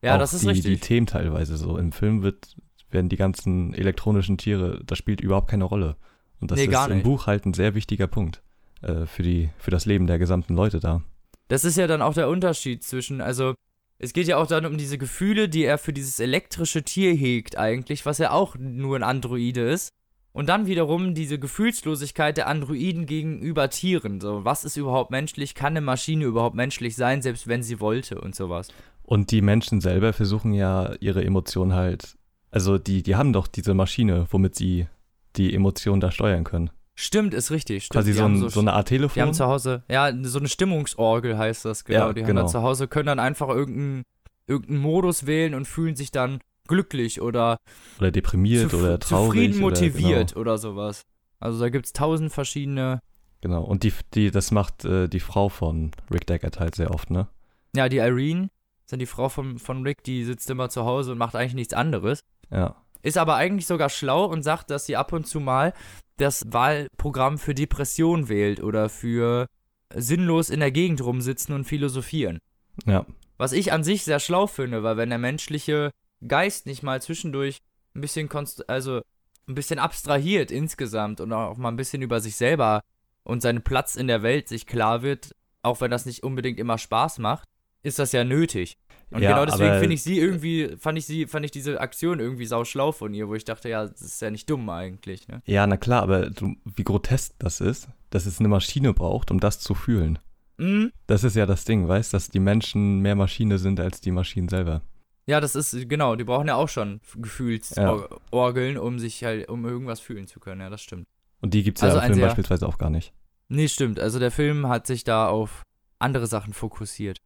Ja, 0.01 0.15
auch 0.15 0.19
das 0.19 0.33
ist 0.33 0.43
die, 0.43 0.49
richtig. 0.49 0.79
die 0.81 0.87
Themen 0.87 1.07
teilweise 1.07 1.57
so. 1.57 1.77
Im 1.77 1.91
Film 1.91 2.23
wird, 2.23 2.55
werden 2.91 3.09
die 3.09 3.15
ganzen 3.15 3.73
elektronischen 3.73 4.37
Tiere, 4.37 4.81
das 4.85 4.97
spielt 4.97 5.21
überhaupt 5.21 5.49
keine 5.49 5.63
Rolle. 5.63 5.95
Und 6.39 6.51
das 6.51 6.59
Nee, 6.59 6.65
ist 6.65 6.87
im. 6.87 7.03
Buch 7.03 7.27
halt 7.27 7.45
ein 7.45 7.53
sehr 7.53 7.73
wichtiger 7.73 8.07
Punkt 8.07 8.41
äh, 8.81 9.05
für, 9.05 9.23
die, 9.23 9.49
für 9.57 9.71
das 9.71 9.85
Leben 9.85 10.07
der 10.07 10.19
gesamten 10.19 10.55
Leute 10.55 10.79
da. 10.79 11.01
Das 11.47 11.63
ist 11.63 11.77
ja 11.77 11.87
dann 11.87 12.01
auch 12.01 12.13
der 12.13 12.27
Unterschied 12.29 12.83
zwischen, 12.83 13.21
also 13.21 13.53
es 13.99 14.11
geht 14.11 14.27
ja 14.27 14.37
auch 14.37 14.47
dann 14.47 14.65
um 14.65 14.77
diese 14.77 14.97
Gefühle, 14.97 15.47
die 15.47 15.63
er 15.63 15.77
für 15.77 15.93
dieses 15.93 16.19
elektrische 16.19 16.83
Tier 16.83 17.13
hegt 17.13 17.57
eigentlich, 17.57 18.05
was 18.05 18.17
ja 18.17 18.31
auch 18.31 18.55
nur 18.57 18.97
ein 18.97 19.03
Androide 19.03 19.61
ist. 19.69 19.89
Und 20.33 20.49
dann 20.49 20.65
wiederum 20.65 21.13
diese 21.13 21.37
Gefühlslosigkeit 21.37 22.37
der 22.37 22.47
Androiden 22.47 23.05
gegenüber 23.05 23.69
Tieren. 23.69 24.19
So, 24.19 24.43
was 24.43 24.65
ist 24.65 24.77
überhaupt 24.77 25.11
menschlich? 25.11 25.53
Kann 25.53 25.73
eine 25.73 25.81
Maschine 25.81 26.25
überhaupt 26.25 26.55
menschlich 26.55 26.95
sein, 26.95 27.21
selbst 27.21 27.47
wenn 27.47 27.61
sie 27.61 27.79
wollte 27.79 28.19
und 28.19 28.35
sowas? 28.35 28.69
Und 29.03 29.29
die 29.29 29.41
Menschen 29.41 29.79
selber 29.79 30.11
versuchen 30.11 30.53
ja 30.53 30.93
ihre 30.99 31.23
Emotionen 31.23 31.73
halt, 31.73 32.17
also 32.49 32.79
die, 32.79 33.03
die 33.03 33.15
haben 33.15 33.31
doch 33.31 33.47
diese 33.47 33.75
Maschine, 33.75 34.25
womit 34.31 34.55
sie 34.55 34.87
die 35.35 35.53
Emotionen 35.53 36.01
da 36.01 36.09
steuern 36.09 36.43
können. 36.43 36.71
Stimmt, 36.95 37.33
ist 37.33 37.51
richtig. 37.51 37.85
Stimmt. 37.85 37.93
Quasi 38.01 38.11
Die 38.11 38.17
so, 38.17 38.25
ein, 38.25 38.49
so 38.49 38.59
eine 38.59 38.73
Art 38.73 38.89
Die 38.89 38.95
Telefon. 38.95 39.21
haben 39.21 39.33
zu 39.33 39.45
Hause, 39.45 39.83
ja, 39.89 40.11
so 40.23 40.39
eine 40.39 40.47
Stimmungsorgel 40.47 41.37
heißt 41.37 41.65
das, 41.65 41.85
genau. 41.85 42.07
Ja, 42.07 42.13
die 42.13 42.21
haben 42.21 42.27
genau. 42.27 42.47
zu 42.47 42.61
Hause, 42.61 42.87
können 42.87 43.07
dann 43.07 43.19
einfach 43.19 43.49
irgendeinen 43.49 44.03
irgendeinen 44.47 44.79
Modus 44.79 45.25
wählen 45.25 45.53
und 45.55 45.67
fühlen 45.67 45.95
sich 45.95 46.11
dann 46.11 46.39
glücklich 46.67 47.21
oder 47.21 47.57
oder 47.99 48.11
deprimiert 48.11 48.73
oder 48.73 48.99
traurig. 48.99 49.29
zufrieden 49.29 49.63
oder, 49.63 49.75
motiviert 49.75 50.29
Genau, 50.29 50.41
oder 50.41 50.57
sowas. 50.57 51.01
Also 51.39 51.59
da 51.59 51.69
gibt 51.69 51.85
es 51.87 51.93
tausend 51.93 52.31
verschiedene. 52.31 52.99
genau. 53.41 53.63
Und 53.63 53.83
die, 53.83 53.93
die, 54.13 54.31
das 54.31 54.51
macht 54.51 54.85
äh, 54.85 55.07
die 55.07 55.19
Frau 55.19 55.49
von 55.49 55.91
Rick 56.11 56.25
Deckard 56.27 56.59
halt 56.59 56.75
sehr 56.75 56.91
oft, 56.91 57.09
ne? 57.09 57.27
Ja, 57.75 57.89
die 57.89 57.97
Irene, 57.97 58.49
ist 58.85 58.91
ja 58.91 58.97
die 58.97 59.05
Frau 59.05 59.29
von, 59.29 59.57
von 59.57 59.83
Rick, 59.83 60.03
die 60.03 60.23
sitzt 60.23 60.49
immer 60.49 60.69
zu 60.69 60.85
Hause 60.85 61.11
und 61.11 61.17
macht 61.17 61.35
eigentlich 61.35 61.55
nichts 61.55 61.73
anderes. 61.73 62.21
Ja. 62.51 62.75
Ist 63.01 63.17
aber 63.17 63.35
eigentlich 63.35 63.67
sogar 63.67 63.89
schlau 63.89 64.25
und 64.25 64.43
sagt, 64.43 64.69
dass 64.69 64.85
sie 64.85 64.95
ab 64.95 65.11
und 65.11 65.27
zu 65.27 65.39
mal 65.39 65.73
das 66.17 66.45
Wahlprogramm 66.53 67.37
für 67.37 67.53
Depression 67.53 68.29
wählt 68.29 68.61
oder 68.61 68.87
für 68.87 69.47
sinnlos 69.93 70.49
in 70.49 70.59
der 70.59 70.71
Gegend 70.71 71.03
rumsitzen 71.03 71.53
und 71.53 71.65
philosophieren. 71.65 72.39
Ja. 72.85 73.05
Was 73.37 73.51
ich 73.51 73.73
an 73.73 73.83
sich 73.83 74.03
sehr 74.03 74.19
schlau 74.19 74.47
finde, 74.47 74.83
weil 74.83 74.95
wenn 74.95 75.09
der 75.09 75.17
menschliche 75.19 75.91
Geist 76.27 76.65
nicht 76.65 76.83
mal 76.83 77.01
zwischendurch 77.01 77.61
ein 77.95 78.01
bisschen 78.01 78.29
konst 78.29 78.69
also 78.69 79.01
ein 79.47 79.55
bisschen 79.55 79.79
abstrahiert 79.79 80.51
insgesamt 80.51 81.19
und 81.19 81.33
auch 81.33 81.57
mal 81.57 81.69
ein 81.69 81.75
bisschen 81.75 82.01
über 82.01 82.19
sich 82.19 82.35
selber 82.35 82.81
und 83.23 83.41
seinen 83.41 83.61
Platz 83.61 83.95
in 83.95 84.07
der 84.07 84.23
Welt 84.23 84.47
sich 84.47 84.65
klar 84.65 85.01
wird, 85.01 85.35
auch 85.61 85.81
wenn 85.81 85.91
das 85.91 86.05
nicht 86.05 86.23
unbedingt 86.23 86.59
immer 86.59 86.77
Spaß 86.77 87.19
macht, 87.19 87.47
ist 87.83 87.99
das 87.99 88.11
ja 88.11 88.23
nötig. 88.23 88.77
Und 89.11 89.21
Ja, 89.21 89.31
genau 89.31 89.45
deswegen 89.45 89.79
finde 89.79 89.93
ich 89.93 90.01
sie 90.01 90.17
irgendwie, 90.17 90.75
fand 90.79 90.97
ich 90.97 91.05
sie, 91.05 91.27
fand 91.27 91.45
ich 91.45 91.51
diese 91.51 91.79
Aktion 91.79 92.19
irgendwie 92.19 92.45
sau 92.45 92.65
schlau 92.65 92.91
von 92.91 93.13
ihr, 93.13 93.27
wo 93.27 93.35
ich 93.35 93.45
dachte, 93.45 93.69
ja, 93.69 93.85
das 93.85 94.01
ist 94.01 94.21
ja 94.21 94.31
nicht 94.31 94.49
dumm 94.49 94.67
eigentlich, 94.69 95.27
ne? 95.27 95.41
Ja, 95.45 95.67
na 95.67 95.77
klar, 95.77 96.01
aber 96.01 96.29
du, 96.29 96.55
wie 96.63 96.83
grotesk 96.83 97.33
das 97.37 97.61
ist, 97.61 97.89
dass 98.09 98.25
es 98.25 98.39
eine 98.39 98.47
Maschine 98.47 98.93
braucht, 98.93 99.29
um 99.29 99.39
das 99.39 99.59
zu 99.59 99.75
fühlen. 99.75 100.19
Mhm. 100.57 100.91
Das 101.05 101.23
ist 101.23 101.35
ja 101.35 101.45
das 101.45 101.65
Ding, 101.65 101.87
weißt 101.87 102.13
dass 102.13 102.29
die 102.29 102.39
Menschen 102.39 102.99
mehr 102.99 103.15
Maschine 103.15 103.59
sind 103.59 103.79
als 103.79 104.01
die 104.01 104.11
Maschinen 104.11 104.49
selber. 104.49 104.81
Ja, 105.25 105.39
das 105.39 105.55
ist, 105.55 105.87
genau, 105.87 106.15
die 106.15 106.23
brauchen 106.25 106.47
ja 106.47 106.55
auch 106.55 106.67
schon 106.69 106.99
Gefühlsorgeln, 107.15 108.77
um 108.77 108.99
sich 108.99 109.23
halt, 109.23 109.49
um 109.49 109.65
irgendwas 109.65 109.99
fühlen 109.99 110.27
zu 110.27 110.39
können, 110.39 110.61
ja, 110.61 110.69
das 110.69 110.81
stimmt. 110.81 111.07
Und 111.41 111.53
die 111.53 111.63
gibt 111.63 111.77
es 111.77 111.81
ja 111.81 111.87
Also 111.87 111.97
im 111.99 112.03
ein 112.03 112.07
Film 112.07 112.15
sehr- 112.19 112.25
beispielsweise 112.27 112.67
auch 112.67 112.77
gar 112.77 112.89
nicht. 112.89 113.13
Nee, 113.49 113.67
stimmt. 113.67 113.99
Also 113.99 114.19
der 114.19 114.31
Film 114.31 114.67
hat 114.67 114.87
sich 114.87 115.03
da 115.03 115.27
auf 115.27 115.63
andere 115.99 116.27
Sachen 116.27 116.53
fokussiert. 116.53 117.19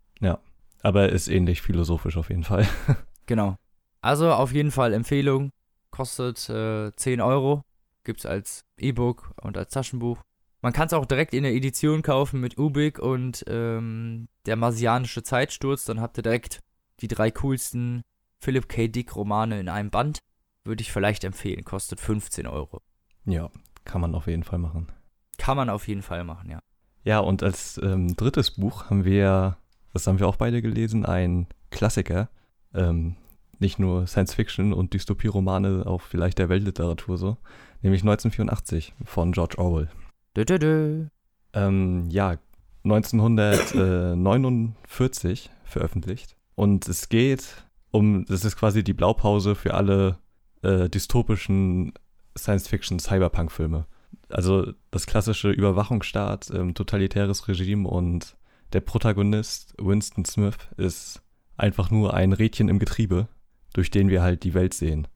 Aber 0.84 1.02
er 1.04 1.10
ist 1.12 1.28
ähnlich 1.28 1.64
philosophisch 1.64 2.18
auf 2.18 2.30
jeden 2.30 2.44
Fall. 2.44 2.68
Genau. 3.26 3.58
Also 4.00 4.32
auf 4.32 4.54
jeden 4.54 4.72
Fall 4.72 4.94
Empfehlung. 4.94 5.50
Kostet 5.90 6.48
äh, 6.50 6.92
10 6.96 7.20
Euro. 7.20 7.64
Gibt's 8.06 8.26
als 8.28 8.62
E-Book 8.78 9.32
und 9.42 9.58
als 9.58 9.72
Taschenbuch. 9.74 10.20
Man 10.62 10.72
kann 10.72 10.86
es 10.88 10.94
auch 10.94 11.06
direkt 11.06 11.34
in 11.34 11.44
der 11.44 11.54
Edition 11.54 12.04
kaufen 12.04 12.40
mit 12.40 12.58
Ubik 12.58 13.00
und 13.00 13.44
ähm, 13.48 14.30
der 14.46 14.56
Marsianische 14.56 15.24
Zeitsturz. 15.24 15.84
Dann 15.86 16.00
habt 16.00 16.18
ihr 16.18 16.24
direkt 16.24 16.60
die 17.02 17.08
drei 17.08 17.32
coolsten 17.32 18.04
Philip 18.40 18.70
K. 18.70 18.88
Dick 18.88 19.16
Romane 19.16 19.60
in 19.60 19.70
einem 19.70 19.90
Band. 19.90 20.20
Würde 20.64 20.82
ich 20.82 20.92
vielleicht 20.92 21.24
empfehlen. 21.24 21.64
Kostet 21.64 22.00
15 22.00 22.46
Euro. 22.46 22.82
Ja, 23.26 23.50
kann 23.86 24.02
man 24.02 24.14
auf 24.16 24.28
jeden 24.28 24.44
Fall 24.44 24.60
machen. 24.60 24.92
Kann 25.38 25.58
man 25.58 25.70
auf 25.70 25.88
jeden 25.88 26.02
Fall 26.02 26.24
machen, 26.24 26.50
ja. 26.50 26.60
Ja, 27.04 27.20
und 27.20 27.44
als 27.44 27.80
ähm, 27.82 28.16
drittes 28.18 28.52
Buch 28.52 28.90
haben 28.90 29.06
wir, 29.06 29.58
das 29.94 30.08
haben 30.08 30.20
wir 30.20 30.28
auch 30.28 30.36
beide 30.36 30.62
gelesen, 30.62 31.06
ein 31.06 31.48
Klassiker. 31.72 32.30
Ähm, 32.74 33.16
nicht 33.60 33.80
nur 33.80 34.06
Science-Fiction 34.08 34.74
und 34.74 34.94
Dystopie-Romane, 34.94 35.86
auch 35.86 36.02
vielleicht 36.02 36.38
der 36.38 36.50
Weltliteratur 36.50 37.18
so. 37.18 37.38
Nämlich 37.82 38.02
1984 38.02 38.94
von 39.06 39.32
George 39.32 39.56
Orwell. 39.58 39.88
Dö, 40.36 40.44
dö, 40.46 40.60
dö. 40.60 41.06
Ähm, 41.54 42.10
ja, 42.10 42.36
1949 42.84 45.50
veröffentlicht. 45.64 46.37
Und 46.58 46.88
es 46.88 47.08
geht 47.08 47.68
um, 47.92 48.26
das 48.26 48.44
ist 48.44 48.58
quasi 48.58 48.84
die 48.84 48.96
Blaupause 48.96 49.54
für 49.54 49.76
alle 49.76 50.18
äh, 50.64 50.90
dystopischen 50.90 51.94
Science-Fiction-Cyberpunk-Filme. 52.36 53.86
Also 54.30 54.74
das 54.90 55.06
klassische 55.06 55.52
Überwachungsstaat, 55.52 56.50
ähm, 56.50 56.74
totalitäres 56.74 57.48
Regime 57.48 57.88
und 57.88 58.36
der 58.74 58.82
Protagonist 58.82 59.76
Winston 59.78 60.26
Smith 60.26 60.58
ist 60.78 61.22
einfach 61.58 61.92
nur 61.92 62.16
ein 62.16 62.34
Rädchen 62.34 62.70
im 62.70 62.80
Getriebe, 62.80 63.28
durch 63.74 63.92
den 63.92 64.10
wir 64.10 64.24
halt 64.24 64.44
die 64.44 64.56
Welt 64.56 64.74
sehen. 64.74 65.08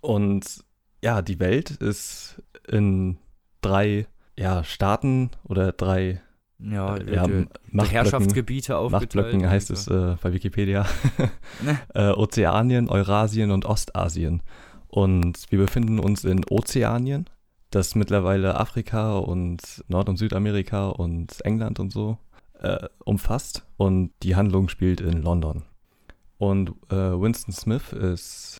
Und 0.00 0.64
ja, 1.04 1.20
die 1.20 1.40
Welt 1.40 1.72
ist 1.72 2.40
in 2.66 3.18
drei 3.60 4.06
ja, 4.38 4.64
Staaten 4.64 5.30
oder 5.44 5.72
drei 5.72 6.22
Ja, 6.58 6.96
äh, 6.96 7.04
die 7.04 7.16
Machtblöcken, 7.70 7.90
Herrschaftsgebiete 7.90 8.78
aufgeteilt. 8.78 9.14
Machtblöcken 9.14 9.48
heißt 9.50 9.70
es 9.70 9.88
äh, 9.88 10.16
bei 10.20 10.32
Wikipedia. 10.32 10.86
Ne. 11.62 11.78
äh, 11.94 12.10
Ozeanien, 12.10 12.88
Eurasien 12.88 13.50
und 13.50 13.64
Ostasien. 13.64 14.42
Und 14.88 15.50
wir 15.50 15.58
befinden 15.58 15.98
uns 15.98 16.24
in 16.24 16.44
Ozeanien, 16.48 17.26
das 17.70 17.94
mittlerweile 17.94 18.58
Afrika 18.60 19.16
und 19.18 19.84
Nord- 19.88 20.08
und 20.08 20.16
Südamerika 20.16 20.88
und 20.88 21.44
England 21.44 21.80
und 21.80 21.92
so 21.92 22.18
äh, 22.60 22.88
umfasst. 23.04 23.66
Und 23.76 24.12
die 24.22 24.36
Handlung 24.36 24.68
spielt 24.68 25.00
in 25.00 25.22
London. 25.22 25.64
Und 26.38 26.70
äh, 26.90 26.94
Winston 26.94 27.52
Smith 27.54 27.92
ist, 27.92 28.58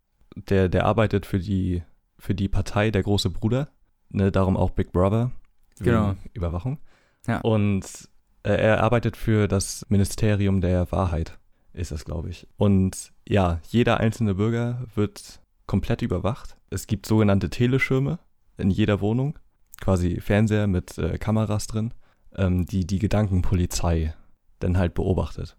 der, 0.48 0.68
der 0.68 0.86
arbeitet 0.86 1.26
für 1.26 1.38
die, 1.38 1.82
für 2.18 2.34
die 2.34 2.48
Partei 2.48 2.90
Der 2.90 3.02
große 3.02 3.30
Bruder, 3.30 3.68
ne, 4.08 4.32
darum 4.32 4.56
auch 4.56 4.70
Big 4.70 4.92
Brother, 4.92 5.30
Genau. 5.78 6.14
Überwachung. 6.32 6.78
Ja. 7.26 7.40
Und 7.40 8.08
äh, 8.42 8.52
er 8.52 8.82
arbeitet 8.82 9.16
für 9.16 9.48
das 9.48 9.84
Ministerium 9.88 10.60
der 10.60 10.90
Wahrheit, 10.92 11.38
ist 11.72 11.92
es, 11.92 12.04
glaube 12.04 12.30
ich. 12.30 12.46
Und 12.56 13.12
ja, 13.28 13.60
jeder 13.68 14.00
einzelne 14.00 14.34
Bürger 14.34 14.84
wird 14.94 15.40
komplett 15.66 16.02
überwacht. 16.02 16.56
Es 16.70 16.86
gibt 16.86 17.06
sogenannte 17.06 17.50
Teleschirme 17.50 18.18
in 18.56 18.70
jeder 18.70 19.00
Wohnung, 19.00 19.38
quasi 19.80 20.20
Fernseher 20.20 20.66
mit 20.66 20.96
äh, 20.98 21.18
Kameras 21.18 21.66
drin, 21.66 21.92
ähm, 22.36 22.66
die 22.66 22.86
die 22.86 22.98
Gedankenpolizei 22.98 24.14
dann 24.60 24.78
halt 24.78 24.94
beobachtet. 24.94 25.56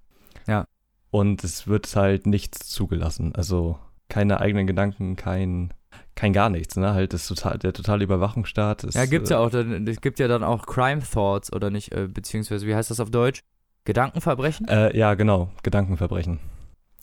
Ja. 0.47 0.65
Und 1.11 1.43
es 1.43 1.67
wird 1.67 1.93
halt 1.95 2.25
nichts 2.25 2.67
zugelassen. 2.69 3.35
Also 3.35 3.79
keine 4.09 4.39
eigenen 4.39 4.67
Gedanken, 4.67 5.15
kein, 5.15 5.73
kein 6.17 6.33
gar 6.33 6.49
nichts, 6.49 6.75
ne? 6.75 6.93
Halt 6.93 7.13
das 7.13 7.27
total, 7.27 7.57
der 7.59 7.71
totale 7.71 8.03
Überwachungsstaat 8.03 8.83
ist. 8.83 8.95
Ja, 8.95 9.05
gibt's 9.05 9.29
äh, 9.29 9.35
ja 9.35 9.39
auch. 9.39 9.49
dann- 9.49 9.87
Es 9.87 10.01
gibt 10.01 10.19
ja 10.19 10.27
dann 10.27 10.43
auch 10.43 10.65
Crime 10.65 11.01
Thoughts 11.01 11.53
oder 11.53 11.69
nicht, 11.69 11.93
äh, 11.93 12.07
beziehungsweise 12.07 12.67
wie 12.67 12.75
heißt 12.75 12.91
das 12.91 12.99
auf 12.99 13.09
Deutsch? 13.11 13.41
Gedankenverbrechen? 13.85 14.67
Äh, 14.67 14.97
ja, 14.97 15.13
genau, 15.13 15.49
Gedankenverbrechen. 15.63 16.39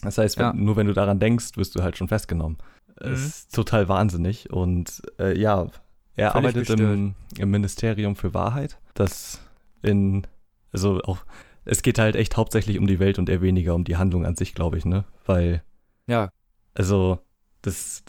Das 0.02 0.18
heißt, 0.18 0.36
wenn, 0.36 0.44
Ja. 0.46 0.52
nur 0.52 0.76
wenn 0.76 0.86
du 0.86 0.92
daran 0.92 1.18
denkst, 1.18 1.56
wirst 1.56 1.74
du 1.76 1.82
halt 1.82 1.96
schon 1.96 2.08
festgenommen. 2.08 2.58
Mhm. 3.02 3.12
Ist 3.14 3.54
total 3.54 3.88
wahnsinnig. 3.88 4.50
Und 4.52 5.00
äh, 5.18 5.38
ja, 5.38 5.68
er 6.16 6.32
Völlig 6.32 6.46
arbeitet 6.54 6.70
im, 6.80 7.14
im 7.38 7.50
Ministerium 7.50 8.14
für 8.16 8.34
Wahrheit, 8.34 8.78
das 8.94 9.40
in, 9.82 10.26
also 10.72 11.00
auch, 11.02 11.18
es 11.64 11.82
geht 11.82 11.98
halt 11.98 12.16
echt 12.16 12.36
hauptsächlich 12.36 12.78
um 12.78 12.86
die 12.86 12.98
Welt 12.98 13.18
und 13.18 13.28
eher 13.30 13.40
weniger 13.40 13.74
um 13.74 13.84
die 13.84 13.96
Handlung 13.96 14.26
an 14.26 14.36
sich, 14.36 14.54
glaube 14.54 14.76
ich, 14.76 14.84
ne? 14.84 15.04
Weil, 15.24 15.62
Ja, 16.06 16.28
also, 16.74 17.18
das, 17.62 18.04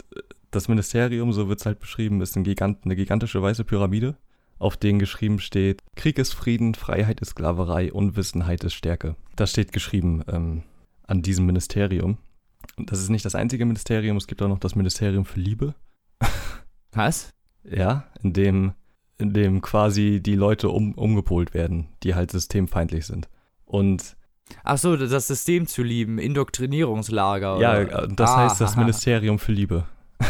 das 0.55 0.67
Ministerium, 0.67 1.33
so 1.33 1.47
wird 1.49 1.59
es 1.59 1.65
halt 1.65 1.79
beschrieben, 1.79 2.21
ist 2.21 2.35
ein 2.35 2.43
Gigant, 2.43 2.79
eine 2.85 2.95
gigantische 2.95 3.41
weiße 3.41 3.63
Pyramide, 3.63 4.15
auf 4.57 4.77
denen 4.77 4.99
geschrieben 4.99 5.39
steht, 5.39 5.81
Krieg 5.95 6.17
ist 6.17 6.33
Frieden, 6.33 6.75
Freiheit 6.75 7.19
ist 7.19 7.29
Sklaverei, 7.31 7.91
Unwissenheit 7.91 8.63
ist 8.63 8.73
Stärke. 8.73 9.15
Das 9.35 9.51
steht 9.51 9.71
geschrieben 9.73 10.23
ähm, 10.27 10.63
an 11.07 11.21
diesem 11.21 11.45
Ministerium. 11.45 12.17
Und 12.77 12.91
das 12.91 12.99
ist 12.99 13.09
nicht 13.09 13.25
das 13.25 13.35
einzige 13.35 13.65
Ministerium, 13.65 14.17
es 14.17 14.27
gibt 14.27 14.41
auch 14.41 14.47
noch 14.47 14.59
das 14.59 14.75
Ministerium 14.75 15.25
für 15.25 15.39
Liebe. 15.39 15.75
was? 16.93 17.29
Ja, 17.63 18.05
in 18.23 18.33
dem, 18.33 18.73
in 19.17 19.33
dem 19.33 19.61
quasi 19.61 20.21
die 20.21 20.35
Leute 20.35 20.69
um, 20.69 20.93
umgepolt 20.93 21.53
werden, 21.53 21.89
die 22.03 22.15
halt 22.15 22.31
systemfeindlich 22.31 23.05
sind. 23.05 23.27
Und 23.65 24.15
Ach 24.63 24.77
so, 24.77 24.95
das 24.95 25.27
System 25.27 25.65
zu 25.67 25.81
lieben, 25.83 26.19
Indoktrinierungslager. 26.19 27.59
ja, 27.59 27.81
oder? 27.81 28.03
äh, 28.03 28.07
das 28.15 28.35
heißt 28.35 28.61
das 28.61 28.75
Ah, 28.75 28.79
Ministerium 28.79 29.39
für 29.39 29.51
Liebe. 29.51 29.85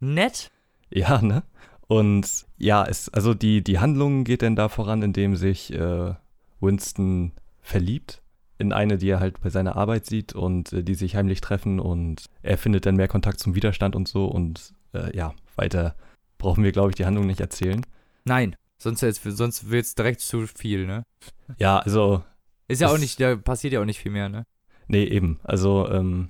Nett? 0.00 0.50
Ja, 0.90 1.20
ne? 1.22 1.42
Und 1.86 2.46
ja, 2.58 2.84
es, 2.84 3.08
also 3.08 3.34
die, 3.34 3.62
die 3.62 3.78
Handlung 3.78 4.24
geht 4.24 4.42
dann 4.42 4.56
da 4.56 4.68
voran, 4.68 5.02
indem 5.02 5.36
sich 5.36 5.72
äh, 5.72 6.14
Winston 6.60 7.32
verliebt 7.60 8.22
in 8.58 8.72
eine, 8.72 8.98
die 8.98 9.08
er 9.08 9.20
halt 9.20 9.40
bei 9.40 9.50
seiner 9.50 9.76
Arbeit 9.76 10.04
sieht 10.04 10.34
und 10.34 10.72
äh, 10.72 10.82
die 10.82 10.94
sich 10.94 11.16
heimlich 11.16 11.40
treffen 11.40 11.80
und 11.80 12.26
er 12.42 12.58
findet 12.58 12.86
dann 12.86 12.96
mehr 12.96 13.08
Kontakt 13.08 13.38
zum 13.38 13.54
Widerstand 13.54 13.94
und 13.94 14.08
so 14.08 14.26
und 14.26 14.74
äh, 14.92 15.16
ja, 15.16 15.34
weiter 15.56 15.94
brauchen 16.38 16.64
wir, 16.64 16.72
glaube 16.72 16.90
ich, 16.90 16.96
die 16.96 17.06
Handlung 17.06 17.26
nicht 17.26 17.40
erzählen. 17.40 17.84
Nein. 18.24 18.56
Sonst, 18.80 19.00
jetzt, 19.00 19.22
sonst 19.24 19.70
wird's 19.70 19.96
direkt 19.96 20.20
zu 20.20 20.46
viel, 20.46 20.86
ne? 20.86 21.04
Ja, 21.58 21.78
also, 21.78 22.22
Ist 22.68 22.80
ja 22.80 22.88
auch 22.88 22.98
nicht, 22.98 23.20
da 23.20 23.34
passiert 23.34 23.72
ja 23.72 23.80
auch 23.80 23.84
nicht 23.84 23.98
viel 23.98 24.12
mehr, 24.12 24.28
ne? 24.28 24.44
nee, 24.86 25.04
eben. 25.04 25.40
Also, 25.42 25.88
ähm, 25.90 26.28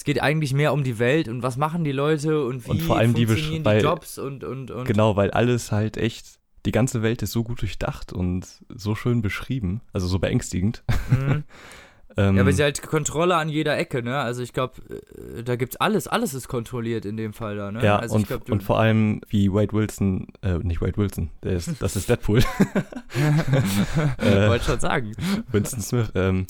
Es 0.00 0.04
geht 0.04 0.22
eigentlich 0.22 0.54
mehr 0.54 0.72
um 0.72 0.82
die 0.82 0.98
Welt 0.98 1.28
und 1.28 1.42
was 1.42 1.58
machen 1.58 1.84
die 1.84 1.92
Leute 1.92 2.42
und 2.46 2.64
wie 2.64 2.70
Und 2.70 2.80
vor 2.82 2.96
allem 2.96 3.12
die 3.12 3.28
weil- 3.28 3.80
die 3.80 3.84
Jobs 3.84 4.16
und, 4.16 4.44
und, 4.44 4.70
und. 4.70 4.86
Genau, 4.86 5.14
weil 5.14 5.30
alles 5.30 5.72
halt 5.72 5.98
echt, 5.98 6.38
die 6.64 6.72
ganze 6.72 7.02
Welt 7.02 7.20
ist 7.20 7.32
so 7.32 7.44
gut 7.44 7.60
durchdacht 7.60 8.10
und 8.10 8.46
so 8.74 8.94
schön 8.94 9.20
beschrieben, 9.20 9.82
also 9.92 10.06
so 10.06 10.18
beängstigend. 10.18 10.84
Mhm. 11.10 11.44
Ähm, 12.16 12.34
Ja, 12.34 12.42
aber 12.42 12.52
sie 12.52 12.64
halt 12.64 12.82
Kontrolle 12.82 13.36
an 13.36 13.48
jeder 13.48 13.78
Ecke, 13.78 14.02
ne? 14.02 14.18
Also 14.18 14.42
ich 14.42 14.52
glaube, 14.52 14.74
da 15.44 15.54
gibt's 15.54 15.76
alles, 15.76 16.08
alles 16.08 16.34
ist 16.34 16.48
kontrolliert 16.48 17.04
in 17.04 17.16
dem 17.16 17.32
Fall 17.32 17.54
da, 17.56 17.70
ne? 17.70 17.84
ja, 17.84 18.00
also 18.00 18.16
und, 18.16 18.22
ich 18.22 18.26
glaub, 18.26 18.44
du- 18.44 18.50
und 18.52 18.64
vor 18.64 18.80
allem 18.80 19.20
wie 19.28 19.52
Wade 19.52 19.72
Wilson, 19.72 20.26
äh, 20.42 20.54
nicht 20.58 20.80
Wade 20.82 20.96
Wilson, 20.96 21.30
der 21.44 21.52
ist, 21.52 21.80
das 21.80 21.94
ist 21.94 22.08
Deadpool, 22.08 22.40
äh, 24.18 24.48
Wollte 24.48 24.64
schon 24.64 24.80
sagen. 24.80 25.12
Winston 25.52 25.80
Smith, 25.82 26.10
ähm, 26.16 26.48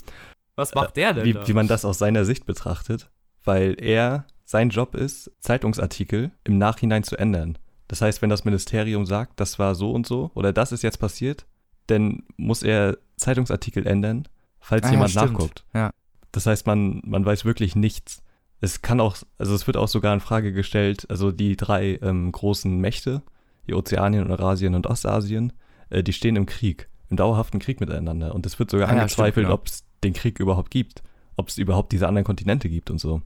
Was 0.55 0.73
macht 0.73 0.97
der 0.97 1.13
denn 1.13 1.25
wie, 1.25 1.35
wie 1.45 1.53
man 1.53 1.67
das 1.67 1.85
aus 1.85 1.99
seiner 1.99 2.25
Sicht 2.25 2.47
betrachtet, 2.47 3.11
weil 3.43 3.75
er, 3.81 4.25
sein 4.45 4.69
Job 4.69 4.95
ist, 4.95 5.31
Zeitungsartikel 5.39 6.31
im 6.43 6.57
Nachhinein 6.57 7.03
zu 7.03 7.17
ändern. 7.17 7.57
Das 7.87 8.01
heißt, 8.01 8.21
wenn 8.21 8.29
das 8.29 8.45
Ministerium 8.45 9.05
sagt, 9.05 9.39
das 9.39 9.59
war 9.59 9.75
so 9.75 9.91
und 9.91 10.07
so 10.07 10.31
oder 10.33 10.53
das 10.53 10.71
ist 10.71 10.83
jetzt 10.83 10.99
passiert, 10.99 11.45
dann 11.87 12.23
muss 12.37 12.63
er 12.63 12.97
Zeitungsartikel 13.17 13.85
ändern, 13.85 14.27
falls 14.59 14.83
Ah 14.83 14.87
ja, 14.87 14.91
jemand 14.93 15.11
stimmt. 15.11 15.33
nachguckt. 15.33 15.65
Ja. 15.73 15.91
Das 16.31 16.45
heißt, 16.45 16.65
man, 16.67 17.01
man 17.05 17.25
weiß 17.25 17.43
wirklich 17.45 17.75
nichts. 17.75 18.23
Es 18.61 18.81
kann 18.81 18.99
auch, 18.99 19.17
also 19.37 19.55
es 19.55 19.67
wird 19.67 19.75
auch 19.75 19.87
sogar 19.87 20.13
in 20.13 20.19
Frage 20.19 20.53
gestellt, 20.53 21.05
also 21.09 21.31
die 21.31 21.57
drei 21.57 21.99
ähm, 22.01 22.31
großen 22.31 22.79
Mächte, 22.79 23.23
die 23.67 23.73
Ozeanien, 23.73 24.29
Eurasien 24.29 24.75
und 24.75 24.87
Ostasien, 24.87 25.53
äh, 25.89 26.03
die 26.03 26.13
stehen 26.13 26.35
im 26.35 26.45
Krieg, 26.45 26.87
im 27.09 27.17
dauerhaften 27.17 27.59
Krieg 27.59 27.79
miteinander. 27.79 28.33
Und 28.33 28.45
es 28.45 28.59
wird 28.59 28.71
sogar 28.71 28.87
Ah 28.87 28.93
ja, 28.93 29.01
angezweifelt, 29.01 29.33
stimmt, 29.33 29.47
genau. 29.47 29.53
ob 29.55 29.67
es 29.67 29.83
den 30.03 30.13
Krieg 30.13 30.39
überhaupt 30.39 30.71
gibt, 30.71 31.03
ob 31.41 31.49
es 31.49 31.57
überhaupt 31.57 31.91
diese 31.91 32.07
anderen 32.07 32.23
Kontinente 32.23 32.69
gibt 32.69 32.89
und 32.89 32.99
so. 32.99 33.21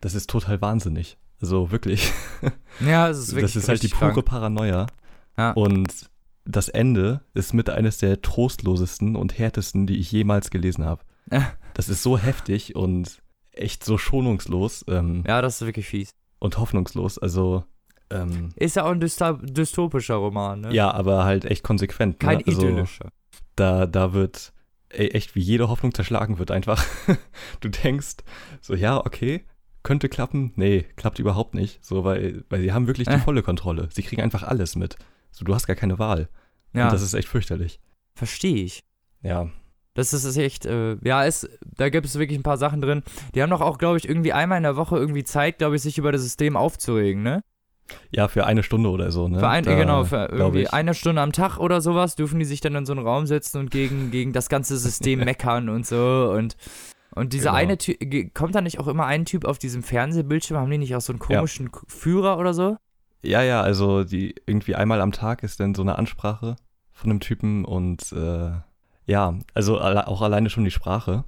Das 0.00 0.14
ist 0.14 0.28
total 0.28 0.60
wahnsinnig. 0.60 1.16
Also 1.40 1.70
wirklich, 1.70 2.12
Ja, 2.86 3.08
es 3.08 3.18
ist 3.18 3.28
wirklich 3.32 3.52
das 3.54 3.56
ist 3.56 3.68
halt 3.68 3.82
die 3.82 3.88
pure 3.88 4.12
krank. 4.12 4.26
Paranoia. 4.26 4.86
Ja. 5.38 5.52
Und 5.52 6.10
das 6.44 6.68
Ende 6.68 7.22
ist 7.32 7.54
mit 7.54 7.70
eines 7.70 7.98
der 7.98 8.20
trostlosesten 8.20 9.16
und 9.16 9.38
härtesten, 9.38 9.86
die 9.86 9.98
ich 9.98 10.10
jemals 10.12 10.50
gelesen 10.50 10.84
habe. 10.84 11.02
Äh. 11.30 11.42
Das 11.74 11.88
ist 11.88 12.02
so 12.02 12.18
heftig 12.18 12.74
und 12.76 13.22
echt 13.52 13.84
so 13.84 13.96
schonungslos 13.96 14.84
ähm, 14.88 15.24
Ja, 15.26 15.40
das 15.40 15.60
ist 15.60 15.66
wirklich 15.66 15.86
fies. 15.86 16.10
und 16.40 16.58
hoffnungslos. 16.58 17.18
Also, 17.18 17.64
ähm, 18.10 18.50
Ist 18.56 18.76
ja 18.76 18.84
auch 18.84 18.90
ein 18.90 19.00
dystopischer 19.00 20.16
Roman, 20.16 20.62
ne? 20.62 20.74
ja, 20.74 20.90
aber 20.90 21.24
halt 21.24 21.44
echt 21.44 21.62
konsequent. 21.62 22.18
Kein 22.18 22.38
ne? 22.38 22.44
also, 22.46 22.60
idyllischer. 22.60 23.12
Da, 23.56 23.86
da 23.86 24.12
wird 24.12 24.52
ey, 24.90 25.08
echt 25.08 25.34
wie 25.34 25.40
jede 25.40 25.68
Hoffnung 25.68 25.94
zerschlagen 25.94 26.38
wird 26.38 26.50
einfach. 26.50 26.84
du 27.60 27.68
denkst 27.68 28.16
so, 28.60 28.74
ja, 28.74 28.98
okay, 28.98 29.44
könnte 29.82 30.08
klappen. 30.08 30.52
Nee, 30.56 30.84
klappt 30.96 31.18
überhaupt 31.18 31.54
nicht. 31.54 31.84
So, 31.84 32.04
weil, 32.04 32.44
weil 32.50 32.60
sie 32.60 32.72
haben 32.72 32.86
wirklich 32.86 33.08
die 33.08 33.14
Äh. 33.14 33.18
volle 33.18 33.42
Kontrolle. 33.42 33.88
Sie 33.92 34.02
kriegen 34.02 34.20
einfach 34.22 34.42
alles 34.42 34.76
mit. 34.76 34.96
So, 35.30 35.44
du 35.44 35.54
hast 35.54 35.66
gar 35.66 35.76
keine 35.76 35.98
Wahl. 35.98 36.28
Ja, 36.74 36.84
Und 36.84 36.92
das 36.92 37.02
ist 37.02 37.14
echt 37.14 37.28
fürchterlich. 37.28 37.80
verstehe 38.14 38.62
ich. 38.64 38.84
Ja. 39.22 39.48
Das 39.94 40.12
ist, 40.12 40.24
ist 40.24 40.36
echt, 40.36 40.66
äh, 40.66 40.96
ja, 41.02 41.24
ist, 41.24 41.48
da 41.76 41.88
gibt 41.88 42.06
es 42.06 42.16
wirklich 42.18 42.38
ein 42.38 42.42
paar 42.44 42.58
Sachen 42.58 42.80
drin. 42.80 43.02
Die 43.34 43.42
haben 43.42 43.50
doch 43.50 43.60
auch, 43.60 43.76
glaube 43.78 43.98
ich, 43.98 44.08
irgendwie 44.08 44.32
einmal 44.32 44.58
in 44.58 44.62
der 44.62 44.76
Woche 44.76 44.96
irgendwie 44.96 45.24
Zeit, 45.24 45.58
glaube 45.58 45.76
ich, 45.76 45.82
sich 45.82 45.98
über 45.98 46.12
das 46.12 46.22
System 46.22 46.56
aufzuregen, 46.56 47.22
ne? 47.22 47.42
Ja, 48.10 48.28
für 48.28 48.46
eine 48.46 48.62
Stunde 48.62 48.90
oder 48.90 49.10
so, 49.12 49.28
ne? 49.28 49.38
Für 49.38 49.48
ein, 49.48 49.64
Da, 49.64 49.74
genau, 49.76 50.04
für 50.04 50.28
irgendwie 50.30 50.66
eine 50.68 50.94
Stunde 50.94 51.22
am 51.22 51.32
Tag 51.32 51.58
oder 51.58 51.80
sowas 51.80 52.16
dürfen 52.16 52.38
die 52.38 52.44
sich 52.44 52.60
dann 52.60 52.74
in 52.74 52.86
so 52.86 52.92
einen 52.92 53.06
Raum 53.06 53.26
setzen 53.26 53.58
und 53.58 53.70
gegen, 53.70 54.10
gegen 54.10 54.32
das 54.32 54.48
ganze 54.48 54.76
System 54.78 55.20
meckern 55.24 55.68
und 55.68 55.86
so 55.86 56.32
und 56.36 56.56
und 57.14 57.32
dieser 57.32 57.50
Genau. 57.50 57.56
eine 57.58 57.76
Typ, 57.78 57.98
kommt 58.34 58.54
da 58.54 58.60
nicht 58.60 58.78
auch 58.78 58.86
immer 58.86 59.04
ein 59.06 59.24
Typ 59.24 59.44
auf 59.44 59.58
diesem 59.58 59.82
Fernsehbildschirm, 59.82 60.58
haben 60.58 60.70
die 60.70 60.78
nicht 60.78 60.94
auch 60.94 61.00
so 61.00 61.12
einen 61.12 61.18
komischen 61.18 61.72
K- 61.72 61.80
Führer 61.88 62.38
oder 62.38 62.54
so? 62.54 62.76
Ja, 63.22 63.42
ja, 63.42 63.60
also 63.62 64.04
die 64.04 64.34
irgendwie 64.46 64.76
einmal 64.76 65.00
am 65.00 65.10
Tag 65.12 65.42
ist 65.42 65.58
dann 65.60 65.74
so 65.74 65.82
eine 65.82 65.98
Ansprache 65.98 66.54
von 66.92 67.10
einem 67.10 67.20
Typen 67.20 67.64
und 67.64 68.12
äh, 68.12 68.50
ja, 69.06 69.34
also 69.54 69.78
alle, 69.78 70.06
auch 70.06 70.22
alleine 70.22 70.50
schon 70.50 70.64
die 70.64 70.70
Sprache. 70.70 71.24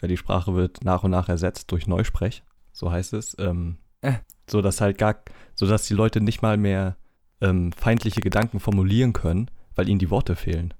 Weil 0.00 0.08
die 0.08 0.16
Sprache 0.16 0.54
wird 0.54 0.84
nach 0.84 1.02
und 1.02 1.10
nach 1.12 1.28
ersetzt 1.28 1.72
durch 1.72 1.86
Neusprech, 1.86 2.42
so 2.72 2.92
heißt 2.92 3.12
es. 3.14 3.34
Ähm, 3.38 3.78
Äh. 4.02 4.14
So 4.48 4.62
dass 4.62 4.80
halt 4.80 4.98
gar, 4.98 5.16
so 5.54 5.66
dass 5.66 5.86
die 5.86 5.94
Leute 5.94 6.20
nicht 6.20 6.42
mal 6.42 6.56
mehr 6.56 6.96
ähm, 7.40 7.72
feindliche 7.72 8.20
Gedanken 8.20 8.60
formulieren 8.60 9.12
können, 9.12 9.50
weil 9.74 9.88
ihnen 9.88 9.98
die 9.98 10.10
Worte 10.10 10.36
fehlen. 10.36 10.74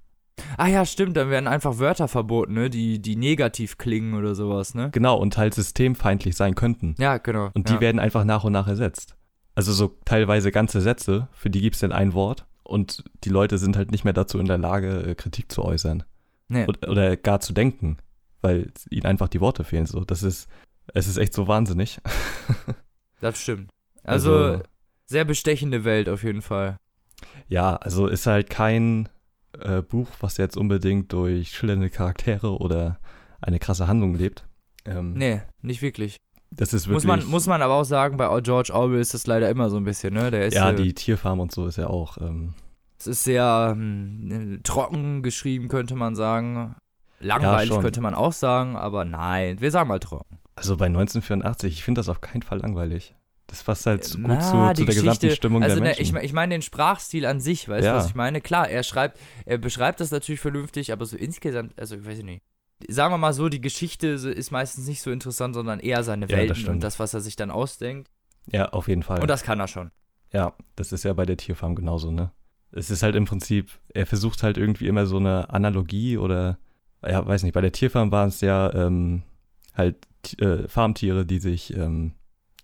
Ah 0.57 0.67
ja, 0.67 0.85
stimmt, 0.85 1.17
dann 1.17 1.31
werden 1.31 1.47
einfach 1.47 1.79
Wörter 1.79 2.09
verboten, 2.09 2.55
ne, 2.55 2.71
die, 2.71 3.01
die 3.01 3.17
negativ 3.17 3.79
klingen 3.79 4.15
oder 4.15 4.35
sowas, 4.35 4.75
ne? 4.75 4.91
Genau, 4.91 5.17
und 5.17 5.37
halt 5.37 5.55
systemfeindlich 5.55 6.37
sein 6.37 6.55
könnten. 6.55 6.95
Ja, 6.99 7.19
genau. 7.19 7.51
Und 7.55 7.69
die 7.69 7.75
ja. 7.75 7.81
werden 7.81 8.01
einfach 8.01 8.25
nach 8.25 8.45
und 8.45 8.53
nach 8.53 8.67
ersetzt. 8.67 9.17
Also 9.55 9.73
so 9.73 9.97
teilweise 10.05 10.51
ganze 10.51 10.81
Sätze, 10.81 11.29
für 11.33 11.51
die 11.51 11.61
gibt 11.61 11.77
es 11.77 11.81
dann 11.81 11.93
ein 11.93 12.13
Wort 12.15 12.47
und 12.65 13.05
die 13.23 13.29
Leute 13.29 13.59
sind 13.59 13.77
halt 13.77 13.93
nicht 13.93 14.05
mehr 14.05 14.13
dazu 14.13 14.39
in 14.39 14.47
der 14.47 14.59
Lage, 14.59 15.03
äh, 15.07 15.15
Kritik 15.15 15.53
zu 15.53 15.65
äußern. 15.65 16.03
Nee. 16.49 16.67
Oder, 16.67 16.91
oder 16.91 17.17
gar 17.17 17.41
zu 17.41 17.53
denken, 17.53 17.99
weil 18.41 18.73
ihnen 18.91 19.07
einfach 19.07 19.29
die 19.29 19.41
Worte 19.41 19.65
fehlen. 19.65 19.87
So, 19.87 20.05
das 20.05 20.23
ist, 20.23 20.49
es 20.93 21.07
ist 21.07 21.17
echt 21.17 21.33
so 21.33 21.47
wahnsinnig. 21.47 22.01
Das 23.25 23.41
stimmt. 23.41 23.71
Also, 24.03 24.35
Also- 24.37 24.63
sehr 25.07 25.25
bestechende 25.25 25.85
Welt 25.85 26.11
auf 26.11 26.25
jeden 26.25 26.43
Fall. 26.43 26.77
Ja, 27.49 27.77
also 27.77 28.07
ist 28.07 28.27
halt 28.27 28.51
kein 28.51 29.09
äh, 29.59 29.81
Buch, 29.81 30.09
was 30.21 30.37
jetzt 30.37 30.59
unbedingt 30.59 31.11
durch 31.13 31.51
schillernde 31.51 31.89
Charaktere 31.89 32.59
oder 32.59 32.99
eine 33.41 33.59
krasse 33.59 33.87
Handlung 33.87 34.15
lebt. 34.15 34.47
Ähm, 34.85 35.15
Nee, 35.15 35.41
nicht 35.63 35.81
wirklich. 35.81 36.19
Das 36.51 36.75
ist 36.75 36.87
Muss 36.87 37.05
wirklich. 37.05 37.25
man, 37.25 37.31
muss 37.31 37.47
man 37.47 37.63
aber 37.63 37.75
auch 37.75 37.85
sagen, 37.85 38.19
bei 38.19 38.41
George 38.43 38.75
Orwell 38.75 39.01
ist 39.01 39.15
das 39.15 39.27
leider 39.27 39.49
immer 39.49 39.71
so 39.71 39.79
ein 39.79 39.85
bisschen, 39.85 40.13
ne? 40.13 40.31
Der 40.31 40.47
ist, 40.47 40.55
ja, 40.55 40.71
äh, 40.71 40.75
die 40.75 40.93
Tierfarm 40.93 41.41
und 41.41 41.51
so 41.51 41.67
ist 41.67 41.79
ja 41.79 41.87
auch. 41.87 42.19
Ähm, 42.19 42.53
es 42.99 43.07
ist 43.07 43.25
sehr 43.25 43.71
hm, 43.73 44.61
trocken 44.65 45.23
geschrieben, 45.23 45.69
könnte 45.69 45.95
man 45.95 46.15
sagen. 46.15 46.77
Langweilig 47.21 47.73
schon. 47.73 47.81
könnte 47.83 48.03
man 48.03 48.15
auch 48.15 48.33
sagen, 48.35 48.77
aber 48.77 49.07
nein, 49.07 49.61
wir 49.63 49.71
sagen 49.71 49.89
mal 49.89 49.99
trocken. 49.99 50.39
Also 50.57 50.77
bei 50.77 50.87
1984, 50.87 51.73
ich 51.73 51.85
finde 51.85 51.99
das 52.01 52.09
auf 52.09 52.21
keinen 52.21 52.43
Fall 52.43 52.59
langweilig. 52.61 53.15
Das 53.47 53.63
passt 53.63 53.85
halt 53.87 54.05
so 54.05 54.19
gut 54.19 54.29
Na, 54.29 54.73
zu, 54.75 54.81
zu 54.81 54.87
der 54.87 54.95
gesamten 54.95 55.31
Stimmung 55.31 55.63
also 55.63 55.75
der 55.77 55.83
ne, 55.83 55.89
Menschen. 55.97 56.17
ich, 56.17 56.23
ich 56.25 56.33
meine 56.33 56.55
den 56.55 56.63
Sprachstil 56.63 57.27
an 57.27 57.41
sich, 57.41 57.69
weißt 57.69 57.83
du, 57.85 57.89
Ja. 57.89 57.97
was 57.97 58.07
ich 58.07 58.15
meine? 58.15 58.41
Klar, 58.41 58.69
er 58.71 58.83
schreibt, 58.83 59.19
er 59.45 59.59
beschreibt 59.59 60.01
das 60.01 60.11
natürlich 60.11 60.41
vernünftig, 60.41 60.93
aber 60.93 61.05
so 61.05 61.17
insgesamt, 61.17 61.79
also 61.79 61.95
ich 61.97 62.07
weiß 62.07 62.23
nicht. 62.23 62.43
Sagen 62.89 63.13
wir 63.13 63.19
mal 63.19 63.33
so, 63.35 63.49
die 63.49 63.61
Geschichte 63.61 64.09
ist 64.09 64.51
meistens 64.51 64.89
nicht 64.89 65.03
so 65.03 65.11
interessant, 65.11 65.55
sondern 65.55 65.79
eher 65.81 66.03
seine 66.03 66.27
Ja, 66.29 66.37
Welten 66.39 66.69
und 66.69 66.81
das, 66.83 66.99
was 66.99 67.15
er 67.15 67.21
sich 67.21 67.37
dann 67.37 67.51
ausdenkt. 67.51 68.11
ja, 68.51 68.71
auf 68.71 68.89
jeden 68.89 69.03
Fall. 69.03 69.21
Und 69.21 69.29
das 69.29 69.43
kann 69.43 69.61
er 69.61 69.69
schon. 69.69 69.91
Ja, 70.33 70.55
das 70.75 70.91
ist 70.93 71.05
ja 71.05 71.13
bei 71.13 71.27
der 71.27 71.37
Tierfarm 71.37 71.75
genauso, 71.77 72.11
ne? 72.11 72.33
Es 72.73 72.91
ist 72.91 73.03
halt 73.05 73.15
im 73.15 73.25
Prinzip, 73.27 73.71
er 73.93 74.05
versucht 74.07 74.43
halt 74.43 74.57
irgendwie 74.59 74.89
immer 74.89 75.07
so 75.07 75.19
eine 75.19 75.51
Analogie 75.51 76.17
oder, 76.19 76.59
ja, 77.07 77.25
weiß 77.25 77.45
nicht, 77.45 77.53
bei 77.53 77.61
der 77.61 77.71
Tierfarm 77.73 78.11
waren 78.11 78.29
es 78.31 78.41
ja 78.41 78.73
ähm, 78.75 79.23
halt 79.75 79.97
äh, 80.41 80.69
Farmtiere, 80.69 81.25
die 81.27 81.39
sich 81.39 81.77
ähm, 81.77 82.15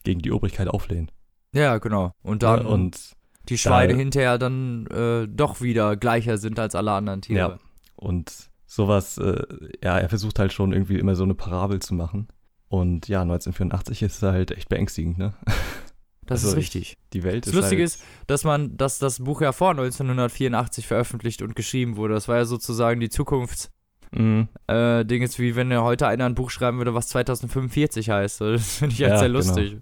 gegen 0.05 0.21
die 0.21 0.33
Obrigkeit 0.33 0.69
auflehnen. 0.69 1.11
Ja, 1.53 1.79
genau. 1.79 2.13
Und 2.23 2.43
dann 2.43 2.63
Ne? 2.65 2.69
und, 2.69 3.17
die 3.49 3.59
Schweine 3.59 3.95
da- 3.95 3.99
hinterher 3.99 4.39
dann 4.39 4.87
äh, 4.89 5.27
doch 5.29 5.61
wieder 5.61 5.97
gleicher 5.97 6.39
sind 6.39 6.59
als 6.59 6.75
alle 6.75 6.93
anderen 6.93 7.23
Tiere. 7.23 7.39
ja, 7.39 7.59
und 7.97 8.33
sowas, 8.67 9.19
äh, 9.19 9.43
ja, 9.83 9.99
er 9.99 10.09
versucht 10.09 10.39
halt 10.39 10.53
schon 10.53 10.73
irgendwie 10.73 10.99
immer 10.99 11.17
so 11.17 11.25
eine 11.25 11.35
Parabel 11.35 11.81
zu 11.81 11.95
machen. 11.95 12.29
Und 12.69 13.09
ja, 13.09 13.23
1984 13.23 14.03
ist 14.03 14.23
halt 14.23 14.53
echt 14.53 14.69
beängstigend, 14.69 15.19
ne? 15.19 15.35
das 16.27 16.45
also 16.45 16.49
ist 16.49 16.53
ich- 16.53 16.59
richtig. 16.59 16.99
Die 17.13 17.25
Welt 17.25 17.47
Das 17.47 17.53
ist 17.53 17.57
Lustige 17.57 17.83
halt, 17.83 17.87
ist, 17.95 18.03
dass 18.29 18.45
man, 18.45 18.77
dass 18.77 19.01
das 19.01 19.19
Buch 19.19 19.41
ja 19.41 19.51
vor 19.51 19.71
1984 19.71 20.87
veröffentlicht 20.87 21.43
und 21.43 21.57
geschrieben 21.57 21.97
wurde. 21.97 22.15
Das 22.15 22.29
war 22.29 22.37
ja 22.37 22.45
sozusagen 22.45 23.01
die 23.01 23.09
Zukunfts- 23.09 23.71
mh, 24.13 24.49
äh, 24.67 25.05
Ding 25.05 25.23
ist 25.23 25.39
wie 25.39 25.57
wenn 25.57 25.73
heute 25.79 26.07
einer 26.07 26.27
ein 26.27 26.35
Buch 26.35 26.51
schreiben 26.51 26.79
würde, 26.79 26.95
was 26.95 27.09
2045 27.09 28.11
heißt. 28.11 28.41
Das 28.41 28.79
finde 28.79 28.95
ich 28.95 29.03
halt 29.03 29.13
Ja, 29.13 29.19
sehr 29.19 29.29
genau. 29.29 29.39
lustig. 29.39 29.79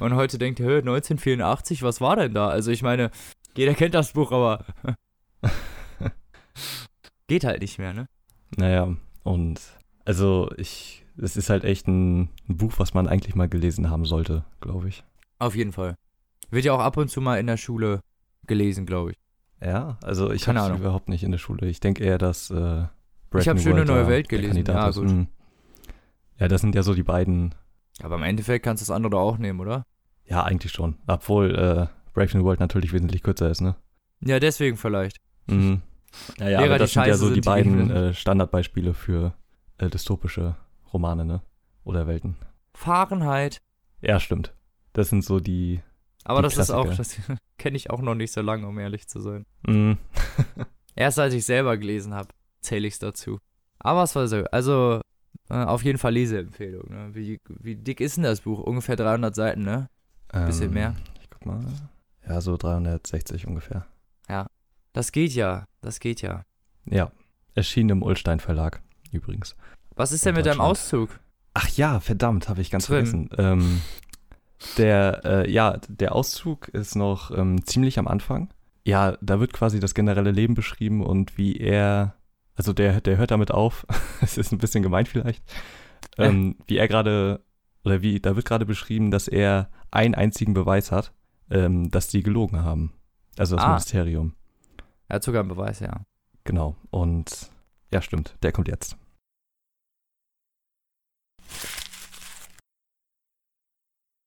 Und 0.00 0.14
heute 0.14 0.38
denkt 0.38 0.60
"Hä, 0.60 0.78
1984, 0.78 1.82
was 1.82 2.00
war 2.00 2.16
denn 2.16 2.34
da? 2.34 2.48
Also 2.48 2.70
ich 2.70 2.82
meine, 2.82 3.10
jeder 3.56 3.74
kennt 3.74 3.94
das 3.94 4.12
Buch, 4.12 4.32
aber 4.32 4.64
geht 7.26 7.44
halt 7.44 7.60
nicht 7.62 7.78
mehr, 7.78 7.92
ne? 7.92 8.06
Naja, 8.56 8.94
und 9.22 9.60
also 10.04 10.50
ich, 10.56 11.04
es 11.16 11.36
ist 11.36 11.50
halt 11.50 11.64
echt 11.64 11.86
ein, 11.86 12.22
ein 12.48 12.56
Buch, 12.56 12.74
was 12.78 12.94
man 12.94 13.06
eigentlich 13.06 13.34
mal 13.34 13.48
gelesen 13.48 13.90
haben 13.90 14.04
sollte, 14.04 14.44
glaube 14.60 14.88
ich. 14.88 15.04
Auf 15.38 15.54
jeden 15.54 15.72
Fall. 15.72 15.96
Wird 16.50 16.64
ja 16.64 16.72
auch 16.72 16.80
ab 16.80 16.96
und 16.96 17.08
zu 17.08 17.20
mal 17.20 17.38
in 17.38 17.46
der 17.46 17.56
Schule 17.56 18.00
gelesen, 18.46 18.86
glaube 18.86 19.12
ich. 19.12 19.16
Ja, 19.62 19.98
also 20.02 20.32
ich 20.32 20.48
habe 20.48 20.60
Ahnung. 20.60 20.80
überhaupt 20.80 21.08
nicht 21.08 21.22
in 21.22 21.30
der 21.30 21.38
Schule. 21.38 21.68
Ich 21.68 21.80
denke 21.80 22.02
eher, 22.02 22.18
dass 22.18 22.50
äh, 22.50 22.86
Ich 23.38 23.48
hab 23.48 23.58
Schöne 23.60 23.76
World 23.76 23.88
neue 23.88 24.06
Welt 24.08 24.28
gelesen. 24.28 24.64
Ja, 24.66 24.88
ist. 24.88 24.96
gut. 24.96 25.08
Mhm. 25.08 25.28
Ja, 26.38 26.48
das 26.48 26.60
sind 26.62 26.74
ja 26.74 26.82
so 26.82 26.94
die 26.94 27.02
beiden, 27.02 27.54
Aber 28.02 28.16
im 28.16 28.22
Endeffekt 28.22 28.64
kannst 28.64 28.82
du 28.82 28.84
das 28.86 28.90
andere 28.94 29.16
auch 29.18 29.38
nehmen, 29.38 29.60
oder? 29.60 29.84
ja, 30.24 30.44
eigentlich 30.44 30.72
schon. 30.72 30.96
Obwohl 31.06 31.54
äh, 31.54 31.86
Brave 32.14 32.38
New 32.38 32.44
World 32.44 32.60
natürlich 32.60 32.92
wesentlich 32.92 33.22
kürzer 33.22 33.50
ist, 33.50 33.60
ne? 33.60 33.74
Ja, 34.20 34.38
deswegen 34.40 34.76
vielleicht. 34.76 35.16
Mhm. 35.48 35.82
Naja, 36.38 36.60
Lehrer, 36.60 36.70
aber 36.70 36.78
das 36.78 36.92
sind 36.92 37.02
ja 37.02 37.06
scheiße 37.12 37.18
so 37.18 37.26
die 37.28 37.34
sind, 37.34 37.44
die 37.44 37.48
beiden 37.48 37.90
äh, 37.90 38.14
Standardbeispiele 38.14 38.94
für 38.94 39.34
äh, 39.78 39.88
dystopische 39.88 40.56
Romane, 40.92 41.24
ne? 41.24 41.42
Oder 41.84 42.06
Welten. 42.06 42.36
Fahrenheit. 42.74 43.60
Ja, 44.00 44.18
stimmt. 44.20 44.54
Das 44.92 45.08
sind 45.08 45.24
so 45.24 45.40
die. 45.40 45.80
Aber 46.24 46.40
Die 46.40 46.44
das 46.44 46.58
ist 46.58 46.70
auch, 46.70 46.86
das 46.86 46.94
Klassiker. 47.14 47.36
kenne 47.58 47.76
ich 47.76 47.90
auch 47.90 48.00
noch 48.00 48.14
nicht 48.14 48.32
so 48.32 48.40
lange, 48.40 48.66
um 48.66 48.78
ehrlich 48.78 49.08
zu 49.08 49.20
sein. 49.20 49.46
Mhm. 49.66 49.98
Erst 50.94 51.18
als 51.18 51.34
ich 51.34 51.44
selber 51.44 51.76
gelesen 51.76 52.14
habe, 52.14 52.28
zähle 52.60 52.86
ich 52.88 52.94
es 52.94 52.98
dazu. 52.98 53.38
Aber 53.78 54.02
es 54.02 54.14
war 54.14 54.28
so, 54.28 54.44
also 54.52 55.00
äh, 55.48 55.54
auf 55.54 55.82
jeden 55.84 55.98
Fall 55.98 56.12
Leseempfehlung. 56.12 56.88
Ne? 56.90 57.10
Wie, 57.14 57.40
wie 57.48 57.76
dick 57.76 58.00
ist 58.00 58.16
denn 58.16 58.24
das 58.24 58.42
Buch? 58.42 58.60
Ungefähr 58.60 58.96
300 58.96 59.34
Seiten, 59.34 59.62
ne? 59.62 59.88
Bisschen 60.46 60.68
Ähm, 60.68 60.74
mehr. 60.74 60.96
Ich 61.20 61.30
guck 61.30 61.46
mal. 61.46 61.60
Ja, 62.28 62.40
so 62.40 62.56
360 62.56 63.46
ungefähr. 63.46 63.86
Das 64.92 65.12
geht 65.12 65.32
ja, 65.34 65.66
das 65.82 66.00
geht 66.00 66.20
ja. 66.20 66.44
Ja. 66.84 67.12
Erschienen 67.54 67.90
im 67.90 68.02
Ulstein 68.02 68.40
Verlag, 68.40 68.82
übrigens. 69.12 69.54
Was 69.94 70.10
ist 70.10 70.26
denn 70.26 70.34
mit 70.34 70.46
deinem. 70.46 70.60
Auszug? 70.60 71.20
Ach 71.54 71.68
ja, 71.68 72.00
verdammt, 72.00 72.48
habe 72.48 72.60
ich 72.60 72.70
ganz 72.72 72.86
Drin. 72.86 73.06
vergessen. 73.06 73.30
Ähm, 73.38 73.80
der, 74.78 75.20
äh, 75.24 75.50
ja, 75.50 75.78
der 75.88 76.14
Auszug 76.14 76.68
ist 76.68 76.96
noch 76.96 77.30
ähm, 77.30 77.64
ziemlich 77.64 77.98
am 78.00 78.08
Anfang. 78.08 78.50
Ja, 78.84 79.16
da 79.20 79.38
wird 79.38 79.52
quasi 79.52 79.78
das 79.78 79.94
generelle 79.94 80.32
Leben 80.32 80.54
beschrieben 80.54 81.04
und 81.04 81.38
wie 81.38 81.56
er, 81.56 82.16
also 82.60 82.74
der, 82.74 83.00
der 83.00 83.16
hört 83.16 83.30
damit 83.30 83.52
auf, 83.52 83.86
es 84.20 84.36
ist 84.36 84.52
ein 84.52 84.58
bisschen 84.58 84.82
gemein 84.82 85.06
vielleicht, 85.06 85.42
ähm, 86.18 86.56
wie 86.66 86.76
er 86.76 86.88
gerade, 86.88 87.42
oder 87.86 88.02
wie, 88.02 88.20
da 88.20 88.36
wird 88.36 88.44
gerade 88.44 88.66
beschrieben, 88.66 89.10
dass 89.10 89.28
er 89.28 89.70
einen 89.90 90.14
einzigen 90.14 90.52
Beweis 90.52 90.92
hat, 90.92 91.14
ähm, 91.50 91.90
dass 91.90 92.08
die 92.08 92.22
gelogen 92.22 92.62
haben. 92.62 92.92
Also 93.38 93.56
das 93.56 93.64
Ah. 93.64 93.68
Ministerium. 93.68 94.34
Er 95.08 95.14
hat 95.14 95.22
sogar 95.22 95.40
einen 95.40 95.48
Beweis, 95.48 95.80
ja. 95.80 96.04
Genau. 96.44 96.76
Und 96.90 97.50
ja, 97.94 98.02
stimmt, 98.02 98.36
der 98.42 98.52
kommt 98.52 98.68
jetzt. 98.68 98.98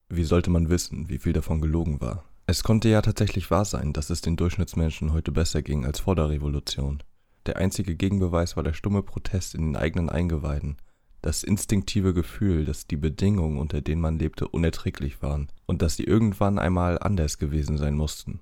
Wie 0.09 0.23
sollte 0.23 0.49
man 0.49 0.69
wissen, 0.69 1.07
wie 1.07 1.19
viel 1.19 1.34
davon 1.34 1.61
gelogen 1.61 2.01
war? 2.01 2.23
Es 2.47 2.63
konnte 2.63 2.89
ja 2.89 3.03
tatsächlich 3.03 3.51
wahr 3.51 3.65
sein, 3.65 3.93
dass 3.93 4.09
es 4.09 4.21
den 4.21 4.38
Durchschnittsmenschen 4.38 5.13
heute 5.13 5.31
besser 5.31 5.61
ging 5.61 5.86
als 5.86 5.99
vor 5.99 6.15
der 6.15 6.29
Revolution. 6.29 7.03
Der 7.45 7.57
einzige 7.57 7.95
Gegenbeweis 7.95 8.55
war 8.55 8.63
der 8.63 8.73
stumme 8.73 9.03
Protest 9.03 9.55
in 9.55 9.61
den 9.61 9.75
eigenen 9.75 10.09
Eingeweiden, 10.09 10.77
das 11.21 11.43
instinktive 11.43 12.13
Gefühl, 12.13 12.65
dass 12.65 12.87
die 12.87 12.97
Bedingungen, 12.97 13.57
unter 13.57 13.81
denen 13.81 14.01
man 14.01 14.19
lebte, 14.19 14.47
unerträglich 14.47 15.21
waren 15.21 15.47
und 15.65 15.81
dass 15.81 15.95
sie 15.95 16.03
irgendwann 16.03 16.59
einmal 16.59 16.99
anders 16.99 17.37
gewesen 17.37 17.77
sein 17.77 17.95
mussten. 17.95 18.41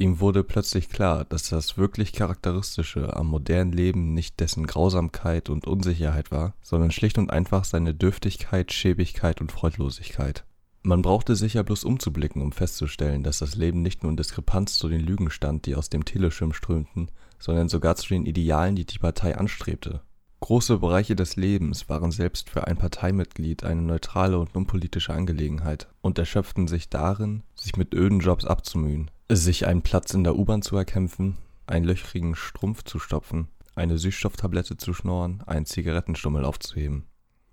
Ihm 0.00 0.20
wurde 0.20 0.44
plötzlich 0.44 0.88
klar, 0.88 1.24
dass 1.24 1.48
das 1.48 1.76
wirklich 1.76 2.12
Charakteristische 2.12 3.16
am 3.16 3.26
modernen 3.26 3.72
Leben 3.72 4.14
nicht 4.14 4.38
dessen 4.38 4.66
Grausamkeit 4.66 5.50
und 5.50 5.66
Unsicherheit 5.66 6.30
war, 6.30 6.54
sondern 6.62 6.92
schlicht 6.92 7.18
und 7.18 7.30
einfach 7.30 7.64
seine 7.64 7.94
Dürftigkeit, 7.94 8.72
Schäbigkeit 8.72 9.40
und 9.40 9.50
Freudlosigkeit. 9.50 10.44
Man 10.82 11.02
brauchte 11.02 11.34
sicher 11.34 11.64
bloß 11.64 11.82
umzublicken, 11.82 12.40
um 12.40 12.52
festzustellen, 12.52 13.24
dass 13.24 13.38
das 13.38 13.56
Leben 13.56 13.82
nicht 13.82 14.04
nur 14.04 14.10
in 14.10 14.16
Diskrepanz 14.16 14.78
zu 14.78 14.88
den 14.88 15.00
Lügen 15.00 15.30
stand, 15.30 15.66
die 15.66 15.74
aus 15.74 15.90
dem 15.90 16.04
Teleschirm 16.04 16.52
strömten, 16.52 17.10
sondern 17.38 17.68
sogar 17.68 17.96
zu 17.96 18.08
den 18.08 18.26
Idealen, 18.26 18.76
die 18.76 18.84
die 18.84 18.98
Partei 18.98 19.36
anstrebte. 19.36 20.02
Große 20.40 20.78
Bereiche 20.78 21.16
des 21.16 21.36
Lebens 21.36 21.88
waren 21.88 22.12
selbst 22.12 22.48
für 22.48 22.66
ein 22.66 22.76
Parteimitglied 22.76 23.64
eine 23.64 23.82
neutrale 23.82 24.38
und 24.38 24.54
unpolitische 24.54 25.12
Angelegenheit 25.12 25.88
und 26.00 26.18
erschöpften 26.18 26.68
sich 26.68 26.88
darin, 26.88 27.42
sich 27.56 27.76
mit 27.76 27.92
öden 27.92 28.20
Jobs 28.20 28.44
abzumühen, 28.44 29.10
sich 29.28 29.66
einen 29.66 29.82
Platz 29.82 30.14
in 30.14 30.22
der 30.22 30.36
U-Bahn 30.36 30.62
zu 30.62 30.76
erkämpfen, 30.76 31.36
einen 31.66 31.84
löchrigen 31.84 32.36
Strumpf 32.36 32.84
zu 32.84 33.00
stopfen, 33.00 33.48
eine 33.74 33.98
Süßstofftablette 33.98 34.76
zu 34.76 34.94
schnorren, 34.94 35.42
einen 35.46 35.66
Zigarettenstummel 35.66 36.44
aufzuheben. 36.44 37.06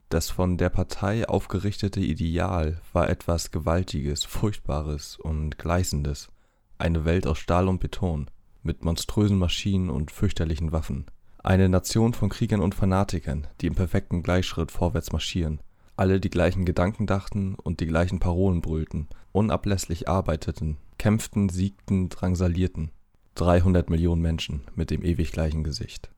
Das 0.09 0.29
von 0.29 0.57
der 0.57 0.69
Partei 0.69 1.27
aufgerichtete 1.27 1.99
Ideal 1.99 2.79
war 2.93 3.09
etwas 3.09 3.49
Gewaltiges, 3.49 4.23
Furchtbares 4.23 5.17
und 5.17 5.57
Gleißendes, 5.57 6.29
eine 6.77 7.03
Welt 7.05 7.25
aus 7.25 7.39
Stahl 7.39 7.67
und 7.67 7.79
Beton, 7.79 8.29
mit 8.65 8.83
monströsen 8.83 9.37
Maschinen 9.37 9.89
und 9.89 10.11
fürchterlichen 10.11 10.71
Waffen. 10.71 11.05
Eine 11.43 11.69
Nation 11.69 12.13
von 12.13 12.29
Kriegern 12.29 12.59
und 12.59 12.75
Fanatikern, 12.75 13.47
die 13.61 13.67
im 13.67 13.75
perfekten 13.75 14.23
Gleichschritt 14.23 14.71
vorwärts 14.71 15.11
marschieren, 15.11 15.61
alle 15.95 16.19
die 16.19 16.29
gleichen 16.29 16.65
Gedanken 16.65 17.05
dachten 17.05 17.55
und 17.55 17.79
die 17.79 17.85
gleichen 17.85 18.19
Parolen 18.19 18.61
brüllten, 18.61 19.07
unablässig 19.31 20.09
arbeiteten, 20.09 20.77
kämpften, 20.97 21.49
siegten, 21.49 22.09
drangsalierten. 22.09 22.91
300 23.35 23.89
Millionen 23.89 24.21
Menschen 24.21 24.61
mit 24.75 24.91
dem 24.91 25.03
ewig 25.03 25.31
gleichen 25.31 25.63
Gesicht. 25.63 26.09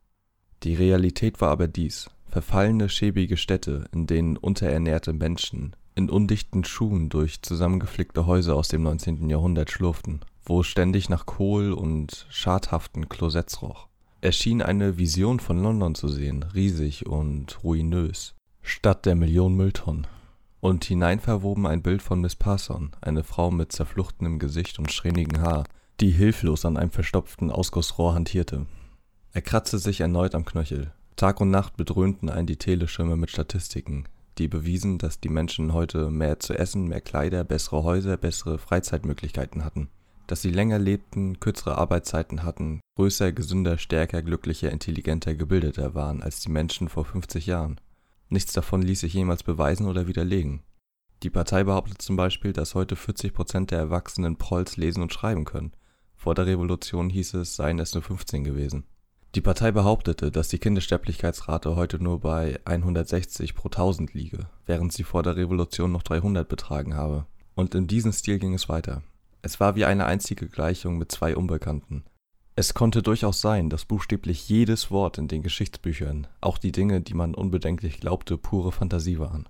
Die 0.63 0.75
Realität 0.75 1.41
war 1.41 1.49
aber 1.49 1.67
dies: 1.67 2.09
verfallene, 2.27 2.89
schäbige 2.89 3.37
Städte, 3.37 3.85
in 3.91 4.07
denen 4.07 4.37
unterernährte 4.37 5.13
Menschen 5.13 5.75
in 5.97 6.11
undichten 6.11 6.63
Schuhen 6.63 7.09
durch 7.09 7.41
zusammengeflickte 7.41 8.27
Häuser 8.27 8.55
aus 8.55 8.67
dem 8.67 8.83
19. 8.83 9.29
Jahrhundert 9.29 9.71
schlurften, 9.71 10.21
wo 10.45 10.61
ständig 10.61 11.09
nach 11.09 11.25
Kohl 11.25 11.73
und 11.73 12.27
schadhaften 12.29 13.09
Klosetts 13.09 13.63
roch. 13.63 13.87
Er 14.21 14.31
schien 14.31 14.61
eine 14.61 14.97
Vision 14.97 15.39
von 15.39 15.61
London 15.61 15.95
zu 15.95 16.07
sehen, 16.07 16.43
riesig 16.53 17.07
und 17.07 17.63
ruinös, 17.63 18.35
Stadt 18.61 19.07
der 19.07 19.15
Millionen 19.15 19.57
Mülltonnen. 19.57 20.05
Und 20.59 20.85
hineinverwoben 20.85 21.65
ein 21.65 21.81
Bild 21.81 22.01
von 22.01 22.21
Miss 22.21 22.35
Parson, 22.35 22.91
eine 23.01 23.23
Frau 23.23 23.49
mit 23.49 23.71
zerfluchtenem 23.71 24.37
Gesicht 24.37 24.79
und 24.79 24.91
strähnigem 24.91 25.41
Haar, 25.41 25.63
die 25.99 26.11
hilflos 26.11 26.65
an 26.65 26.77
einem 26.77 26.91
verstopften 26.91 27.49
Ausgussrohr 27.49 28.13
hantierte. 28.13 28.67
Er 29.33 29.41
kratzte 29.41 29.79
sich 29.79 30.01
erneut 30.01 30.35
am 30.35 30.45
Knöchel. 30.45 30.91
Tag 31.15 31.41
und 31.41 31.49
Nacht 31.49 31.75
bedröhnten 31.77 32.29
einen 32.29 32.47
die 32.47 32.57
Teleschirme 32.57 33.17
mit 33.17 33.31
Statistiken, 33.31 34.05
die 34.37 34.47
bewiesen, 34.47 34.97
dass 34.97 35.19
die 35.19 35.29
Menschen 35.29 35.73
heute 35.73 36.09
mehr 36.09 36.39
zu 36.39 36.53
essen, 36.53 36.87
mehr 36.87 37.01
Kleider, 37.01 37.43
bessere 37.43 37.83
Häuser, 37.83 38.17
bessere 38.17 38.57
Freizeitmöglichkeiten 38.57 39.63
hatten 39.63 39.89
dass 40.27 40.41
sie 40.41 40.51
länger 40.51 40.77
lebten, 40.77 41.39
kürzere 41.39 41.77
Arbeitszeiten 41.77 42.43
hatten, 42.43 42.81
größer, 42.97 43.31
gesünder, 43.31 43.77
stärker, 43.77 44.21
glücklicher, 44.21 44.71
intelligenter, 44.71 45.33
gebildeter 45.35 45.95
waren 45.95 46.21
als 46.21 46.41
die 46.41 46.51
Menschen 46.51 46.89
vor 46.89 47.05
50 47.05 47.47
Jahren. 47.47 47.79
Nichts 48.29 48.51
davon 48.51 48.81
ließ 48.81 48.99
sich 48.99 49.13
jemals 49.13 49.43
beweisen 49.43 49.87
oder 49.87 50.07
widerlegen. 50.07 50.61
Die 51.23 51.29
Partei 51.29 51.63
behauptet 51.63 52.01
zum 52.01 52.17
Beispiel, 52.17 52.53
dass 52.53 52.75
heute 52.75 52.95
40 52.95 53.33
Prozent 53.33 53.71
der 53.71 53.79
erwachsenen 53.79 54.35
Prolls 54.35 54.77
lesen 54.77 55.01
und 55.01 55.13
schreiben 55.13 55.45
können. 55.45 55.71
Vor 56.15 56.35
der 56.35 56.45
Revolution 56.45 57.09
hieß 57.09 57.35
es, 57.35 57.55
seien 57.55 57.79
es 57.79 57.93
nur 57.93 58.03
15 58.03 58.43
gewesen. 58.43 58.83
Die 59.37 59.41
Partei 59.41 59.71
behauptete, 59.71 60.31
dass 60.31 60.47
die 60.47 60.57
Kindersterblichkeitsrate 60.57 61.75
heute 61.75 62.01
nur 62.01 62.21
bei 62.21 62.59
160 62.65 63.53
pro 63.53 63.67
1000 63.67 64.15
liege, 64.15 64.47
während 64.65 64.93
sie 64.93 65.03
vor 65.03 65.21
der 65.21 65.35
Revolution 65.35 65.91
noch 65.91 66.01
300 66.01 66.49
betragen 66.49 66.95
habe. 66.95 67.27
Und 67.53 67.75
in 67.75 67.85
diesem 67.85 68.11
Stil 68.13 68.39
ging 68.39 68.55
es 68.55 68.67
weiter. 68.67 69.03
Es 69.43 69.59
war 69.59 69.75
wie 69.75 69.85
eine 69.85 70.07
einzige 70.07 70.47
Gleichung 70.47 70.97
mit 70.97 71.11
zwei 71.11 71.35
Unbekannten. 71.35 72.03
Es 72.55 72.73
konnte 72.73 73.03
durchaus 73.03 73.39
sein, 73.39 73.69
dass 73.69 73.85
buchstäblich 73.85 74.49
jedes 74.49 74.89
Wort 74.89 75.19
in 75.19 75.27
den 75.27 75.43
Geschichtsbüchern, 75.43 76.25
auch 76.41 76.57
die 76.57 76.71
Dinge, 76.71 77.01
die 77.01 77.13
man 77.13 77.35
unbedenklich 77.35 77.99
glaubte, 77.99 78.39
pure 78.39 78.71
Fantasie 78.71 79.19
waren. 79.19 79.47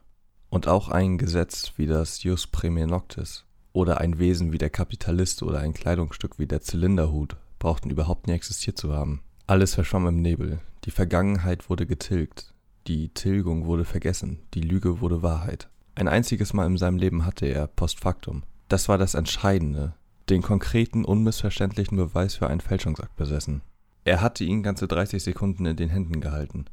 Und 0.49 0.67
auch 0.67 0.89
ein 0.89 1.17
Gesetz 1.17 1.71
wie 1.77 1.87
das 1.87 2.23
Jus 2.23 2.47
Prime 2.47 2.87
Noctis 2.87 3.45
oder 3.71 4.01
ein 4.01 4.19
Wesen 4.19 4.51
wie 4.51 4.57
der 4.57 4.69
Kapitalist 4.69 5.43
oder 5.43 5.59
ein 5.59 5.73
Kleidungsstück 5.73 6.39
wie 6.39 6.47
der 6.47 6.59
Zylinderhut 6.59 7.37
brauchten 7.57 7.89
überhaupt 7.89 8.27
nie 8.27 8.33
existiert 8.33 8.77
zu 8.77 8.93
haben. 8.93 9.21
Alles 9.49 9.75
verschwamm 9.75 10.07
im 10.07 10.21
Nebel, 10.21 10.59
die 10.83 10.91
Vergangenheit 10.91 11.69
wurde 11.69 11.85
getilgt, 11.85 12.53
die 12.85 13.07
Tilgung 13.13 13.65
wurde 13.65 13.85
vergessen, 13.85 14.39
die 14.53 14.59
Lüge 14.59 14.99
wurde 14.99 15.23
Wahrheit. 15.23 15.69
Ein 15.95 16.09
einziges 16.09 16.51
Mal 16.51 16.65
in 16.65 16.75
seinem 16.75 16.97
Leben 16.97 17.25
hatte 17.25 17.45
er, 17.45 17.67
post 17.67 18.01
factum, 18.01 18.43
das 18.67 18.89
war 18.89 18.97
das 18.97 19.13
Entscheidende, 19.13 19.93
den 20.27 20.41
konkreten, 20.41 21.05
unmissverständlichen 21.05 21.95
Beweis 21.95 22.35
für 22.35 22.47
einen 22.47 22.59
Fälschungsakt 22.59 23.15
besessen. 23.15 23.61
Er 24.03 24.19
hatte 24.19 24.43
ihn 24.43 24.63
ganze 24.63 24.85
30 24.85 25.23
Sekunden 25.23 25.65
in 25.65 25.77
den 25.77 25.89
Händen 25.89 26.19
gehalten. 26.19 26.65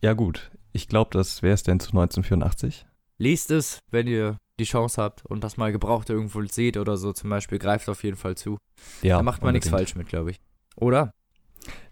Ja 0.00 0.14
gut, 0.14 0.50
ich 0.72 0.88
glaube, 0.88 1.10
das 1.12 1.42
wäre 1.42 1.52
es 1.52 1.62
denn 1.62 1.78
zu 1.78 1.90
1984. 1.90 2.86
Liest 3.18 3.50
es, 3.50 3.80
wenn 3.90 4.06
ihr 4.06 4.38
die 4.58 4.64
Chance 4.64 5.02
habt 5.02 5.24
und 5.26 5.42
das 5.42 5.56
mal 5.56 5.72
gebraucht 5.72 6.10
irgendwo 6.10 6.42
seht 6.44 6.76
oder 6.76 6.96
so 6.96 7.12
zum 7.12 7.30
Beispiel, 7.30 7.58
greift 7.58 7.88
auf 7.88 8.04
jeden 8.04 8.16
Fall 8.16 8.36
zu. 8.36 8.58
Ja, 9.02 9.16
da 9.16 9.22
macht 9.22 9.42
man 9.42 9.52
nichts 9.52 9.68
falsch 9.68 9.96
mit, 9.96 10.08
glaube 10.08 10.30
ich. 10.30 10.40
Oder? 10.76 11.12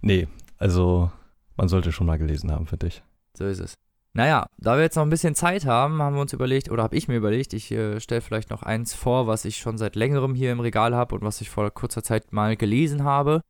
Nee, 0.01 0.29
also 0.59 1.11
man 1.57 1.69
sollte 1.69 1.93
schon 1.93 2.07
mal 2.07 2.19
gelesen 2.19 2.51
haben, 2.51 2.67
finde 2.67 2.89
ich. 2.89 3.03
So 3.37 3.47
ist 3.47 3.61
es. 3.61 3.75
Naja, 4.15 4.47
da 4.59 4.77
wir 4.77 4.83
jetzt 4.83 4.97
noch 4.97 5.05
ein 5.05 5.11
bisschen 5.11 5.35
Zeit 5.35 5.65
haben, 5.65 6.03
haben 6.03 6.15
wir 6.15 6.21
uns 6.21 6.35
überlegt, 6.35 6.71
oder 6.71 6.83
habe 6.83 6.97
ich 6.97 7.09
mir 7.09 7.17
überlegt, 7.17 7.55
ich 7.55 7.71
äh, 7.71 7.99
stelle 7.99 8.21
vielleicht 8.21 8.51
noch 8.51 8.63
eins 8.63 8.93
vor, 8.93 9.27
was 9.27 9.47
ich 9.47 9.57
schon 9.57 9.79
seit 9.79 9.97
längerem 9.97 10.35
hier 10.35 10.53
im 10.53 10.61
Regal 10.61 10.95
habe 10.95 11.15
und 11.15 11.23
was 11.23 11.41
ich 11.41 11.49
vor 11.49 11.71
kurzer 11.71 12.03
Zeit 12.03 12.31
mal 12.31 12.57
gelesen 12.57 13.05
habe. 13.05 13.41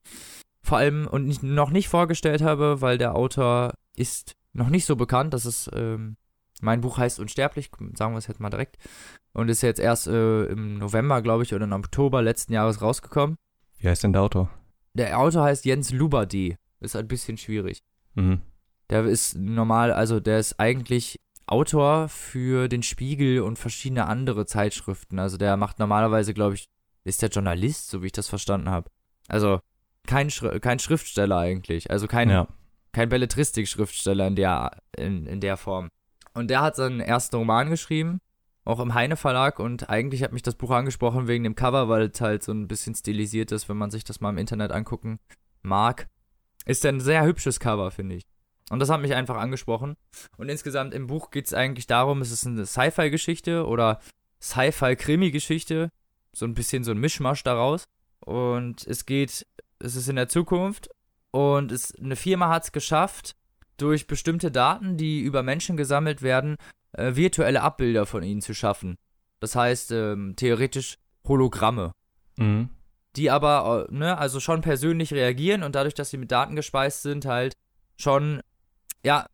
Vor 0.64 0.78
allem 0.78 1.08
und 1.08 1.26
nicht, 1.26 1.42
noch 1.42 1.70
nicht 1.70 1.88
vorgestellt 1.88 2.42
habe, 2.42 2.80
weil 2.80 2.96
der 2.96 3.16
Autor 3.16 3.74
ist 3.96 4.34
noch 4.52 4.68
nicht 4.68 4.86
so 4.86 4.94
bekannt. 4.94 5.34
Das 5.34 5.46
ist, 5.46 5.68
ähm, 5.74 6.16
mein 6.62 6.80
Buch 6.80 6.96
heißt 6.96 7.18
Unsterblich, 7.18 7.70
sagen 7.94 8.14
wir 8.14 8.18
es 8.18 8.28
jetzt 8.28 8.40
mal 8.40 8.50
direkt. 8.50 8.76
Und 9.34 9.48
ist 9.48 9.62
jetzt 9.62 9.80
erst 9.80 10.06
äh, 10.06 10.44
im 10.44 10.78
November, 10.78 11.20
glaube 11.20 11.42
ich, 11.42 11.54
oder 11.54 11.64
im 11.64 11.72
Oktober 11.72 12.22
letzten 12.22 12.52
Jahres 12.52 12.80
rausgekommen. 12.80 13.36
Wie 13.78 13.88
heißt 13.88 14.04
denn 14.04 14.12
der 14.12 14.22
Autor? 14.22 14.48
Der 14.94 15.18
Autor 15.18 15.44
heißt 15.44 15.64
Jens 15.64 15.90
Lubadi. 15.90 16.56
Ist 16.80 16.96
ein 16.96 17.08
bisschen 17.08 17.36
schwierig. 17.36 17.82
Mhm. 18.14 18.42
Der 18.90 19.04
ist 19.04 19.36
normal, 19.36 19.92
also 19.92 20.20
der 20.20 20.38
ist 20.38 20.60
eigentlich 20.60 21.18
Autor 21.46 22.08
für 22.08 22.68
den 22.68 22.82
Spiegel 22.82 23.40
und 23.40 23.58
verschiedene 23.58 24.06
andere 24.06 24.46
Zeitschriften. 24.46 25.18
Also 25.18 25.36
der 25.36 25.56
macht 25.56 25.78
normalerweise, 25.78 26.34
glaube 26.34 26.54
ich, 26.54 26.68
ist 27.04 27.22
der 27.22 27.30
Journalist, 27.30 27.90
so 27.90 28.02
wie 28.02 28.06
ich 28.06 28.12
das 28.12 28.28
verstanden 28.28 28.70
habe. 28.70 28.90
Also 29.28 29.60
kein, 30.06 30.30
Schri 30.30 30.60
kein 30.60 30.78
Schriftsteller 30.78 31.38
eigentlich. 31.38 31.90
Also 31.90 32.06
kein, 32.06 32.30
ja. 32.30 32.46
kein 32.92 33.08
Belletristik-Schriftsteller 33.08 34.26
in 34.28 34.36
der, 34.36 34.78
in, 34.96 35.26
in 35.26 35.40
der 35.40 35.56
Form. 35.56 35.88
Und 36.34 36.48
der 36.48 36.62
hat 36.62 36.76
seinen 36.76 37.00
ersten 37.00 37.36
Roman 37.36 37.70
geschrieben, 37.70 38.20
auch 38.64 38.80
im 38.80 38.94
Heine 38.94 39.16
Verlag. 39.16 39.58
Und 39.58 39.90
eigentlich 39.90 40.22
hat 40.22 40.32
mich 40.32 40.42
das 40.42 40.54
Buch 40.54 40.70
angesprochen 40.70 41.28
wegen 41.28 41.44
dem 41.44 41.54
Cover, 41.54 41.88
weil 41.88 42.10
es 42.12 42.20
halt 42.20 42.42
so 42.42 42.52
ein 42.52 42.68
bisschen 42.68 42.94
stilisiert 42.94 43.52
ist, 43.52 43.68
wenn 43.68 43.76
man 43.76 43.90
sich 43.90 44.04
das 44.04 44.20
mal 44.20 44.30
im 44.30 44.38
Internet 44.38 44.72
angucken 44.72 45.18
mag. 45.62 46.08
Ist 46.64 46.86
ein 46.86 47.00
sehr 47.00 47.24
hübsches 47.24 47.60
Cover, 47.60 47.90
finde 47.90 48.16
ich. 48.16 48.24
Und 48.70 48.78
das 48.78 48.88
hat 48.88 49.00
mich 49.00 49.14
einfach 49.14 49.36
angesprochen. 49.36 49.96
Und 50.38 50.48
insgesamt 50.48 50.94
im 50.94 51.06
Buch 51.06 51.30
geht 51.30 51.46
es 51.46 51.54
eigentlich 51.54 51.86
darum, 51.86 52.22
es 52.22 52.30
ist 52.30 52.46
eine 52.46 52.64
Sci-Fi-Geschichte 52.64 53.66
oder 53.66 54.00
Sci-Fi-Krimi-Geschichte. 54.40 55.90
So 56.34 56.46
ein 56.46 56.54
bisschen 56.54 56.84
so 56.84 56.92
ein 56.92 56.98
Mischmasch 56.98 57.42
daraus. 57.42 57.84
Und 58.20 58.86
es 58.86 59.04
geht, 59.04 59.46
es 59.80 59.96
ist 59.96 60.08
in 60.08 60.16
der 60.16 60.28
Zukunft. 60.28 60.88
Und 61.32 61.72
es, 61.72 61.94
eine 61.96 62.16
Firma 62.16 62.48
hat 62.48 62.64
es 62.64 62.72
geschafft, 62.72 63.34
durch 63.82 64.06
bestimmte 64.06 64.50
Daten, 64.50 64.96
die 64.96 65.20
über 65.20 65.42
Menschen 65.42 65.76
gesammelt 65.76 66.22
werden, 66.22 66.56
äh, 66.92 67.14
virtuelle 67.16 67.62
Abbilder 67.62 68.06
von 68.06 68.22
ihnen 68.22 68.40
zu 68.40 68.54
schaffen. 68.54 68.96
Das 69.40 69.56
heißt, 69.56 69.90
ähm, 69.92 70.34
theoretisch 70.36 70.98
Hologramme. 71.26 71.92
Mhm. 72.36 72.70
Die 73.16 73.30
aber, 73.30 73.86
äh, 73.90 73.94
ne, 73.94 74.16
also 74.16 74.40
schon 74.40 74.60
persönlich 74.62 75.12
reagieren 75.12 75.62
und 75.62 75.74
dadurch, 75.74 75.94
dass 75.94 76.10
sie 76.10 76.16
mit 76.18 76.30
Daten 76.30 76.56
gespeist 76.56 77.02
sind, 77.02 77.26
halt 77.26 77.54
schon 77.96 78.40
ja, 79.04 79.26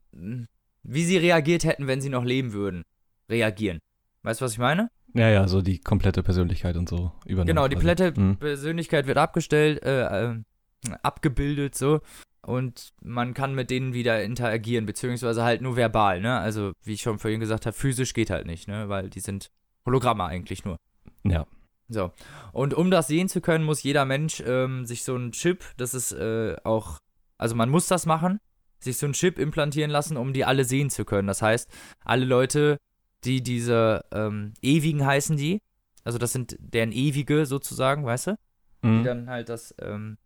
wie 0.82 1.04
sie 1.04 1.18
reagiert 1.18 1.64
hätten, 1.64 1.86
wenn 1.86 2.00
sie 2.00 2.08
noch 2.08 2.24
leben 2.24 2.52
würden. 2.52 2.84
reagieren. 3.30 3.78
Weißt 4.22 4.40
du, 4.40 4.46
was 4.46 4.52
ich 4.52 4.58
meine? 4.58 4.88
Ja, 5.12 5.28
ja, 5.28 5.46
so 5.48 5.60
die 5.60 5.78
komplette 5.80 6.22
Persönlichkeit 6.22 6.76
und 6.78 6.88
so 6.88 7.12
übernommen. 7.26 7.46
Genau, 7.48 7.68
die 7.68 7.74
komplette 7.76 8.18
Mhm. 8.18 8.38
Persönlichkeit 8.38 9.06
wird 9.06 9.18
abgestellt, 9.18 9.82
äh, 9.82 10.30
äh, 10.30 10.34
abgebildet 11.02 11.74
so 11.74 12.00
und 12.42 12.92
man 13.02 13.34
kann 13.34 13.54
mit 13.54 13.70
denen 13.70 13.92
wieder 13.92 14.22
interagieren, 14.22 14.86
beziehungsweise 14.86 15.42
halt 15.42 15.60
nur 15.60 15.76
verbal, 15.76 16.20
ne? 16.20 16.38
Also, 16.38 16.72
wie 16.82 16.94
ich 16.94 17.02
schon 17.02 17.18
vorhin 17.18 17.40
gesagt 17.40 17.66
habe, 17.66 17.76
physisch 17.76 18.14
geht 18.14 18.30
halt 18.30 18.46
nicht, 18.46 18.68
ne? 18.68 18.88
Weil 18.88 19.10
die 19.10 19.20
sind 19.20 19.50
Hologramme 19.84 20.24
eigentlich 20.24 20.64
nur. 20.64 20.78
Ja. 21.24 21.46
So. 21.88 22.12
Und 22.52 22.74
um 22.74 22.90
das 22.90 23.08
sehen 23.08 23.28
zu 23.28 23.40
können, 23.40 23.64
muss 23.64 23.82
jeder 23.82 24.04
Mensch 24.04 24.42
ähm, 24.46 24.84
sich 24.84 25.04
so 25.04 25.14
einen 25.14 25.32
Chip, 25.32 25.64
das 25.78 25.94
ist 25.94 26.12
äh, 26.12 26.56
auch, 26.64 27.00
also 27.38 27.54
man 27.54 27.70
muss 27.70 27.86
das 27.86 28.04
machen, 28.04 28.40
sich 28.78 28.98
so 28.98 29.06
einen 29.06 29.14
Chip 29.14 29.38
implantieren 29.38 29.90
lassen, 29.90 30.16
um 30.16 30.32
die 30.32 30.44
alle 30.44 30.64
sehen 30.64 30.90
zu 30.90 31.04
können. 31.04 31.26
Das 31.26 31.42
heißt, 31.42 31.68
alle 32.04 32.24
Leute, 32.24 32.78
die 33.24 33.42
diese 33.42 34.04
ähm, 34.12 34.52
Ewigen 34.60 35.04
heißen 35.04 35.36
die, 35.36 35.62
also 36.04 36.18
das 36.18 36.32
sind 36.32 36.56
deren 36.60 36.92
Ewige 36.92 37.46
sozusagen, 37.46 38.04
weißt 38.04 38.28
du? 38.28 38.38
die 38.84 38.88
Mhm. 38.88 39.04
dann 39.04 39.28
halt 39.28 39.48
das 39.48 39.74
ähm, 39.80 40.18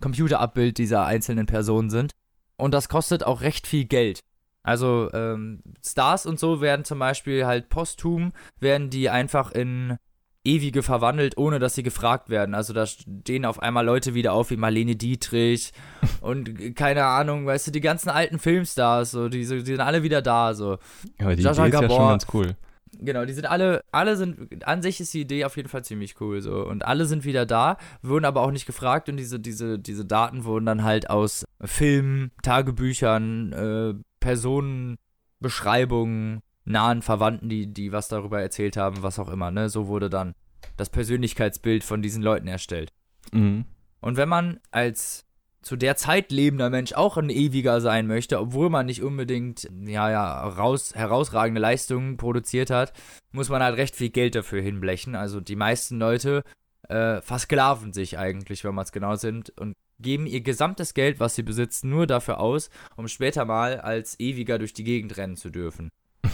Computerabbild 0.00 0.78
dieser 0.78 1.06
einzelnen 1.06 1.46
Personen 1.46 1.90
sind. 1.90 2.12
Und 2.56 2.72
das 2.72 2.88
kostet 2.88 3.24
auch 3.24 3.40
recht 3.40 3.66
viel 3.66 3.84
Geld. 3.84 4.20
Also 4.62 5.10
ähm, 5.12 5.62
Stars 5.84 6.24
und 6.24 6.38
so 6.40 6.60
werden 6.60 6.84
zum 6.84 6.98
Beispiel 6.98 7.44
halt 7.44 7.68
posthum, 7.68 8.32
werden 8.60 8.88
die 8.88 9.10
einfach 9.10 9.52
in 9.52 9.98
ewige 10.42 10.82
verwandelt, 10.82 11.36
ohne 11.36 11.58
dass 11.58 11.74
sie 11.74 11.82
gefragt 11.82 12.28
werden. 12.28 12.54
Also 12.54 12.72
da 12.72 12.86
stehen 12.86 13.44
auf 13.44 13.62
einmal 13.62 13.84
Leute 13.84 14.14
wieder 14.14 14.32
auf 14.32 14.50
wie 14.50 14.56
Marlene 14.56 14.96
Dietrich 14.96 15.72
und 16.20 16.76
keine 16.76 17.04
Ahnung, 17.04 17.46
weißt 17.46 17.66
du, 17.66 17.70
die 17.70 17.80
ganzen 17.80 18.10
alten 18.10 18.38
Filmstars, 18.38 19.10
so, 19.10 19.28
die, 19.28 19.40
die 19.40 19.60
sind 19.60 19.80
alle 19.80 20.02
wieder 20.02 20.22
da, 20.22 20.54
so. 20.54 20.78
Aber 21.18 21.36
die 21.36 21.42
Sascha 21.42 21.66
Idee 21.66 21.76
ist 21.76 21.82
ja 21.82 21.88
schon 21.88 22.08
ganz 22.08 22.26
cool. 22.32 22.56
Genau, 23.00 23.24
die 23.24 23.32
sind 23.32 23.46
alle, 23.46 23.82
alle 23.92 24.16
sind, 24.16 24.66
an 24.66 24.82
sich 24.82 25.00
ist 25.00 25.14
die 25.14 25.20
Idee 25.22 25.44
auf 25.44 25.56
jeden 25.56 25.68
Fall 25.68 25.84
ziemlich 25.84 26.20
cool 26.20 26.40
so. 26.40 26.66
Und 26.66 26.84
alle 26.84 27.06
sind 27.06 27.24
wieder 27.24 27.46
da, 27.46 27.76
wurden 28.02 28.24
aber 28.24 28.42
auch 28.42 28.50
nicht 28.50 28.66
gefragt 28.66 29.08
und 29.08 29.16
diese, 29.16 29.38
diese, 29.40 29.78
diese 29.78 30.04
Daten 30.04 30.44
wurden 30.44 30.66
dann 30.66 30.84
halt 30.84 31.10
aus 31.10 31.44
Filmen, 31.62 32.32
Tagebüchern, 32.42 33.52
äh, 33.52 33.94
Personenbeschreibungen, 34.20 36.40
nahen 36.64 37.02
Verwandten, 37.02 37.48
die, 37.48 37.66
die 37.66 37.92
was 37.92 38.08
darüber 38.08 38.40
erzählt 38.40 38.76
haben, 38.76 39.02
was 39.02 39.18
auch 39.18 39.28
immer, 39.28 39.50
ne? 39.50 39.68
So 39.68 39.86
wurde 39.86 40.08
dann 40.08 40.34
das 40.76 40.90
Persönlichkeitsbild 40.90 41.84
von 41.84 42.02
diesen 42.02 42.22
Leuten 42.22 42.48
erstellt. 42.48 42.90
Mhm. 43.32 43.66
Und 44.00 44.16
wenn 44.16 44.28
man 44.28 44.60
als 44.70 45.23
zu 45.64 45.76
der 45.76 45.96
Zeit 45.96 46.30
lebender 46.30 46.68
Mensch 46.68 46.92
auch 46.92 47.16
ein 47.16 47.30
ewiger 47.30 47.80
sein 47.80 48.06
möchte, 48.06 48.38
obwohl 48.38 48.68
man 48.68 48.86
nicht 48.86 49.02
unbedingt 49.02 49.68
ja, 49.86 50.10
ja, 50.10 50.46
raus, 50.46 50.94
herausragende 50.94 51.60
Leistungen 51.60 52.18
produziert 52.18 52.68
hat, 52.68 52.92
muss 53.32 53.48
man 53.48 53.62
halt 53.62 53.78
recht 53.78 53.96
viel 53.96 54.10
Geld 54.10 54.34
dafür 54.34 54.60
hinblechen. 54.60 55.14
Also 55.14 55.40
die 55.40 55.56
meisten 55.56 55.98
Leute 55.98 56.44
äh, 56.88 57.22
versklaven 57.22 57.94
sich 57.94 58.18
eigentlich, 58.18 58.62
wenn 58.62 58.74
man 58.74 58.84
es 58.84 58.92
genau 58.92 59.16
sind, 59.16 59.50
und 59.58 59.74
geben 60.00 60.26
ihr 60.26 60.42
gesamtes 60.42 60.92
Geld, 60.92 61.18
was 61.18 61.34
sie 61.34 61.42
besitzen, 61.42 61.88
nur 61.88 62.06
dafür 62.06 62.40
aus, 62.40 62.68
um 62.96 63.08
später 63.08 63.46
mal 63.46 63.80
als 63.80 64.20
ewiger 64.20 64.58
durch 64.58 64.74
die 64.74 64.84
Gegend 64.84 65.16
rennen 65.16 65.36
zu 65.36 65.50
dürfen. 65.50 65.88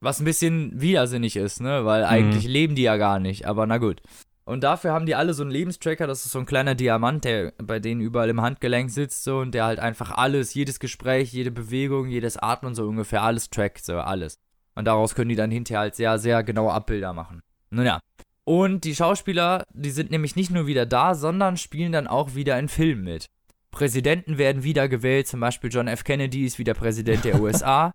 Was 0.00 0.20
ein 0.20 0.24
bisschen 0.24 0.80
widersinnig 0.80 1.34
ist, 1.34 1.60
ne? 1.60 1.84
Weil 1.84 2.04
eigentlich 2.04 2.46
leben 2.46 2.76
die 2.76 2.82
ja 2.82 2.96
gar 2.96 3.18
nicht, 3.18 3.46
aber 3.46 3.66
na 3.66 3.78
gut. 3.78 4.00
Und 4.48 4.64
dafür 4.64 4.92
haben 4.92 5.04
die 5.04 5.14
alle 5.14 5.34
so 5.34 5.42
einen 5.42 5.50
Lebenstracker, 5.50 6.06
das 6.06 6.24
ist 6.24 6.32
so 6.32 6.38
ein 6.38 6.46
kleiner 6.46 6.74
Diamant, 6.74 7.24
der 7.24 7.52
bei 7.58 7.80
denen 7.80 8.00
überall 8.00 8.30
im 8.30 8.40
Handgelenk 8.40 8.90
sitzt 8.90 9.22
so 9.22 9.40
und 9.40 9.52
der 9.52 9.66
halt 9.66 9.78
einfach 9.78 10.10
alles, 10.12 10.54
jedes 10.54 10.80
Gespräch, 10.80 11.34
jede 11.34 11.50
Bewegung, 11.50 12.08
jedes 12.08 12.38
Atmen 12.38 12.74
so 12.74 12.88
ungefähr 12.88 13.22
alles 13.22 13.50
trackt, 13.50 13.84
so 13.84 13.98
alles. 13.98 14.38
Und 14.74 14.86
daraus 14.86 15.14
können 15.14 15.28
die 15.28 15.36
dann 15.36 15.50
hinterher 15.50 15.80
halt 15.80 15.96
sehr, 15.96 16.18
sehr 16.18 16.42
genaue 16.44 16.72
Abbilder 16.72 17.12
machen. 17.12 17.42
Nun 17.68 17.84
ja. 17.84 18.00
Und 18.44 18.84
die 18.84 18.94
Schauspieler, 18.94 19.66
die 19.74 19.90
sind 19.90 20.10
nämlich 20.10 20.34
nicht 20.34 20.50
nur 20.50 20.66
wieder 20.66 20.86
da, 20.86 21.14
sondern 21.14 21.58
spielen 21.58 21.92
dann 21.92 22.06
auch 22.06 22.34
wieder 22.34 22.58
in 22.58 22.68
Filmen 22.68 23.04
mit. 23.04 23.26
Präsidenten 23.70 24.38
werden 24.38 24.62
wieder 24.62 24.88
gewählt, 24.88 25.26
zum 25.26 25.40
Beispiel 25.40 25.68
John 25.70 25.88
F. 25.88 26.04
Kennedy 26.04 26.46
ist 26.46 26.58
wieder 26.58 26.72
Präsident 26.72 27.22
der 27.26 27.38
USA. 27.42 27.92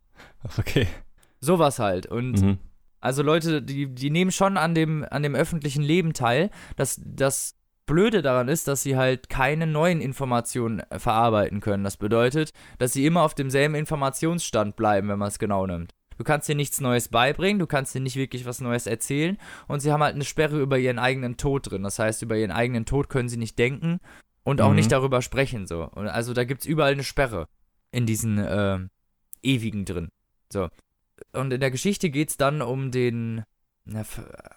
Okay. 0.60 0.86
Sowas 1.40 1.80
halt. 1.80 2.06
Und 2.06 2.40
Mhm. 2.40 2.58
Also 3.04 3.22
Leute, 3.22 3.62
die, 3.62 3.94
die 3.94 4.10
nehmen 4.10 4.32
schon 4.32 4.56
an 4.58 4.74
dem, 4.74 5.06
an 5.10 5.24
dem 5.24 5.36
öffentlichen 5.36 5.84
Leben 5.84 6.14
teil. 6.14 6.50
Das, 6.78 7.02
das 7.04 7.56
Blöde 7.86 8.22
daran 8.22 8.48
ist, 8.48 8.70
dass 8.70 8.82
sie 8.82 8.96
halt 8.96 9.28
keine 9.28 9.68
neuen 9.68 10.00
Informationen 10.00 10.80
äh, 10.80 11.00
verarbeiten 11.00 11.60
können. 11.60 11.84
Das 11.84 11.98
bedeutet, 11.98 12.52
dass 12.78 12.94
sie 12.94 13.06
immer 13.06 13.24
auf 13.24 13.36
demselben 13.36 13.76
Informationsstand 13.76 14.78
bleiben, 14.78 15.10
wenn 15.10 15.20
man 15.20 15.28
es 15.28 15.38
genau 15.38 15.68
nimmt. 15.68 15.94
Du 16.18 16.24
kannst 16.24 16.48
dir 16.48 16.56
nichts 16.56 16.80
Neues 16.80 17.10
beibringen, 17.10 17.60
du 17.60 17.68
kannst 17.68 17.94
dir 17.94 18.00
nicht 18.00 18.16
wirklich 18.16 18.46
was 18.46 18.62
Neues 18.62 18.88
erzählen 18.88 19.38
und 19.68 19.82
sie 19.82 19.92
haben 19.92 20.02
halt 20.04 20.16
eine 20.16 20.24
Sperre 20.24 20.62
über 20.62 20.78
ihren 20.78 21.00
eigenen 21.00 21.36
Tod 21.36 21.70
drin. 21.70 21.84
Das 21.84 22.00
heißt, 22.00 22.22
über 22.22 22.38
ihren 22.38 22.52
eigenen 22.52 22.86
Tod 22.86 23.10
können 23.10 23.28
sie 23.28 23.38
nicht 23.38 23.60
denken 23.60 24.00
und 24.44 24.62
auch 24.62 24.70
Mhm. 24.70 24.76
nicht 24.76 24.92
darüber 24.94 25.22
sprechen. 25.22 25.68
So. 25.68 25.84
Und 25.84 26.08
also 26.08 26.34
da 26.34 26.46
gibt 26.46 26.62
es 26.62 26.68
überall 26.68 26.94
eine 26.94 27.04
Sperre 27.04 27.50
in 27.92 28.06
diesen 28.06 28.42
ähm, 28.48 28.92
Ewigen 29.42 29.84
drin. 29.84 30.10
So. 30.52 30.70
Und 31.32 31.52
in 31.54 31.60
der 31.62 31.72
Geschichte 31.72 32.10
geht 32.10 32.30
es 32.30 32.38
dann 32.38 32.62
um 32.62 32.92
den 32.92 33.44
na, 33.86 34.06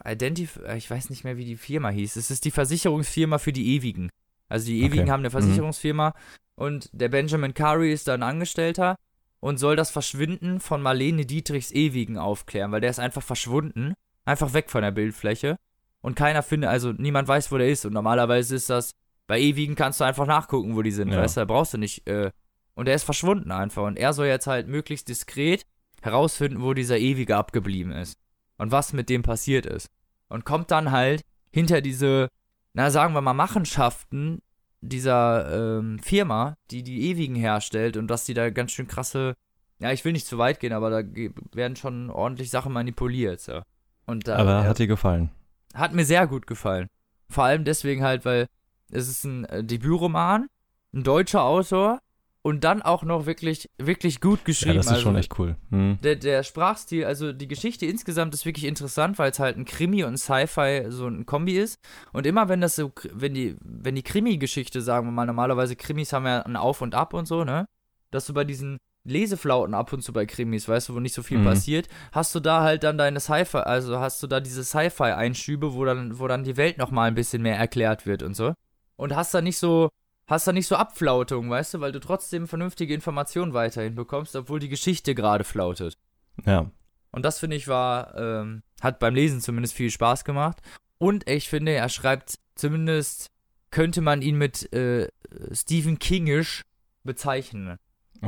Identif 0.05 0.61
ich 0.77 0.91
weiß 0.91 1.11
nicht 1.11 1.25
mehr, 1.25 1.37
wie 1.37 1.45
die 1.45 1.57
Firma 1.57 1.89
hieß. 1.91 2.17
Es 2.17 2.31
ist 2.31 2.45
die 2.45 2.51
Versicherungsfirma 2.51 3.39
für 3.39 3.53
die 3.53 3.75
Ewigen. 3.75 4.11
Also 4.49 4.67
die 4.67 4.83
Ewigen 4.83 5.03
Okay. 5.05 5.11
haben 5.11 5.21
eine 5.21 5.31
Versicherungsfirma 5.31 6.15
und 6.55 6.89
der 6.93 7.09
Benjamin 7.09 7.53
Curry 7.55 7.93
ist 7.93 8.07
da 8.09 8.15
ein 8.15 8.23
Angestellter 8.23 8.97
und 9.41 9.59
soll 9.59 9.75
das 9.77 9.91
Verschwinden 9.91 10.61
von 10.61 10.81
Marlene 10.81 11.27
Dietrichs 11.27 11.73
Ewigen 11.73 12.17
aufklären, 12.19 12.71
weil 12.71 12.81
der 12.81 12.91
ist 12.91 13.01
einfach 13.01 13.23
verschwunden, 13.23 13.95
einfach 14.25 14.53
weg 14.55 14.71
von 14.71 14.83
der 14.83 14.93
Bildfläche 14.93 15.57
und 16.01 16.15
keiner 16.15 16.43
findet, 16.45 16.71
also 16.71 16.93
niemand 16.93 17.27
weiß, 17.27 17.51
wo 17.51 17.59
der 17.59 17.69
ist 17.69 17.85
und 17.85 17.93
normalerweise 17.93 18.55
ist 18.55 18.71
das, 18.71 18.93
bei 19.27 19.41
Ewigen 19.41 19.75
kannst 19.75 19.99
du 20.01 20.05
einfach 20.05 20.27
nachgucken, 20.27 20.77
wo 20.77 20.83
die 20.83 20.93
sind, 20.93 21.11
Ja. 21.11 21.19
weißt 21.19 21.37
du, 21.37 21.41
da 21.41 21.45
brauchst 21.47 21.75
du 21.75 21.79
nicht, 21.79 22.07
äh, 22.07 22.31
und 22.75 22.87
er 22.89 22.95
ist 22.95 23.03
verschwunden 23.05 23.51
einfach 23.51 23.83
und 23.83 23.97
er 23.99 24.13
soll 24.13 24.27
jetzt 24.27 24.47
halt 24.47 24.69
möglichst 24.69 25.09
diskret 25.09 25.67
herausfinden, 26.07 26.63
wo 26.63 26.73
dieser 26.73 26.99
Ewige 26.99 27.37
abgeblieben 27.37 27.93
ist 27.93 28.19
und 28.57 28.73
was 28.73 28.95
mit 28.95 29.11
dem 29.11 29.23
passiert 29.23 29.67
ist. 29.67 29.91
Und 30.29 30.45
kommt 30.47 30.71
dann 30.71 30.91
halt 30.91 31.23
hinter 31.53 31.83
diese, 31.83 32.29
na 32.73 32.91
sagen 32.91 33.13
wir 33.13 33.21
mal, 33.21 33.35
Machenschaften 33.35 34.41
dieser 34.81 35.79
ähm, 35.79 35.99
Firma, 35.99 36.57
die 36.71 36.83
die 36.83 37.11
Ewigen 37.11 37.35
herstellt 37.35 37.97
und 37.97 38.09
dass 38.09 38.25
die 38.25 38.35
da 38.35 38.51
ganz 38.51 38.73
schön 38.73 38.89
krasse, 38.89 39.37
ja, 39.79 39.93
ich 39.93 40.05
will 40.05 40.13
nicht 40.13 40.27
zu 40.27 40.39
weit 40.39 40.59
gehen, 40.61 40.73
aber 40.73 40.91
da 40.91 41.09
werden 41.53 41.77
schon 41.77 42.11
ordentlich 42.11 42.51
Sachen 42.51 42.73
manipuliert. 42.73 43.41
So. 43.41 43.61
Und 44.07 44.27
da, 44.27 44.37
Aber 44.37 44.65
hat 44.65 44.79
dir 44.79 44.87
gefallen? 44.87 45.31
hat 45.75 45.93
mir 45.93 46.05
sehr 46.05 46.27
gut 46.27 46.47
gefallen. 46.47 46.89
Vor 47.29 47.45
allem 47.45 47.65
deswegen 47.65 48.03
halt, 48.03 48.25
weil 48.25 48.47
es 48.91 49.09
ist 49.09 49.25
ein 49.25 49.45
äh, 49.47 49.65
Debütroman, 49.65 50.47
ein 50.95 51.03
deutscher 51.03 51.43
Autor 51.43 52.01
und 52.47 52.63
dann 52.63 52.81
auch 52.81 53.03
noch 53.03 53.27
wirklich, 53.27 53.69
wirklich 53.77 54.21
gut 54.21 54.39
Ja, 54.39 54.45
geschrieben. 54.45 54.77
das 54.77 54.87
ist 54.87 54.93
also, 54.93 55.03
schon 55.03 55.17
echt 55.17 55.37
cool. 55.41 55.57
Mhm. 55.71 55.99
der, 56.05 56.15
der 56.15 56.45
Sprachstil, 56.45 57.05
also 57.05 57.33
die 57.33 57.49
Geschichte 57.49 57.87
insgesamt 57.87 58.33
ist 58.35 58.47
wirklich 58.47 58.67
interessant, 58.67 59.19
weil 59.19 59.33
es 59.33 59.41
halt 59.41 59.57
ein 59.57 59.65
Krimi 59.65 60.05
und 60.05 60.17
Sci-Fi 60.17 60.87
so 60.91 61.09
ein 61.09 61.27
Kombi 61.27 61.59
ist. 61.59 61.81
Und 62.13 62.25
immer 62.25 62.49
wenn 62.49 62.61
das 62.61 62.77
so, 62.77 62.93
wenn 63.13 63.35
die, 63.35 63.57
wenn 63.65 63.97
die 63.97 64.05
Krimi-Geschichte, 64.05 64.81
sagen 64.81 65.09
wir 65.09 65.11
mal, 65.11 65.27
normalerweise 65.27 65.75
Krimis 65.75 66.13
haben 66.13 66.25
ja 66.25 66.43
ein 66.43 66.55
Auf 66.55 66.83
und 66.83 66.95
Ab 66.95 67.15
und 67.15 67.27
so, 67.27 67.43
ne? 67.43 67.67
Dass 68.13 68.27
du 68.27 68.33
bei 68.33 68.45
diesen 68.45 68.79
Leseflauten 69.03 69.75
ab 69.75 69.93
und 69.93 70.03
zu 70.03 70.13
bei 70.13 70.25
Krimis, 70.25 70.69
weißt 70.69 70.89
du, 70.89 70.95
wo 70.95 71.01
nicht 71.01 71.15
so 71.15 71.25
viel 71.25 71.39
Mhm. 71.39 71.45
passiert, 71.45 71.89
hast 72.13 72.33
du 72.33 72.39
da 72.39 72.63
halt 72.63 72.85
dann 72.85 72.97
deine 72.97 73.19
Sci-Fi, 73.19 73.59
also 73.59 73.99
hast 73.99 74.23
du 74.23 74.29
da 74.29 74.39
diese 74.39 74.63
Sci-Fi-Einschübe, 74.63 75.75
wo 75.75 75.85
dann, 75.85 76.19
wo 76.21 76.29
dann 76.29 76.45
die 76.45 76.57
Welt 76.57 76.79
nochmal 76.79 77.09
ein 77.09 77.15
bisschen 77.17 77.43
mehr 77.43 77.57
erklärt 77.57 78.07
wird 78.07 78.23
und 78.23 78.35
so. 78.35 78.55
Und 78.97 79.15
hast 79.17 79.35
da 79.35 79.41
nicht 79.41 79.59
so, 79.59 79.91
hast 80.27 80.47
da 80.47 80.53
nicht 80.53 80.67
so 80.67 80.77
Abflautung, 80.77 81.49
weißt 81.49 81.75
du, 81.75 81.81
weil 81.81 81.93
du 81.93 82.01
trotzdem 82.01 82.49
vernünftige 82.49 82.95
Informationen 82.95 83.55
weiterhin 83.55 83.95
bekommst, 83.95 84.35
obwohl 84.37 84.61
die 84.61 84.69
Geschichte 84.69 85.15
gerade 85.15 85.45
flautet. 85.45 85.97
Ja. 86.45 86.71
Und 87.13 87.25
das 87.25 87.39
finde 87.39 87.57
ich 87.57 87.69
war, 87.69 88.15
ähm, 88.17 88.63
hat 88.81 88.99
beim 88.99 89.15
Lesen 89.15 89.41
zumindest 89.41 89.75
viel 89.75 89.91
Spaß 89.91 90.25
gemacht. 90.25 90.61
Und 90.99 91.29
ich 91.29 91.49
finde, 91.49 91.73
er 91.73 91.89
schreibt 91.89 92.39
zumindest, 92.55 93.31
könnte 93.71 94.01
man 94.01 94.23
ihn 94.23 94.37
mit 94.37 94.73
äh, 94.73 95.09
Stephen 95.53 95.99
Kingisch 95.99 96.63
bezeichnen. 97.05 97.79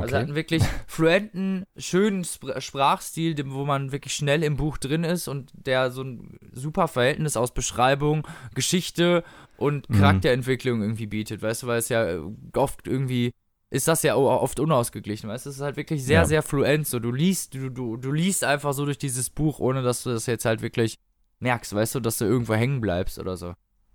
Also 0.01 0.15
hat 0.15 0.23
Okay. 0.23 0.29
einen 0.29 0.35
wirklich 0.35 0.63
fluenten, 0.87 1.65
schönen 1.77 2.25
Spr 2.25 2.61
Sprachstil, 2.61 3.35
dem, 3.35 3.53
wo 3.53 3.65
man 3.65 3.93
wirklich 3.93 4.15
schnell 4.15 4.43
im 4.43 4.57
Buch 4.57 4.79
drin 4.79 5.05
ist 5.05 5.29
und 5.29 5.53
der 5.55 5.91
so 5.91 6.03
ein 6.03 6.39
super 6.53 6.89
Verhältnis 6.89 7.37
aus 7.37 7.53
Beschreibung, 7.55 8.27
Geschichte 8.55 9.25
und 9.57 9.89
Mhm. 9.91 9.95
Charakterentwicklung 9.99 10.83
irgendwie 10.83 11.07
bietet, 11.07 11.43
weißt 11.43 11.63
du, 11.63 11.67
weil 11.67 11.79
es 11.79 11.89
ja 11.89 12.19
oft 12.55 12.87
irgendwie 12.87 13.33
ist 13.71 13.87
das 13.87 14.03
ja 14.03 14.15
oft 14.17 14.61
unausgeglichen, 14.61 15.29
weißt 15.29 15.45
du, 15.45 15.51
es 15.51 15.57
ist 15.57 15.63
halt 15.63 15.77
wirklich 15.77 16.03
sehr, 16.03 16.21
Ja. 16.21 16.25
sehr 16.25 16.43
fluent, 16.43 16.87
so 16.87 16.99
du 17.01 17.13
liest, 17.13 17.53
du, 17.55 17.69
du, 17.69 17.97
du 17.99 18.13
liest 18.13 18.43
einfach 18.43 18.73
so 18.73 18.87
durch 18.87 18.97
dieses 18.97 19.29
Buch, 19.29 19.59
ohne 19.59 19.83
dass 19.83 20.03
du 20.05 20.11
das 20.11 20.25
jetzt 20.25 20.47
halt 20.47 20.63
wirklich 20.63 20.97
merkst, 21.41 21.75
weißt 21.75 21.97
du, 21.97 22.01
dass 22.01 22.17
du 22.19 22.25
irgendwo 22.25 22.55
hängen 22.55 22.81
bleibst 22.81 23.19
oder 23.19 23.37
so. 23.37 23.53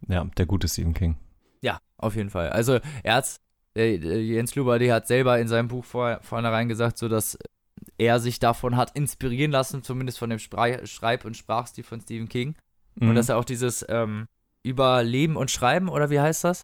Ja, 0.08 0.26
der 0.38 0.46
gute 0.46 0.68
Stephen 0.68 0.94
King. 0.94 1.18
Ja, 1.62 1.80
auf 1.98 2.16
jeden 2.16 2.30
Fall. 2.30 2.50
Also 2.50 2.80
er 3.04 3.16
der 3.18 3.40
Jens 3.76 4.56
Luber, 4.56 4.78
der 4.80 4.94
hat 4.96 5.08
selber 5.08 5.40
in 5.40 5.48
seinem 5.48 5.68
Buch 5.68 5.84
vor, 5.86 6.20
vornherein 6.22 6.70
gesagt, 6.70 6.98
so 6.98 7.08
dass 7.10 7.38
er 7.98 8.20
sich 8.20 8.40
davon 8.40 8.78
hat 8.78 8.96
inspirieren 8.96 9.52
lassen, 9.52 9.84
zumindest 9.84 10.20
von 10.20 10.30
dem 10.30 10.40
Spre 10.40 10.86
Schreib- 10.86 11.26
und 11.26 11.36
Sprachstil 11.36 11.84
von 11.84 12.00
Stephen 12.02 12.30
King. 12.30 12.56
Mhm. 12.96 13.10
Und 13.10 13.16
dass 13.16 13.30
er 13.30 13.38
auch 13.38 13.46
dieses 13.46 13.86
ähm, 13.90 14.28
Überleben 14.64 15.36
und 15.36 15.52
Schreiben, 15.52 15.90
oder 15.90 16.10
wie 16.10 16.20
heißt 16.20 16.44
das? 16.44 16.64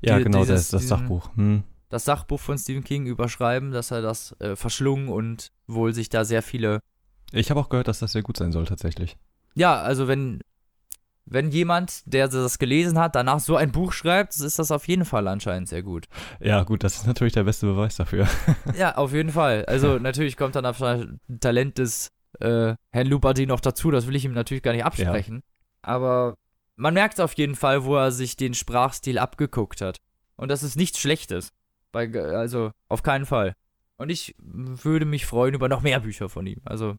ja, 0.00 0.18
die- 0.18 0.24
genau, 0.24 0.40
dieses- 0.40 0.62
das, 0.62 0.70
das 0.70 0.80
diesen- 0.82 0.98
Sachbuch. 0.98 1.30
Hm. 1.36 1.62
Das 1.90 2.04
Sachbuch 2.04 2.40
von 2.40 2.58
Stephen 2.58 2.84
King 2.84 3.06
überschreiben, 3.06 3.70
dass 3.70 3.90
er 3.90 4.02
das 4.02 4.32
äh, 4.40 4.56
verschlungen 4.56 5.08
und 5.08 5.52
wohl 5.66 5.94
sich 5.94 6.08
da 6.10 6.24
sehr 6.24 6.42
viele. 6.42 6.80
Ich 7.32 7.50
habe 7.50 7.60
auch 7.60 7.68
gehört, 7.70 7.88
dass 7.88 7.98
das 8.00 8.12
sehr 8.12 8.22
gut 8.22 8.36
sein 8.36 8.52
soll, 8.52 8.66
tatsächlich. 8.66 9.16
Ja, 9.54 9.80
also 9.80 10.06
wenn, 10.08 10.40
wenn 11.30 11.50
jemand, 11.50 12.02
der 12.06 12.28
das 12.28 12.58
gelesen 12.58 12.98
hat, 12.98 13.14
danach 13.14 13.40
so 13.40 13.56
ein 13.56 13.70
Buch 13.70 13.92
schreibt, 13.92 14.34
ist 14.36 14.58
das 14.58 14.70
auf 14.70 14.88
jeden 14.88 15.04
Fall 15.04 15.28
anscheinend 15.28 15.68
sehr 15.68 15.82
gut. 15.82 16.06
Ja, 16.40 16.62
gut, 16.62 16.82
das 16.84 16.96
ist 16.96 17.06
natürlich 17.06 17.34
der 17.34 17.44
beste 17.44 17.66
Beweis 17.66 17.96
dafür. 17.96 18.26
Ja, 18.76 18.96
auf 18.96 19.12
jeden 19.12 19.30
Fall. 19.30 19.64
Also 19.66 19.98
natürlich 19.98 20.36
kommt 20.36 20.56
dann 20.56 20.64
das 20.64 20.78
Talent 21.40 21.78
des 21.78 22.10
äh, 22.40 22.74
Herrn 22.90 23.06
Lubardi 23.06 23.46
noch 23.46 23.60
dazu, 23.60 23.90
das 23.90 24.06
will 24.06 24.16
ich 24.16 24.24
ihm 24.24 24.32
natürlich 24.32 24.62
gar 24.62 24.72
nicht 24.72 24.84
absprechen. 24.84 25.42
Aber 25.82 26.36
man 26.76 26.94
merkt 26.94 27.20
auf 27.20 27.32
jeden 27.34 27.56
Fall, 27.56 27.84
wo 27.84 27.96
er 27.96 28.12
sich 28.12 28.36
den 28.36 28.54
Sprachstil 28.54 29.18
abgeguckt 29.18 29.80
hat. 29.80 29.98
Und 30.36 30.48
das 30.48 30.62
ist 30.62 30.76
nichts 30.76 30.98
Schlechtes. 30.98 31.52
Bei, 31.92 32.08
also 32.12 32.70
auf 32.88 33.02
keinen 33.02 33.26
Fall. 33.26 33.54
Und 33.96 34.10
ich 34.10 34.36
würde 34.38 35.06
mich 35.06 35.26
freuen 35.26 35.54
über 35.54 35.68
noch 35.68 35.82
mehr 35.82 36.00
Bücher 36.00 36.28
von 36.28 36.46
ihm. 36.46 36.60
Also 36.64 36.96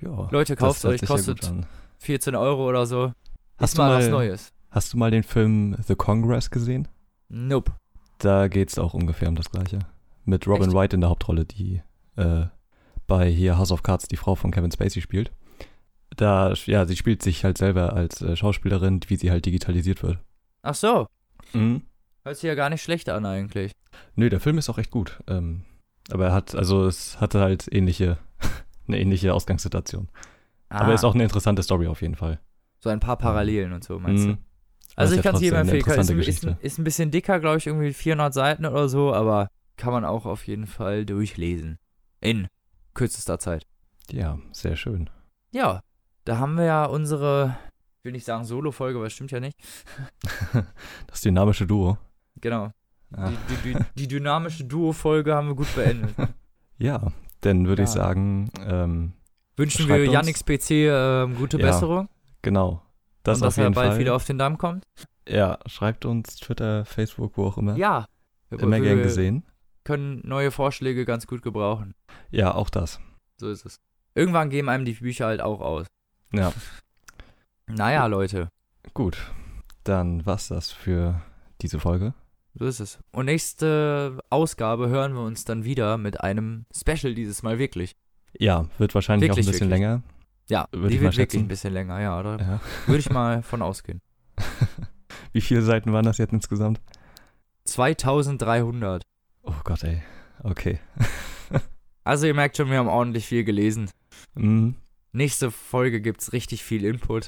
Ja. 0.00 0.28
Leute, 0.30 0.56
kauft 0.56 0.84
euch, 0.84 1.00
ja 1.00 1.06
kostet. 1.06 1.52
14 2.00 2.34
Euro 2.34 2.68
oder 2.68 2.86
so. 2.86 3.12
Hast 3.58 3.70
ist 3.70 3.78
du 3.78 3.82
mal 3.82 3.98
was 3.98 4.08
Neues. 4.08 4.52
Hast 4.70 4.92
du 4.92 4.96
mal 4.96 5.10
den 5.10 5.22
Film 5.22 5.76
The 5.86 5.94
Congress 5.94 6.50
gesehen? 6.50 6.88
Nope. 7.28 7.72
Da 8.18 8.48
geht's 8.48 8.78
auch 8.78 8.94
ungefähr 8.94 9.28
um 9.28 9.34
das 9.34 9.50
Gleiche. 9.50 9.80
Mit 10.24 10.46
Robin 10.46 10.68
Echt? 10.68 10.74
Wright 10.74 10.92
in 10.92 11.00
der 11.00 11.10
Hauptrolle, 11.10 11.44
die 11.44 11.82
äh, 12.16 12.46
bei 13.06 13.30
hier 13.30 13.58
House 13.58 13.72
of 13.72 13.82
Cards 13.82 14.08
die 14.08 14.16
Frau 14.16 14.34
von 14.34 14.50
Kevin 14.50 14.70
Spacey 14.70 15.00
spielt. 15.00 15.32
Da, 16.16 16.54
ja, 16.66 16.86
sie 16.86 16.96
spielt 16.96 17.22
sich 17.22 17.44
halt 17.44 17.58
selber 17.58 17.92
als 17.92 18.20
äh, 18.22 18.36
Schauspielerin, 18.36 19.00
wie 19.08 19.16
sie 19.16 19.30
halt 19.30 19.46
digitalisiert 19.46 20.02
wird. 20.02 20.18
Ach 20.62 20.74
so. 20.74 21.06
Mhm. 21.52 21.82
Hört 22.24 22.36
sich 22.36 22.48
ja 22.48 22.54
gar 22.54 22.70
nicht 22.70 22.82
schlecht 22.82 23.08
an 23.08 23.26
eigentlich. 23.26 23.72
Nö, 24.14 24.28
der 24.28 24.40
Film 24.40 24.58
ist 24.58 24.68
auch 24.68 24.78
echt 24.78 24.90
gut. 24.90 25.20
Ähm, 25.26 25.64
aber 26.10 26.26
er 26.26 26.32
hat, 26.32 26.54
also 26.54 26.86
es 26.86 27.20
hatte 27.20 27.40
halt 27.40 27.68
ähnliche, 27.72 28.18
eine 28.88 29.00
ähnliche 29.00 29.32
Ausgangssituation. 29.34 30.08
Aber 30.70 30.86
Ah, 30.88 30.94
ist 30.94 31.04
auch 31.04 31.14
eine 31.14 31.24
interessante 31.24 31.62
Story 31.62 31.86
auf 31.88 32.00
jeden 32.00 32.14
Fall. 32.16 32.40
so 32.78 32.88
ein 32.88 33.00
paar 33.00 33.18
Parallelen 33.18 33.72
und 33.74 33.84
so, 33.84 33.98
meinst 33.98 34.24
du? 34.24 34.28
Mhm. 34.30 34.38
Also 34.96 35.12
ist 35.12 35.18
ich 35.18 35.22
kann 35.24 35.34
es 35.34 35.40
jedem 35.42 35.58
empfehlen. 35.60 35.80
Ist, 35.84 35.88
ein- 35.88 36.00
ist, 36.00 36.10
ein- 36.10 36.16
Geschichte. 36.16 36.56
ist 36.62 36.78
ein 36.78 36.84
bisschen 36.84 37.10
dicker, 37.10 37.38
glaube 37.40 37.58
ich, 37.58 37.66
irgendwie 37.66 37.92
400 37.92 38.32
Seiten 38.32 38.64
oder 38.66 38.88
so, 38.88 39.12
aber 39.14 39.48
kann 39.76 39.92
man 39.92 40.04
auch 40.04 40.24
auf 40.26 40.46
jeden 40.46 40.66
Fall 40.66 41.04
durchlesen. 41.04 41.78
In 42.20 42.48
kürzester 42.94 43.38
Zeit. 43.38 43.66
Ja, 44.10 44.38
sehr 44.52 44.76
schön. 44.76 45.08
Ja, 45.52 45.82
da 46.24 46.38
haben 46.38 46.54
wir 46.56 46.64
ja 46.64 46.84
unsere, 46.86 47.56
ich 47.98 48.04
will 48.04 48.12
nicht 48.12 48.26
sagen 48.26 48.44
Solo-Folge, 48.44 48.98
aber 48.98 49.06
das 49.06 49.12
stimmt 49.12 49.30
ja 49.30 49.40
nicht. 49.40 49.56
Das 51.06 51.20
dynamische 51.20 51.66
Duo. 51.66 51.98
Genau. 52.40 52.72
Ah. 53.12 53.30
Die, 53.64 53.72
die, 53.72 53.76
die, 53.96 54.08
dynamische 54.08 54.64
Duo-Folge 54.64 55.34
haben 55.34 55.48
wir 55.48 55.54
gut 55.56 55.74
beendet. 55.74 56.14
Ja, 56.78 57.12
dann 57.42 57.66
würde 57.66 57.82
ich 57.82 57.90
Ja. 57.90 57.94
sagen, 57.94 58.50
ähm, 58.66 59.12
Wünschen 59.60 59.86
Schreibt 59.86 60.04
wir. 60.04 60.10
Yannick's 60.12 60.42
PC 60.44 60.70
ähm, 60.70 61.36
gute 61.36 61.58
Ja, 61.58 61.66
Besserung 61.66 62.08
genau. 62.42 62.82
Das 63.22 63.38
und 63.38 63.44
dass 63.44 63.58
er 63.58 63.70
bald 63.70 63.90
Fall. 63.92 63.98
wieder 63.98 64.14
auf 64.14 64.24
den 64.24 64.38
Damm 64.38 64.56
kommt. 64.56 64.86
ja, 65.28 65.58
schreibt 65.66 66.04
uns 66.06 66.36
Twitter, 66.36 66.84
Facebook, 66.86 67.36
wo 67.36 67.46
auch 67.46 67.58
immer. 67.58 67.76
Ja. 67.76 68.06
Immer 68.50 68.80
gern 68.80 69.02
gesehen. 69.02 69.44
können 69.84 70.22
neue 70.26 70.50
Vorschläge 70.50 71.04
ganz 71.04 71.26
gut 71.26 71.42
gebrauchen. 71.42 71.94
Ja, 72.30 72.54
auch 72.54 72.70
das. 72.70 72.98
So 73.36 73.50
ist 73.50 73.64
es. 73.66 73.80
Irgendwann 74.14 74.48
geben 74.50 74.68
einem 74.68 74.84
die 74.84 74.94
Bücher 74.94 75.26
halt 75.26 75.40
auch 75.40 75.60
aus. 75.60 75.86
Ja, 76.32 76.52
Naja, 77.66 78.06
Leute. 78.06 78.48
gut. 78.94 79.18
Dann 79.84 80.24
war's 80.26 80.48
das 80.48 80.72
für 80.72 81.20
diese 81.60 81.78
Folge. 81.78 82.14
So 82.54 82.64
ist 82.64 82.80
es. 82.80 82.98
Und 83.12 83.26
nächste 83.26 84.18
Ausgabe 84.30 84.88
hören 84.88 85.12
wir 85.14 85.22
uns 85.22 85.44
dann 85.44 85.64
wieder 85.64 85.96
mit 85.98 86.20
einem 86.20 86.64
Special 86.74 87.14
dieses 87.14 87.42
Mal 87.42 87.58
wirklich. 87.58 87.94
Ja, 88.38 88.66
wird 88.78 88.94
wahrscheinlich 88.94 89.28
Wirklich, 89.30 89.46
auch 89.46 89.48
ein 89.48 89.52
bisschen 89.52 89.70
wirklich. 89.70 89.80
länger. 89.88 90.02
Ja, 90.48 90.66
Würde 90.72 90.88
die 90.88 90.94
ich 90.96 91.00
mal 91.00 91.06
wird 91.08 91.16
wirklich 91.18 91.42
ein 91.42 91.48
bisschen 91.48 91.72
länger, 91.72 92.00
ja. 92.00 92.22
Da 92.22 92.36
Ja. 92.38 92.60
würde 92.86 92.98
ich 92.98 93.10
mal 93.10 93.42
von 93.42 93.62
ausgehen. 93.62 94.00
Wie 95.32 95.40
viele 95.40 95.62
Seiten 95.62 95.92
waren 95.92 96.04
das 96.04 96.18
jetzt 96.18 96.32
insgesamt? 96.32 96.80
2300. 97.64 99.02
Oh 99.42 99.52
Gott, 99.64 99.82
ey. 99.84 100.02
Okay. 100.42 100.78
Also 102.02 102.26
ihr 102.26 102.34
merkt 102.34 102.56
schon, 102.56 102.70
wir 102.70 102.78
haben 102.78 102.88
ordentlich 102.88 103.26
viel 103.26 103.44
gelesen. 103.44 103.90
Mhm. 104.34 104.74
Nächste 105.12 105.50
Folge 105.50 106.00
gibt's 106.00 106.32
richtig 106.32 106.64
viel 106.64 106.84
Input. 106.84 107.26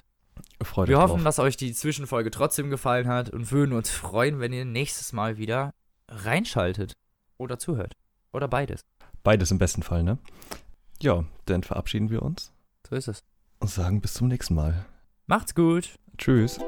Freut 0.63 0.89
Wir 0.89 0.99
hoffen, 0.99 1.17
drauf. 1.17 1.25
dass 1.25 1.39
euch 1.39 1.59
die 1.59 1.75
Zwischenfolge 1.75 2.31
trotzdem 2.31 2.71
gefallen 2.71 3.07
hat 3.07 3.29
und 3.29 3.53
würden 3.53 3.75
uns 3.75 3.91
freuen, 3.91 4.41
wenn 4.41 4.53
ihr 4.53 4.65
nächstes 4.65 5.13
Mal 5.13 5.37
wieder 5.37 5.73
reinschaltet. 6.09 6.95
Oder 7.37 7.59
zuhört. 7.59 7.93
Oder 8.33 8.49
beides. 8.49 8.81
Beides 9.23 9.51
im 9.51 9.59
besten 9.59 9.83
Fall, 9.83 10.03
ne? 10.03 10.19
Ja, 11.03 11.25
dann 11.47 11.65
verabschieden 11.65 12.11
wir 12.11 12.23
uns 12.23 12.53
So 12.89 12.95
ist 12.95 13.09
es. 13.09 13.25
und 13.59 13.69
sagen 13.69 14.01
bis 14.01 14.15
zum 14.15 14.29
nächsten 14.29 14.55
Mal. 14.55 14.87
Macht's 15.27 15.55
gut. 15.55 15.97
Tschüss. 16.17 16.61